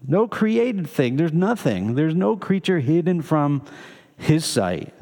no 0.07 0.27
created 0.27 0.87
thing, 0.87 1.15
there's 1.15 1.33
nothing, 1.33 1.95
there's 1.95 2.15
no 2.15 2.35
creature 2.37 2.79
hidden 2.79 3.21
from 3.21 3.63
his 4.17 4.45
sight. 4.45 4.93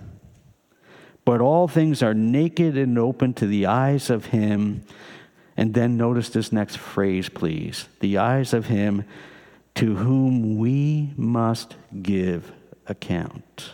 But 1.25 1.41
all 1.41 1.67
things 1.67 2.03
are 2.03 2.13
naked 2.13 2.77
and 2.77 2.99
open 2.99 3.33
to 3.35 3.47
the 3.47 3.65
eyes 3.65 4.09
of 4.09 4.25
him. 4.25 4.83
And 5.55 5.73
then 5.73 5.95
notice 5.95 6.29
this 6.29 6.51
next 6.51 6.77
phrase, 6.77 7.29
please. 7.29 7.87
The 8.01 8.17
eyes 8.17 8.53
of 8.53 8.65
him 8.65 9.05
to 9.75 9.95
whom 9.95 10.57
we 10.57 11.13
must 11.15 11.75
give 12.01 12.51
account. 12.87 13.71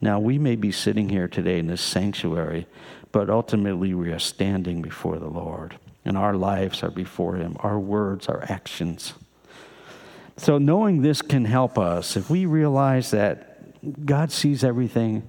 Now, 0.00 0.20
we 0.20 0.38
may 0.38 0.56
be 0.56 0.72
sitting 0.72 1.08
here 1.08 1.28
today 1.28 1.58
in 1.58 1.66
this 1.66 1.80
sanctuary, 1.80 2.66
but 3.10 3.30
ultimately 3.30 3.94
we 3.94 4.10
are 4.12 4.18
standing 4.18 4.80
before 4.82 5.18
the 5.18 5.28
Lord, 5.28 5.76
and 6.04 6.16
our 6.16 6.34
lives 6.34 6.82
are 6.82 6.90
before 6.90 7.36
Him, 7.36 7.56
our 7.60 7.78
words, 7.78 8.28
our 8.28 8.44
actions. 8.48 9.14
So, 10.38 10.56
knowing 10.58 11.02
this 11.02 11.20
can 11.20 11.44
help 11.44 11.78
us 11.78 12.16
if 12.16 12.30
we 12.30 12.46
realize 12.46 13.10
that 13.10 14.06
God 14.06 14.30
sees 14.30 14.62
everything, 14.62 15.28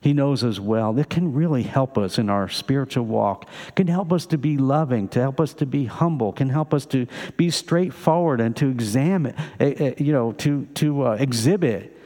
He 0.00 0.12
knows 0.12 0.44
us 0.44 0.60
well. 0.60 0.96
It 0.98 1.10
can 1.10 1.32
really 1.32 1.64
help 1.64 1.98
us 1.98 2.16
in 2.16 2.30
our 2.30 2.48
spiritual 2.48 3.06
walk, 3.06 3.48
can 3.74 3.88
help 3.88 4.12
us 4.12 4.24
to 4.26 4.38
be 4.38 4.56
loving, 4.56 5.08
to 5.08 5.20
help 5.20 5.40
us 5.40 5.52
to 5.54 5.66
be 5.66 5.86
humble, 5.86 6.32
can 6.32 6.48
help 6.48 6.72
us 6.72 6.86
to 6.86 7.08
be 7.36 7.50
straightforward 7.50 8.40
and 8.40 8.56
to 8.56 8.68
examine, 8.68 9.34
eh, 9.58 9.74
eh, 9.78 9.94
you 9.98 10.12
know, 10.12 10.30
to, 10.32 10.66
to 10.74 11.06
uh, 11.06 11.16
exhibit 11.18 11.98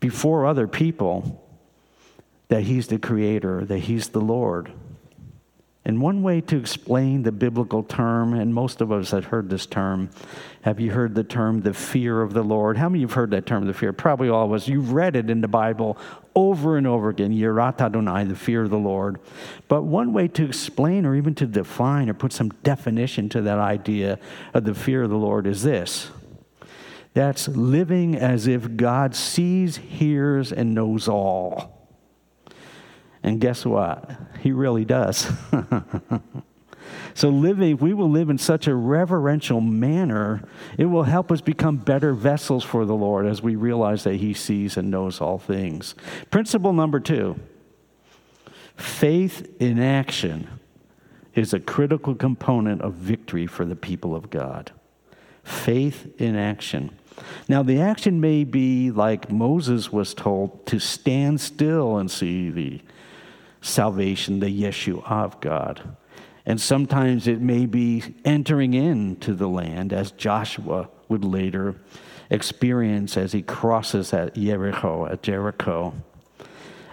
before 0.00 0.46
other 0.46 0.66
people 0.66 1.44
that 2.48 2.62
He's 2.62 2.88
the 2.88 2.98
Creator, 2.98 3.66
that 3.66 3.78
He's 3.78 4.08
the 4.08 4.20
Lord. 4.20 4.72
And 5.88 6.02
one 6.02 6.22
way 6.22 6.42
to 6.42 6.58
explain 6.58 7.22
the 7.22 7.32
biblical 7.32 7.82
term, 7.82 8.34
and 8.34 8.54
most 8.54 8.82
of 8.82 8.92
us 8.92 9.12
have 9.12 9.24
heard 9.24 9.48
this 9.48 9.64
term, 9.64 10.10
have 10.60 10.78
you 10.78 10.92
heard 10.92 11.14
the 11.14 11.24
term 11.24 11.62
the 11.62 11.72
fear 11.72 12.20
of 12.20 12.34
the 12.34 12.42
Lord? 12.42 12.76
How 12.76 12.90
many 12.90 12.98
of 12.98 13.00
you 13.00 13.06
have 13.08 13.14
heard 13.14 13.30
that 13.30 13.46
term, 13.46 13.66
the 13.66 13.72
fear? 13.72 13.94
Probably 13.94 14.28
all 14.28 14.44
of 14.44 14.52
us. 14.52 14.68
You've 14.68 14.92
read 14.92 15.16
it 15.16 15.30
in 15.30 15.40
the 15.40 15.48
Bible 15.48 15.96
over 16.34 16.76
and 16.76 16.86
over 16.86 17.08
again, 17.08 17.32
Yirat 17.32 17.80
Adonai, 17.80 18.24
the 18.24 18.36
fear 18.36 18.64
of 18.64 18.70
the 18.70 18.76
Lord. 18.76 19.18
But 19.66 19.84
one 19.84 20.12
way 20.12 20.28
to 20.28 20.44
explain 20.44 21.06
or 21.06 21.14
even 21.14 21.34
to 21.36 21.46
define 21.46 22.10
or 22.10 22.14
put 22.14 22.34
some 22.34 22.50
definition 22.62 23.30
to 23.30 23.40
that 23.40 23.58
idea 23.58 24.18
of 24.52 24.64
the 24.64 24.74
fear 24.74 25.04
of 25.04 25.10
the 25.10 25.16
Lord 25.16 25.46
is 25.46 25.62
this 25.62 26.10
that's 27.14 27.48
living 27.48 28.14
as 28.14 28.46
if 28.46 28.76
God 28.76 29.14
sees, 29.14 29.78
hears, 29.78 30.52
and 30.52 30.74
knows 30.74 31.08
all. 31.08 31.77
And 33.22 33.40
guess 33.40 33.66
what? 33.66 34.10
He 34.40 34.52
really 34.52 34.84
does. 34.84 35.30
so, 37.14 37.28
living, 37.28 37.74
if 37.74 37.80
we 37.80 37.92
will 37.94 38.10
live 38.10 38.30
in 38.30 38.38
such 38.38 38.66
a 38.66 38.74
reverential 38.74 39.60
manner, 39.60 40.42
it 40.76 40.86
will 40.86 41.02
help 41.02 41.32
us 41.32 41.40
become 41.40 41.76
better 41.76 42.14
vessels 42.14 42.64
for 42.64 42.84
the 42.84 42.94
Lord 42.94 43.26
as 43.26 43.42
we 43.42 43.56
realize 43.56 44.04
that 44.04 44.16
He 44.16 44.34
sees 44.34 44.76
and 44.76 44.90
knows 44.90 45.20
all 45.20 45.38
things. 45.38 45.94
Principle 46.30 46.72
number 46.72 47.00
two 47.00 47.38
faith 48.76 49.56
in 49.60 49.80
action 49.80 50.46
is 51.34 51.52
a 51.52 51.60
critical 51.60 52.14
component 52.14 52.80
of 52.82 52.94
victory 52.94 53.46
for 53.46 53.64
the 53.64 53.76
people 53.76 54.14
of 54.14 54.30
God. 54.30 54.72
Faith 55.42 56.12
in 56.18 56.36
action. 56.36 56.90
Now, 57.48 57.62
the 57.62 57.80
action 57.80 58.20
may 58.20 58.44
be 58.44 58.90
like 58.90 59.30
Moses 59.30 59.92
was 59.92 60.14
told 60.14 60.66
to 60.66 60.78
stand 60.78 61.40
still 61.40 61.96
and 61.96 62.10
see 62.10 62.50
the 62.50 62.80
salvation, 63.60 64.40
the 64.40 64.46
Yeshua 64.46 65.10
of 65.10 65.40
God. 65.40 65.96
And 66.46 66.60
sometimes 66.60 67.28
it 67.28 67.40
may 67.40 67.66
be 67.66 68.14
entering 68.24 68.74
into 68.74 69.34
the 69.34 69.48
land, 69.48 69.92
as 69.92 70.12
Joshua 70.12 70.88
would 71.08 71.24
later 71.24 71.76
experience 72.30 73.16
as 73.16 73.32
he 73.32 73.42
crosses 73.42 74.12
at 74.12 74.34
Jericho, 74.34 75.06
at 75.06 75.22
Jericho. 75.22 75.94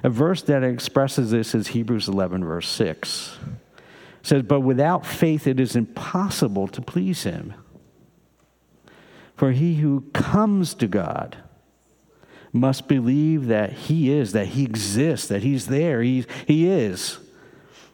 A 0.04 0.10
verse 0.10 0.42
that 0.44 0.64
expresses 0.64 1.32
this 1.32 1.56
is 1.56 1.68
Hebrews 1.68 2.08
11, 2.08 2.44
verse 2.44 2.68
6. 2.68 3.38
It 4.22 4.28
says, 4.28 4.44
But 4.44 4.62
without 4.62 5.06
faith 5.06 5.48
it 5.48 5.60
is 5.60 5.76
impossible 5.76 6.68
to 6.70 6.82
please 6.82 7.24
him. 7.24 7.54
For 9.36 9.52
he 9.52 9.76
who 9.76 10.02
comes 10.14 10.74
to 10.76 10.88
God 10.88 11.38
must 12.56 12.88
believe 12.88 13.48
that 13.48 13.74
he 13.74 14.10
is, 14.10 14.32
that 14.32 14.48
he 14.48 14.64
exists, 14.64 15.28
that 15.28 15.44
he's 15.44 15.68
there, 15.68 16.02
he, 16.02 16.26
he 16.48 16.68
is, 16.68 17.20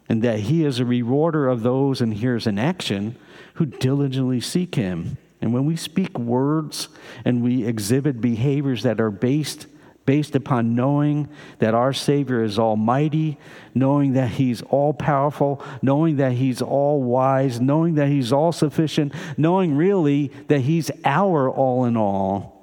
and 0.07 0.21
that 0.21 0.41
he 0.41 0.63
is 0.63 0.79
a 0.79 0.85
rewarder 0.85 1.47
of 1.47 1.63
those, 1.63 1.99
and 1.99 2.13
here's 2.13 2.45
an 2.45 2.59
action, 2.59 3.15
who 3.55 3.65
diligently 3.65 4.39
seek 4.39 4.75
him. 4.75 5.17
And 5.41 5.51
when 5.51 5.65
we 5.65 5.75
speak 5.75 6.17
words 6.17 6.89
and 7.25 7.43
we 7.43 7.65
exhibit 7.65 8.21
behaviors 8.21 8.83
that 8.83 9.01
are 9.01 9.09
based 9.09 9.65
based 10.05 10.35
upon 10.35 10.75
knowing 10.75 11.29
that 11.59 11.73
our 11.75 11.93
Savior 11.93 12.43
is 12.43 12.57
almighty, 12.57 13.37
knowing 13.73 14.13
that 14.13 14.29
He's 14.29 14.61
all 14.63 14.93
powerful, 14.93 15.63
knowing 15.81 16.17
that 16.17 16.33
He's 16.33 16.61
all 16.61 17.01
wise, 17.01 17.61
knowing 17.61 17.95
that 17.95 18.07
He's 18.07 18.33
all 18.33 18.51
sufficient, 18.51 19.13
knowing 19.37 19.75
really 19.75 20.27
that 20.47 20.61
He's 20.61 20.89
our 21.05 21.49
all 21.49 21.85
in 21.85 21.95
all, 21.95 22.60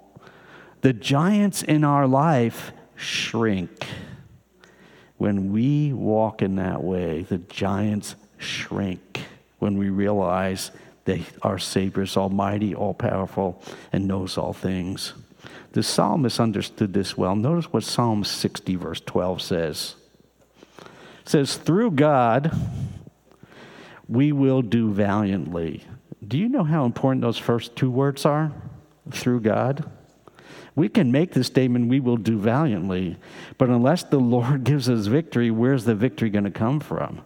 the 0.81 0.93
giants 0.93 1.63
in 1.63 1.85
our 1.85 2.07
life 2.07 2.73
shrink. 2.97 3.87
When 5.17 5.53
we 5.53 5.93
walk 5.93 6.43
in 6.43 6.57
that 6.57 6.83
way, 6.83 7.23
the 7.23 7.39
giants 7.39 8.15
shrink 8.39 9.21
when 9.59 9.77
we 9.77 9.91
realize 9.91 10.71
that 11.05 11.21
our 11.43 11.59
Savior 11.59 12.03
is 12.03 12.17
almighty, 12.17 12.75
all 12.75 12.95
powerful, 12.95 13.63
and 13.93 14.07
knows 14.07 14.39
all 14.39 14.53
things. 14.53 15.15
The 15.73 15.83
psalmist 15.83 16.39
understood 16.39 16.93
this 16.93 17.17
well. 17.17 17.35
Notice 17.35 17.73
what 17.73 17.83
Psalm 17.83 18.25
60, 18.25 18.77
verse 18.77 19.01
12 19.01 19.43
says. 19.43 19.95
It 20.79 21.29
says, 21.29 21.57
Through 21.57 21.93
God, 21.93 22.57
we 24.09 24.33
will 24.33 24.63
do 24.63 24.93
valiantly. 24.93 25.85
Do 26.27 26.39
you 26.39 26.49
know 26.49 26.65
how 26.65 26.85
important 26.85 27.23
those 27.23 27.39
first 27.39 27.77
two 27.77 27.91
words 27.91 28.25
are? 28.25 28.53
Through 29.11 29.41
God. 29.41 29.91
We 30.79 30.89
can 30.89 31.11
make 31.11 31.33
the 31.33 31.43
statement, 31.43 31.89
we 31.89 31.99
will 31.99 32.17
do 32.17 32.39
valiantly, 32.39 33.17
but 33.59 33.69
unless 33.69 34.05
the 34.05 34.21
Lord 34.21 34.63
gives 34.71 34.89
us 34.89 35.07
victory, 35.07 35.51
where's 35.51 35.85
the 35.85 35.97
victory 35.97 36.31
going 36.31 36.45
to 36.45 36.53
come 36.53 36.79
from? 36.79 37.23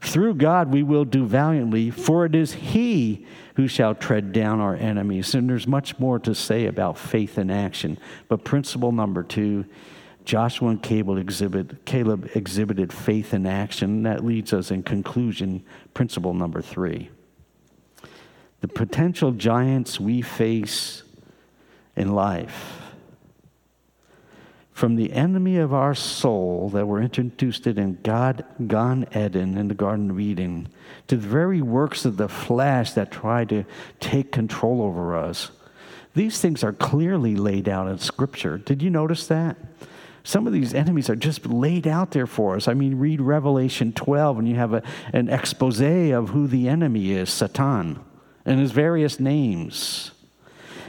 Through 0.00 0.36
God 0.36 0.72
we 0.72 0.82
will 0.82 1.04
do 1.04 1.26
valiantly, 1.26 1.90
for 1.90 2.24
it 2.24 2.34
is 2.34 2.54
He 2.54 3.26
who 3.56 3.68
shall 3.68 3.94
tread 3.94 4.32
down 4.32 4.58
our 4.58 4.74
enemies. 4.74 5.34
And 5.34 5.50
there's 5.50 5.66
much 5.66 5.98
more 5.98 6.18
to 6.20 6.34
say 6.34 6.64
about 6.64 6.96
faith 6.96 7.36
in 7.36 7.50
action. 7.50 7.98
But 8.28 8.42
principle 8.42 8.90
number 8.90 9.22
two, 9.22 9.66
Joshua 10.24 10.70
and 10.70 10.82
Caleb, 10.82 11.18
exhibit, 11.18 11.84
Caleb 11.84 12.30
exhibited 12.34 12.90
faith 12.90 13.34
in 13.34 13.44
action. 13.44 14.02
That 14.04 14.24
leads 14.24 14.54
us 14.54 14.70
in 14.70 14.82
conclusion, 14.82 15.62
principle 15.92 16.32
number 16.32 16.62
three. 16.62 17.10
The 18.62 18.68
potential 18.68 19.32
giants 19.32 20.00
we 20.00 20.22
face 20.22 21.02
in 21.96 22.12
life 22.12 22.80
from 24.74 24.96
the 24.96 25.12
enemy 25.12 25.56
of 25.56 25.72
our 25.72 25.94
soul 25.94 26.68
that 26.70 26.84
were 26.84 27.00
introduced 27.00 27.64
in 27.68 27.96
God, 28.02 28.44
Gan 28.66 29.06
Eden 29.14 29.56
in 29.56 29.68
the 29.68 29.74
Garden 29.74 30.10
of 30.10 30.18
Eden, 30.18 30.68
to 31.06 31.16
the 31.16 31.26
very 31.28 31.62
works 31.62 32.04
of 32.04 32.16
the 32.16 32.28
flesh 32.28 32.90
that 32.92 33.12
try 33.12 33.44
to 33.44 33.64
take 34.00 34.32
control 34.32 34.82
over 34.82 35.16
us. 35.16 35.52
These 36.14 36.40
things 36.40 36.64
are 36.64 36.72
clearly 36.72 37.36
laid 37.36 37.68
out 37.68 37.86
in 37.86 37.98
Scripture. 37.98 38.58
Did 38.58 38.82
you 38.82 38.90
notice 38.90 39.28
that? 39.28 39.56
Some 40.24 40.48
of 40.48 40.52
these 40.52 40.74
enemies 40.74 41.08
are 41.08 41.16
just 41.16 41.46
laid 41.46 41.86
out 41.86 42.10
there 42.10 42.26
for 42.26 42.56
us. 42.56 42.66
I 42.66 42.74
mean, 42.74 42.98
read 42.98 43.20
Revelation 43.20 43.92
12 43.92 44.40
and 44.40 44.48
you 44.48 44.56
have 44.56 44.74
a, 44.74 44.82
an 45.12 45.28
expose 45.28 45.80
of 45.80 46.30
who 46.30 46.48
the 46.48 46.68
enemy 46.68 47.12
is 47.12 47.30
Satan 47.30 48.00
and 48.44 48.58
his 48.58 48.72
various 48.72 49.20
names. 49.20 50.10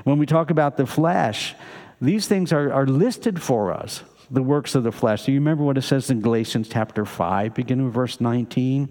When 0.05 0.19
we 0.19 0.27
talk 0.27 0.51
about 0.51 0.77
the 0.77 0.85
flesh, 0.85 1.55
these 1.99 2.27
things 2.27 2.53
are, 2.53 2.71
are 2.71 2.85
listed 2.85 3.41
for 3.41 3.73
us, 3.73 4.03
the 4.29 4.43
works 4.43 4.75
of 4.75 4.83
the 4.83 4.91
flesh. 4.91 5.25
Do 5.25 5.31
you 5.31 5.39
remember 5.39 5.63
what 5.63 5.79
it 5.79 5.81
says 5.81 6.11
in 6.11 6.21
Galatians 6.21 6.69
chapter 6.69 7.05
5, 7.05 7.55
beginning 7.55 7.85
with 7.85 7.95
verse 7.95 8.21
19? 8.21 8.87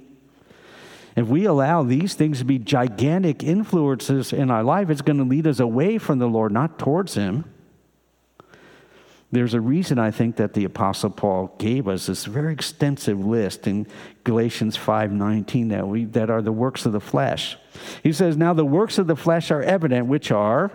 If 1.14 1.28
we 1.28 1.44
allow 1.44 1.84
these 1.84 2.14
things 2.14 2.40
to 2.40 2.44
be 2.44 2.58
gigantic 2.58 3.44
influences 3.44 4.32
in 4.32 4.50
our 4.50 4.64
life, 4.64 4.90
it's 4.90 5.02
going 5.02 5.18
to 5.18 5.24
lead 5.24 5.46
us 5.46 5.60
away 5.60 5.98
from 5.98 6.18
the 6.18 6.26
Lord, 6.26 6.50
not 6.50 6.80
towards 6.80 7.14
Him. 7.14 7.44
There's 9.30 9.54
a 9.54 9.60
reason 9.60 10.00
I 10.00 10.10
think 10.10 10.34
that 10.36 10.54
the 10.54 10.64
Apostle 10.64 11.10
Paul 11.10 11.54
gave 11.58 11.86
us 11.86 12.06
this 12.06 12.24
very 12.24 12.52
extensive 12.52 13.24
list 13.24 13.68
in 13.68 13.86
Galatians 14.24 14.76
5:19 14.76 15.68
that 15.68 15.86
we 15.86 16.06
that 16.06 16.28
are 16.28 16.42
the 16.42 16.52
works 16.52 16.86
of 16.86 16.92
the 16.92 17.00
flesh. 17.00 17.56
He 18.02 18.12
says, 18.12 18.36
"Now 18.36 18.52
the 18.52 18.64
works 18.64 18.98
of 18.98 19.06
the 19.06 19.16
flesh 19.16 19.52
are 19.52 19.62
evident, 19.62 20.06
which 20.06 20.32
are 20.32 20.72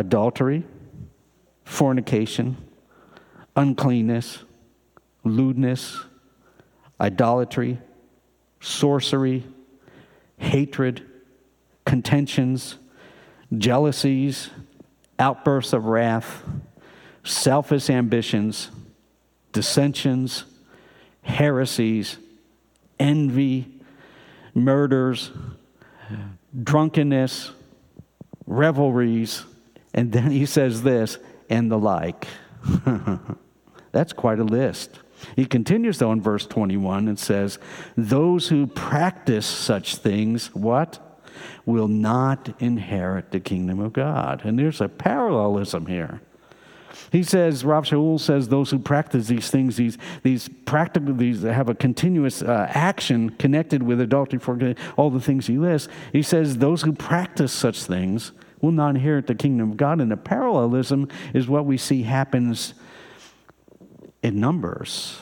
adultery, 0.00 0.64
fornication, 1.62 2.56
uncleanness, 3.54 4.38
lewdness, 5.24 6.00
idolatry, 6.98 7.78
sorcery, 8.60 9.44
hatred, 10.38 11.04
contentions, 11.84 12.76
jealousies, 13.58 14.48
outbursts 15.18 15.74
of 15.74 15.84
wrath, 15.84 16.42
selfish 17.22 17.90
ambitions, 17.90 18.70
dissensions, 19.52 20.44
heresies, 21.20 22.16
envy, 22.98 23.68
murders, 24.54 25.30
drunkenness, 26.64 27.50
revelries. 28.46 29.44
And 29.92 30.12
then 30.12 30.30
he 30.30 30.46
says 30.46 30.82
this 30.82 31.18
and 31.48 31.70
the 31.70 31.78
like. 31.78 32.26
That's 33.92 34.12
quite 34.12 34.38
a 34.38 34.44
list. 34.44 35.00
He 35.36 35.44
continues, 35.44 35.98
though, 35.98 36.12
in 36.12 36.22
verse 36.22 36.46
21 36.46 37.08
and 37.08 37.18
says, 37.18 37.58
Those 37.96 38.48
who 38.48 38.66
practice 38.66 39.46
such 39.46 39.96
things, 39.96 40.54
what? 40.54 40.98
Will 41.66 41.88
not 41.88 42.54
inherit 42.58 43.30
the 43.30 43.40
kingdom 43.40 43.80
of 43.80 43.92
God. 43.92 44.42
And 44.44 44.58
there's 44.58 44.80
a 44.80 44.88
parallelism 44.88 45.86
here. 45.86 46.20
He 47.12 47.22
says, 47.22 47.64
Rav 47.64 47.84
Shaul 47.84 48.20
says, 48.20 48.48
those 48.48 48.70
who 48.70 48.78
practice 48.78 49.26
these 49.26 49.50
things, 49.50 49.76
these, 49.76 49.98
these 50.22 50.48
practical, 50.64 51.14
these 51.14 51.42
have 51.42 51.68
a 51.68 51.74
continuous 51.74 52.42
uh, 52.42 52.66
action 52.70 53.30
connected 53.30 53.82
with 53.82 54.00
adultery, 54.00 54.38
for 54.38 54.74
all 54.96 55.10
the 55.10 55.20
things 55.20 55.46
he 55.46 55.58
lists. 55.58 55.88
He 56.12 56.22
says, 56.22 56.58
those 56.58 56.82
who 56.82 56.92
practice 56.92 57.52
such 57.52 57.82
things 57.82 58.32
will 58.60 58.72
not 58.72 58.90
inherit 58.90 59.26
the 59.26 59.34
kingdom 59.34 59.70
of 59.70 59.76
God. 59.76 60.00
And 60.00 60.10
the 60.10 60.16
parallelism 60.16 61.08
is 61.34 61.48
what 61.48 61.64
we 61.64 61.76
see 61.76 62.02
happens 62.02 62.74
in 64.22 64.38
Numbers. 64.40 65.20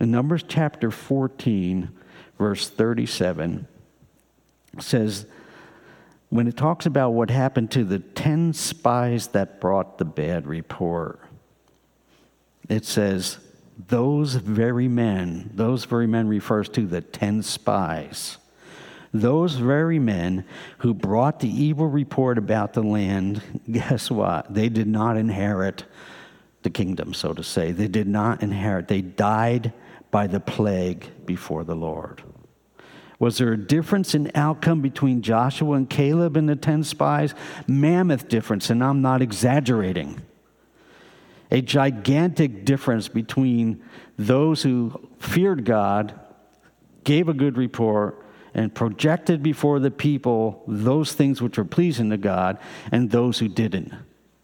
In 0.00 0.10
Numbers 0.10 0.44
chapter 0.46 0.90
14, 0.90 1.90
verse 2.38 2.68
37, 2.68 3.68
says, 4.80 5.26
when 6.28 6.48
it 6.48 6.56
talks 6.56 6.86
about 6.86 7.10
what 7.10 7.30
happened 7.30 7.70
to 7.72 7.84
the 7.84 7.98
10 7.98 8.54
spies 8.54 9.28
that 9.28 9.60
brought 9.60 9.98
the 9.98 10.04
bad 10.04 10.46
report, 10.46 11.20
it 12.68 12.84
says, 12.84 13.38
those 13.88 14.34
very 14.34 14.88
men, 14.88 15.50
those 15.54 15.84
very 15.84 16.06
men 16.06 16.28
refers 16.28 16.68
to 16.70 16.86
the 16.86 17.00
10 17.00 17.42
spies 17.42 18.38
those 19.12 19.54
very 19.54 19.98
men 19.98 20.44
who 20.78 20.94
brought 20.94 21.40
the 21.40 21.48
evil 21.48 21.86
report 21.86 22.38
about 22.38 22.72
the 22.72 22.82
land, 22.82 23.42
guess 23.70 24.10
what? 24.10 24.52
They 24.52 24.68
did 24.68 24.88
not 24.88 25.16
inherit 25.16 25.84
the 26.62 26.70
kingdom, 26.70 27.12
so 27.12 27.34
to 27.34 27.42
say. 27.42 27.72
They 27.72 27.88
did 27.88 28.08
not 28.08 28.42
inherit. 28.42 28.88
They 28.88 29.02
died 29.02 29.72
by 30.10 30.26
the 30.26 30.40
plague 30.40 31.26
before 31.26 31.64
the 31.64 31.74
Lord. 31.74 32.22
Was 33.18 33.38
there 33.38 33.52
a 33.52 33.56
difference 33.56 34.14
in 34.14 34.32
outcome 34.34 34.80
between 34.80 35.22
Joshua 35.22 35.76
and 35.76 35.88
Caleb 35.88 36.36
and 36.36 36.48
the 36.48 36.56
10 36.56 36.82
spies? 36.82 37.34
Mammoth 37.68 38.28
difference, 38.28 38.68
and 38.68 38.82
I'm 38.82 39.00
not 39.00 39.22
exaggerating. 39.22 40.20
A 41.50 41.60
gigantic 41.60 42.64
difference 42.64 43.08
between 43.08 43.82
those 44.18 44.62
who 44.62 45.08
feared 45.18 45.64
God, 45.64 46.18
gave 47.04 47.28
a 47.28 47.34
good 47.34 47.56
report, 47.56 48.21
and 48.54 48.74
projected 48.74 49.42
before 49.42 49.80
the 49.80 49.90
people 49.90 50.62
those 50.66 51.12
things 51.12 51.40
which 51.40 51.58
were 51.58 51.64
pleasing 51.64 52.10
to 52.10 52.16
God 52.16 52.58
and 52.90 53.10
those 53.10 53.38
who 53.38 53.48
didn't. 53.48 53.92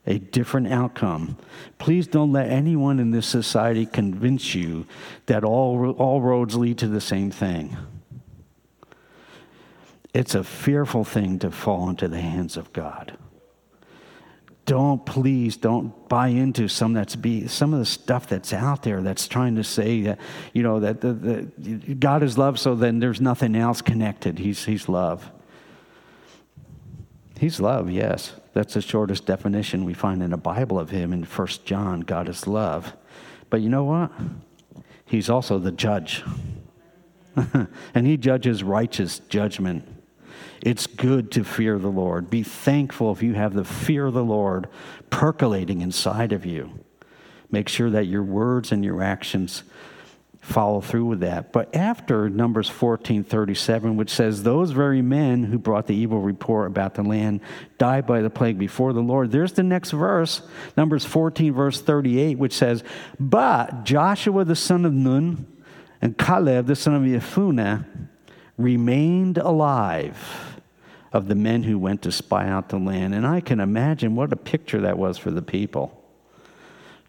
A 0.07 0.19
different 0.19 0.69
outcome. 0.69 1.37
Please 1.79 2.07
don't 2.07 2.33
let 2.33 2.49
anyone 2.49 2.99
in 2.99 3.11
this 3.11 3.27
society 3.27 3.85
convince 3.85 4.55
you 4.55 4.87
that 5.27 5.45
all, 5.45 5.91
all 5.93 6.23
roads 6.23 6.57
lead 6.57 6.79
to 6.79 6.89
the 6.89 7.01
same 7.01 7.31
thing. 7.31 7.77
It's 10.15 10.35
a 10.35 10.43
fearful 10.43 11.05
thing 11.05 11.39
to 11.41 11.51
fall 11.51 11.91
into 11.91 12.09
the 12.09 12.21
hands 12.21 12.57
of 12.57 12.73
God. 12.73 13.19
Don't 14.69 15.07
please 15.07 15.57
don't 15.57 16.09
buy 16.11 16.29
into 16.29 16.69
some 16.69 16.93
that's 16.93 17.17
be 17.17 17.49
some 17.49 17.73
of 17.73 17.79
the 17.79 17.87
stuff 17.87 18.29
that's 18.29 18.53
out 18.53 18.83
there 18.83 19.01
that's 19.01 19.27
trying 19.27 19.57
to 19.57 19.65
say 19.65 20.03
that 20.03 20.21
you 20.53 20.63
know 20.63 20.79
that 20.81 21.01
the, 21.01 21.15
the, 21.15 21.95
God 21.95 22.23
is 22.23 22.37
love, 22.37 22.61
so 22.61 22.75
then 22.75 22.99
there's 22.99 23.19
nothing 23.19 23.57
else 23.57 23.81
connected. 23.81 24.39
He's 24.39 24.67
He's 24.67 24.87
love. 24.87 25.31
He's 27.41 27.61
love, 27.61 27.91
yes. 27.91 28.35
That's 28.53 28.75
the 28.75 28.83
shortest 28.83 29.25
definition 29.25 29.87
we 29.87 29.95
find 29.95 30.23
in 30.23 30.33
the 30.33 30.37
Bible 30.37 30.79
of 30.79 30.91
Him 30.91 31.15
in 31.15 31.25
First 31.25 31.65
John. 31.65 32.01
God 32.01 32.29
is 32.29 32.47
love, 32.47 32.93
but 33.49 33.63
you 33.63 33.71
know 33.71 33.85
what? 33.85 34.13
He's 35.07 35.31
also 35.31 35.59
the 35.59 35.73
judge, 35.73 36.23
and 37.95 38.07
He 38.07 38.19
judges 38.19 38.63
righteous 38.63 39.21
judgment. 39.31 39.98
It's 40.63 40.87
good 40.87 41.31
to 41.33 41.45
fear 41.45 41.79
the 41.79 41.89
Lord. 41.89 42.31
Be 42.31 42.43
thankful 42.43 43.13
if 43.13 43.23
you 43.23 43.35
have 43.35 43.55
the 43.55 43.65
fear 43.65 44.07
of 44.07 44.15
the 44.15 44.25
Lord 44.25 44.69
percolating 45.11 45.81
inside 45.81 46.33
of 46.33 46.45
you. 46.45 46.81
Make 47.51 47.69
sure 47.69 47.91
that 47.91 48.07
your 48.07 48.23
words 48.23 48.73
and 48.73 48.85
your 48.85 49.03
actions 49.03 49.63
follow 50.41 50.81
through 50.81 51.05
with 51.05 51.21
that. 51.21 51.53
But 51.53 51.75
after 51.75 52.29
Numbers 52.29 52.69
14 52.69 53.25
37, 53.25 53.97
which 53.97 54.11
says, 54.11 54.43
Those 54.43 54.71
very 54.71 55.03
men 55.03 55.45
who 55.45 55.59
brought 55.59 55.87
the 55.87 55.95
evil 55.95 56.21
report 56.21 56.69
about 56.69 56.95
the 56.95 57.03
land 57.03 57.41
died 57.77 58.07
by 58.07 58.23
the 58.23 58.31
plague 58.31 58.59
before 58.59 58.93
the 58.93 59.01
Lord, 59.01 59.31
there's 59.31 59.53
the 59.53 59.63
next 59.63 59.91
verse, 59.91 60.43
Numbers 60.77 61.05
14, 61.05 61.53
verse 61.53 61.81
38, 61.81 62.39
which 62.39 62.55
says, 62.55 62.83
But 63.21 63.85
Joshua 63.85 64.45
the 64.45 64.57
son 64.57 64.85
of 64.85 64.93
Nun 64.93 65.47
and 66.01 66.17
Caleb 66.17 66.67
the 66.67 66.77
son 66.77 66.95
of 66.95 67.03
Jephunneh 67.03 68.08
remained 68.59 69.39
alive 69.39 70.59
of 71.13 71.29
the 71.29 71.35
men 71.35 71.63
who 71.63 71.79
went 71.79 72.03
to 72.03 72.13
spy 72.13 72.47
out 72.49 72.69
the 72.69 72.79
land. 72.79 73.15
And 73.15 73.27
I 73.27 73.41
can 73.41 73.61
imagine 73.61 74.15
what 74.15 74.33
a 74.33 74.37
picture 74.37 74.81
that 74.83 74.99
was 74.99 75.17
for 75.17 75.31
the 75.31 75.43
people. 75.43 75.95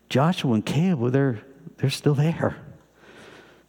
Joshua 0.07 0.53
and 0.53 0.65
Caleb, 0.65 0.99
well, 0.99 1.11
they're, 1.11 1.41
they're 1.77 1.89
still 1.89 2.15
there. 2.15 2.57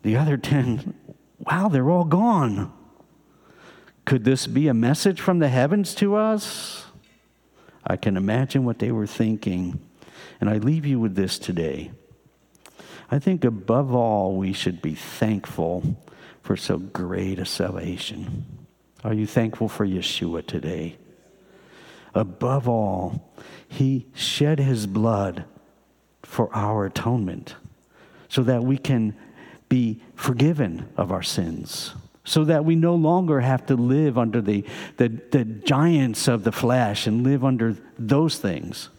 The 0.03 0.17
other 0.17 0.37
10, 0.37 0.95
wow, 1.39 1.69
they're 1.69 1.91
all 1.91 2.05
gone. 2.05 2.73
Could 4.05 4.25
this 4.25 4.47
be 4.47 4.69
a 4.69 4.75
message 4.75 5.21
from 5.21 5.41
the 5.41 5.49
heavens 5.49 5.95
to 5.97 6.15
us? 6.15 6.85
I 7.87 7.97
can 7.97 8.17
imagine 8.17 8.65
what 8.65 8.79
they 8.79 8.93
were 8.93 9.07
thinking. 9.07 9.81
And 10.41 10.49
I 10.49 10.59
leave 10.59 10.87
you 10.87 10.99
with 11.01 11.17
this 11.17 11.39
today. 11.39 11.91
I 13.11 13.19
think 13.19 13.45
above 13.45 13.95
all, 13.95 14.37
we 14.37 14.53
should 14.53 14.81
be 14.81 14.95
thankful 14.95 15.97
for 16.43 16.57
so 16.57 16.79
great 16.79 17.39
a 17.39 17.45
salvation. 17.45 18.67
Are 19.05 19.15
you 19.15 19.27
thankful 19.27 19.69
for 19.69 19.87
Yeshua 19.87 20.47
today? 20.47 20.97
Above 22.15 22.69
all, 22.69 23.33
he 23.69 24.07
shed 24.15 24.59
his 24.59 24.87
blood 24.87 25.45
for 26.23 26.55
our 26.55 26.87
atonement 26.87 27.55
so 28.29 28.43
that 28.43 28.63
we 28.63 28.79
can 28.79 29.17
be 29.69 30.03
forgiven 30.15 30.89
of 30.97 31.13
our 31.13 31.23
sins, 31.23 31.95
so 32.25 32.45
that 32.45 32.65
we 32.65 32.75
no 32.75 32.95
longer 32.95 33.41
have 33.41 33.65
to 33.67 33.75
live 33.75 34.19
under 34.19 34.41
the, 34.41 34.65
the, 34.97 35.09
the 35.09 35.45
giants 35.45 36.29
of 36.29 36.45
the 36.45 36.53
flesh 36.53 37.07
and 37.07 37.25
live 37.25 37.45
under 37.45 37.77
those 37.99 38.39
things, 38.39 38.91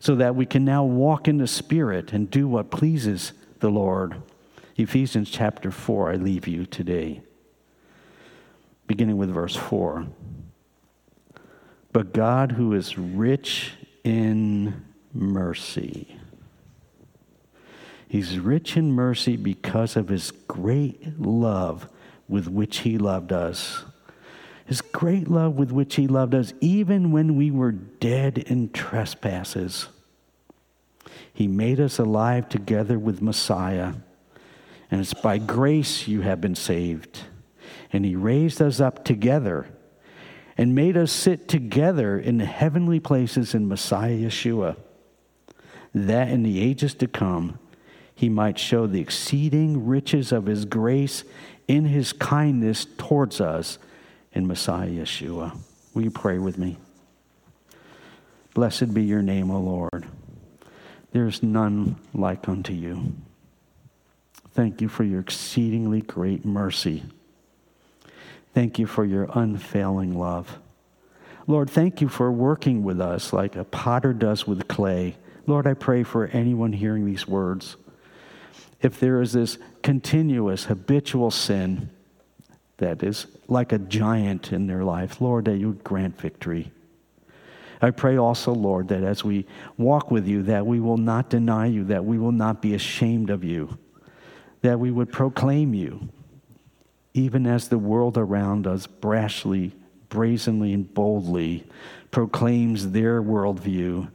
so 0.00 0.14
that 0.16 0.34
we 0.34 0.44
can 0.44 0.64
now 0.64 0.84
walk 0.84 1.28
in 1.28 1.38
the 1.38 1.46
Spirit 1.46 2.12
and 2.12 2.30
do 2.30 2.46
what 2.46 2.70
pleases 2.70 3.32
the 3.60 3.70
Lord. 3.70 4.16
Ephesians 4.78 5.28
chapter 5.28 5.72
4, 5.72 6.12
I 6.12 6.14
leave 6.14 6.46
you 6.46 6.64
today, 6.64 7.20
beginning 8.86 9.16
with 9.16 9.28
verse 9.28 9.56
4. 9.56 10.06
But 11.92 12.14
God, 12.14 12.52
who 12.52 12.72
is 12.74 12.96
rich 12.96 13.72
in 14.04 14.84
mercy, 15.12 16.16
He's 18.06 18.38
rich 18.38 18.76
in 18.76 18.92
mercy 18.92 19.36
because 19.36 19.96
of 19.96 20.08
His 20.08 20.30
great 20.30 21.18
love 21.18 21.88
with 22.28 22.46
which 22.46 22.78
He 22.78 22.98
loved 22.98 23.32
us. 23.32 23.84
His 24.64 24.80
great 24.80 25.28
love 25.28 25.54
with 25.56 25.72
which 25.72 25.96
He 25.96 26.06
loved 26.06 26.36
us, 26.36 26.52
even 26.60 27.10
when 27.10 27.34
we 27.34 27.50
were 27.50 27.72
dead 27.72 28.38
in 28.38 28.70
trespasses. 28.70 29.88
He 31.34 31.48
made 31.48 31.80
us 31.80 31.98
alive 31.98 32.48
together 32.48 32.96
with 32.96 33.20
Messiah 33.20 33.94
and 34.90 35.00
it's 35.00 35.14
by 35.14 35.38
grace 35.38 36.08
you 36.08 36.22
have 36.22 36.40
been 36.40 36.54
saved. 36.54 37.20
And 37.92 38.04
he 38.04 38.16
raised 38.16 38.60
us 38.60 38.80
up 38.80 39.04
together 39.04 39.66
and 40.56 40.74
made 40.74 40.96
us 40.96 41.12
sit 41.12 41.48
together 41.48 42.18
in 42.18 42.38
the 42.38 42.44
heavenly 42.44 43.00
places 43.00 43.54
in 43.54 43.68
Messiah 43.68 44.16
Yeshua, 44.16 44.76
that 45.94 46.28
in 46.28 46.42
the 46.42 46.60
ages 46.60 46.94
to 46.94 47.06
come 47.06 47.58
he 48.14 48.28
might 48.28 48.58
show 48.58 48.86
the 48.86 49.00
exceeding 49.00 49.86
riches 49.86 50.32
of 50.32 50.46
his 50.46 50.64
grace 50.64 51.22
in 51.68 51.84
his 51.84 52.12
kindness 52.12 52.86
towards 52.96 53.40
us 53.40 53.78
in 54.32 54.46
Messiah 54.46 54.88
Yeshua. 54.88 55.56
Will 55.94 56.02
you 56.02 56.10
pray 56.10 56.38
with 56.38 56.58
me? 56.58 56.78
Blessed 58.54 58.92
be 58.92 59.04
your 59.04 59.22
name, 59.22 59.50
O 59.52 59.60
Lord. 59.60 60.06
There 61.12 61.28
is 61.28 61.42
none 61.42 61.96
like 62.12 62.48
unto 62.48 62.72
you. 62.72 63.12
Thank 64.58 64.80
you 64.80 64.88
for 64.88 65.04
your 65.04 65.20
exceedingly 65.20 66.00
great 66.00 66.44
mercy. 66.44 67.04
Thank 68.54 68.80
you 68.80 68.88
for 68.88 69.04
your 69.04 69.28
unfailing 69.32 70.18
love. 70.18 70.58
Lord, 71.46 71.70
thank 71.70 72.00
you 72.00 72.08
for 72.08 72.32
working 72.32 72.82
with 72.82 73.00
us 73.00 73.32
like 73.32 73.54
a 73.54 73.62
potter 73.62 74.12
does 74.12 74.48
with 74.48 74.66
clay. 74.66 75.16
Lord, 75.46 75.68
I 75.68 75.74
pray 75.74 76.02
for 76.02 76.26
anyone 76.26 76.72
hearing 76.72 77.06
these 77.06 77.28
words. 77.28 77.76
If 78.82 78.98
there 78.98 79.22
is 79.22 79.32
this 79.32 79.58
continuous, 79.84 80.64
habitual 80.64 81.30
sin 81.30 81.90
that 82.78 83.04
is 83.04 83.28
like 83.46 83.70
a 83.70 83.78
giant 83.78 84.52
in 84.52 84.66
their 84.66 84.82
life, 84.82 85.20
Lord, 85.20 85.44
that 85.44 85.58
you 85.58 85.68
would 85.68 85.84
grant 85.84 86.20
victory. 86.20 86.72
I 87.80 87.92
pray 87.92 88.16
also, 88.16 88.52
Lord, 88.52 88.88
that 88.88 89.04
as 89.04 89.22
we 89.22 89.46
walk 89.76 90.10
with 90.10 90.26
you, 90.26 90.42
that 90.42 90.66
we 90.66 90.80
will 90.80 90.96
not 90.96 91.30
deny 91.30 91.66
you, 91.66 91.84
that 91.84 92.04
we 92.04 92.18
will 92.18 92.32
not 92.32 92.60
be 92.60 92.74
ashamed 92.74 93.30
of 93.30 93.44
you 93.44 93.78
that 94.62 94.80
we 94.80 94.90
would 94.90 95.12
proclaim 95.12 95.74
you, 95.74 96.08
even 97.14 97.46
as 97.46 97.68
the 97.68 97.78
world 97.78 98.18
around 98.18 98.66
us 98.66 98.86
brashly, 98.86 99.72
brazenly, 100.08 100.72
and 100.72 100.92
boldly 100.94 101.66
proclaims 102.10 102.90
their 102.90 103.22
worldview. 103.22 104.10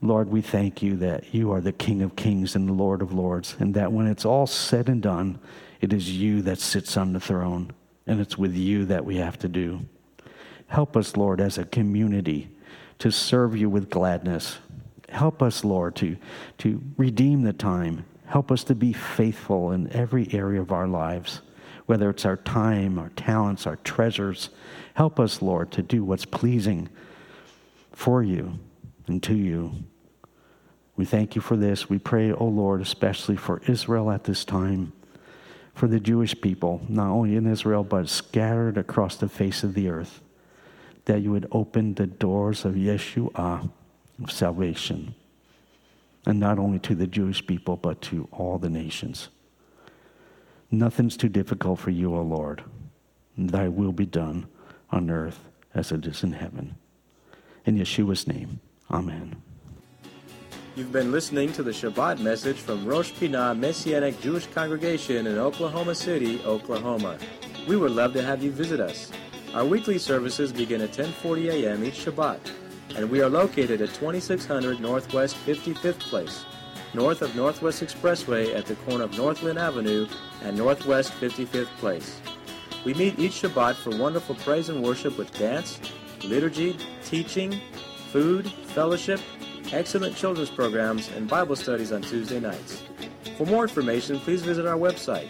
Lord, 0.00 0.28
we 0.28 0.40
thank 0.40 0.82
you 0.82 0.96
that 0.96 1.34
you 1.34 1.52
are 1.52 1.60
the 1.60 1.72
King 1.72 2.02
of 2.02 2.16
kings 2.16 2.54
and 2.54 2.68
the 2.68 2.72
Lord 2.72 3.02
of 3.02 3.12
lords, 3.12 3.56
and 3.58 3.74
that 3.74 3.92
when 3.92 4.06
it's 4.06 4.24
all 4.24 4.46
said 4.46 4.88
and 4.88 5.02
done, 5.02 5.38
it 5.80 5.92
is 5.92 6.10
you 6.10 6.42
that 6.42 6.58
sits 6.58 6.96
on 6.96 7.12
the 7.12 7.20
throne, 7.20 7.72
and 8.06 8.20
it's 8.20 8.38
with 8.38 8.54
you 8.54 8.84
that 8.86 9.04
we 9.04 9.16
have 9.16 9.38
to 9.40 9.48
do. 9.48 9.80
Help 10.68 10.96
us, 10.96 11.16
Lord, 11.16 11.40
as 11.40 11.58
a 11.58 11.64
community 11.64 12.50
to 12.98 13.10
serve 13.10 13.56
you 13.56 13.70
with 13.70 13.90
gladness. 13.90 14.58
Help 15.08 15.42
us, 15.42 15.64
Lord, 15.64 15.94
to, 15.96 16.16
to 16.58 16.82
redeem 16.96 17.42
the 17.42 17.52
time 17.52 18.04
Help 18.26 18.50
us 18.50 18.64
to 18.64 18.74
be 18.74 18.92
faithful 18.92 19.70
in 19.70 19.90
every 19.92 20.28
area 20.32 20.60
of 20.60 20.72
our 20.72 20.88
lives, 20.88 21.42
whether 21.86 22.10
it's 22.10 22.24
our 22.24 22.36
time, 22.36 22.98
our 22.98 23.10
talents, 23.10 23.66
our 23.66 23.76
treasures. 23.76 24.50
Help 24.94 25.20
us, 25.20 25.40
Lord, 25.40 25.70
to 25.72 25.82
do 25.82 26.04
what's 26.04 26.24
pleasing 26.24 26.88
for 27.92 28.22
you 28.22 28.58
and 29.06 29.22
to 29.22 29.34
you. 29.34 29.72
We 30.96 31.04
thank 31.04 31.36
you 31.36 31.40
for 31.40 31.56
this. 31.56 31.88
We 31.88 31.98
pray, 31.98 32.32
O 32.32 32.36
oh 32.38 32.46
Lord, 32.46 32.80
especially 32.80 33.36
for 33.36 33.62
Israel 33.68 34.10
at 34.10 34.24
this 34.24 34.44
time, 34.44 34.92
for 35.74 35.86
the 35.86 36.00
Jewish 36.00 36.38
people, 36.40 36.80
not 36.88 37.10
only 37.10 37.36
in 37.36 37.46
Israel, 37.46 37.84
but 37.84 38.08
scattered 38.08 38.76
across 38.76 39.16
the 39.16 39.28
face 39.28 39.62
of 39.62 39.74
the 39.74 39.88
earth, 39.88 40.20
that 41.04 41.20
you 41.20 41.30
would 41.30 41.46
open 41.52 41.94
the 41.94 42.06
doors 42.06 42.64
of 42.64 42.74
Yeshua, 42.74 43.70
of 44.22 44.32
salvation 44.32 45.14
and 46.26 46.40
not 46.40 46.58
only 46.58 46.80
to 46.80 46.94
the 46.94 47.06
Jewish 47.06 47.46
people, 47.46 47.76
but 47.76 48.02
to 48.02 48.28
all 48.32 48.58
the 48.58 48.68
nations. 48.68 49.28
Nothing's 50.70 51.16
too 51.16 51.28
difficult 51.28 51.78
for 51.78 51.90
you, 51.90 52.14
O 52.14 52.22
Lord. 52.22 52.64
Thy 53.38 53.68
will 53.68 53.92
be 53.92 54.06
done 54.06 54.48
on 54.90 55.08
earth 55.08 55.46
as 55.72 55.92
it 55.92 56.04
is 56.04 56.24
in 56.24 56.32
heaven. 56.32 56.74
In 57.64 57.78
Yeshua's 57.78 58.26
name, 58.26 58.60
amen. 58.90 59.36
You've 60.74 60.92
been 60.92 61.12
listening 61.12 61.52
to 61.52 61.62
the 61.62 61.70
Shabbat 61.70 62.18
message 62.18 62.56
from 62.58 62.84
Rosh 62.84 63.12
Pinah 63.12 63.56
Messianic 63.58 64.20
Jewish 64.20 64.46
Congregation 64.48 65.26
in 65.26 65.38
Oklahoma 65.38 65.94
City, 65.94 66.40
Oklahoma. 66.44 67.18
We 67.68 67.76
would 67.76 67.92
love 67.92 68.12
to 68.14 68.22
have 68.22 68.42
you 68.42 68.50
visit 68.50 68.80
us. 68.80 69.10
Our 69.54 69.64
weekly 69.64 69.98
services 69.98 70.52
begin 70.52 70.82
at 70.82 70.92
10:40 70.92 71.48
a.m. 71.50 71.84
each 71.84 72.04
Shabbat 72.04 72.40
and 72.94 73.10
we 73.10 73.20
are 73.20 73.28
located 73.28 73.82
at 73.82 73.92
2600 73.94 74.80
Northwest 74.80 75.36
55th 75.44 75.98
Place, 75.98 76.44
north 76.94 77.22
of 77.22 77.34
Northwest 77.34 77.82
Expressway 77.82 78.54
at 78.54 78.66
the 78.66 78.76
corner 78.76 79.04
of 79.04 79.16
Northland 79.16 79.58
Avenue 79.58 80.06
and 80.42 80.56
Northwest 80.56 81.12
55th 81.14 81.66
Place. 81.78 82.20
We 82.84 82.94
meet 82.94 83.18
each 83.18 83.42
Shabbat 83.42 83.74
for 83.74 83.90
wonderful 83.96 84.36
praise 84.36 84.68
and 84.68 84.82
worship 84.82 85.18
with 85.18 85.36
dance, 85.36 85.80
liturgy, 86.24 86.76
teaching, 87.04 87.60
food, 88.12 88.50
fellowship, 88.50 89.20
excellent 89.72 90.16
children's 90.16 90.50
programs, 90.50 91.10
and 91.10 91.28
Bible 91.28 91.56
studies 91.56 91.92
on 91.92 92.00
Tuesday 92.02 92.40
nights. 92.40 92.82
For 93.36 93.44
more 93.44 93.64
information, 93.64 94.18
please 94.20 94.42
visit 94.42 94.64
our 94.66 94.78
website, 94.78 95.28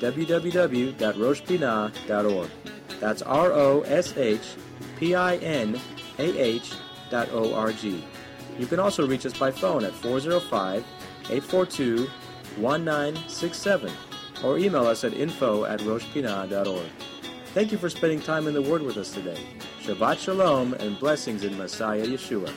www.roshpinah.org. 0.00 2.50
That's 3.00 3.22
R 3.22 3.52
O 3.52 3.80
S 3.82 4.16
H 4.16 4.54
P 4.98 5.14
I 5.14 5.36
N 5.36 5.78
A 6.18 6.38
H 6.38 6.72
You 8.58 8.66
can 8.66 8.80
also 8.80 9.06
reach 9.06 9.26
us 9.26 9.36
by 9.36 9.50
phone 9.50 9.84
at 9.84 9.92
405 9.94 10.84
842 11.30 12.08
1967 12.56 13.92
or 14.44 14.58
email 14.58 14.86
us 14.86 15.04
at 15.04 15.14
info 15.14 15.64
at 15.64 15.80
roshpinah.org. 15.80 16.90
Thank 17.54 17.72
you 17.72 17.78
for 17.78 17.88
spending 17.88 18.20
time 18.20 18.46
in 18.46 18.54
the 18.54 18.62
Word 18.62 18.82
with 18.82 18.96
us 18.96 19.12
today. 19.12 19.38
Shabbat 19.82 20.18
Shalom 20.18 20.74
and 20.74 20.98
blessings 20.98 21.44
in 21.44 21.56
Messiah 21.56 22.04
Yeshua. 22.04 22.52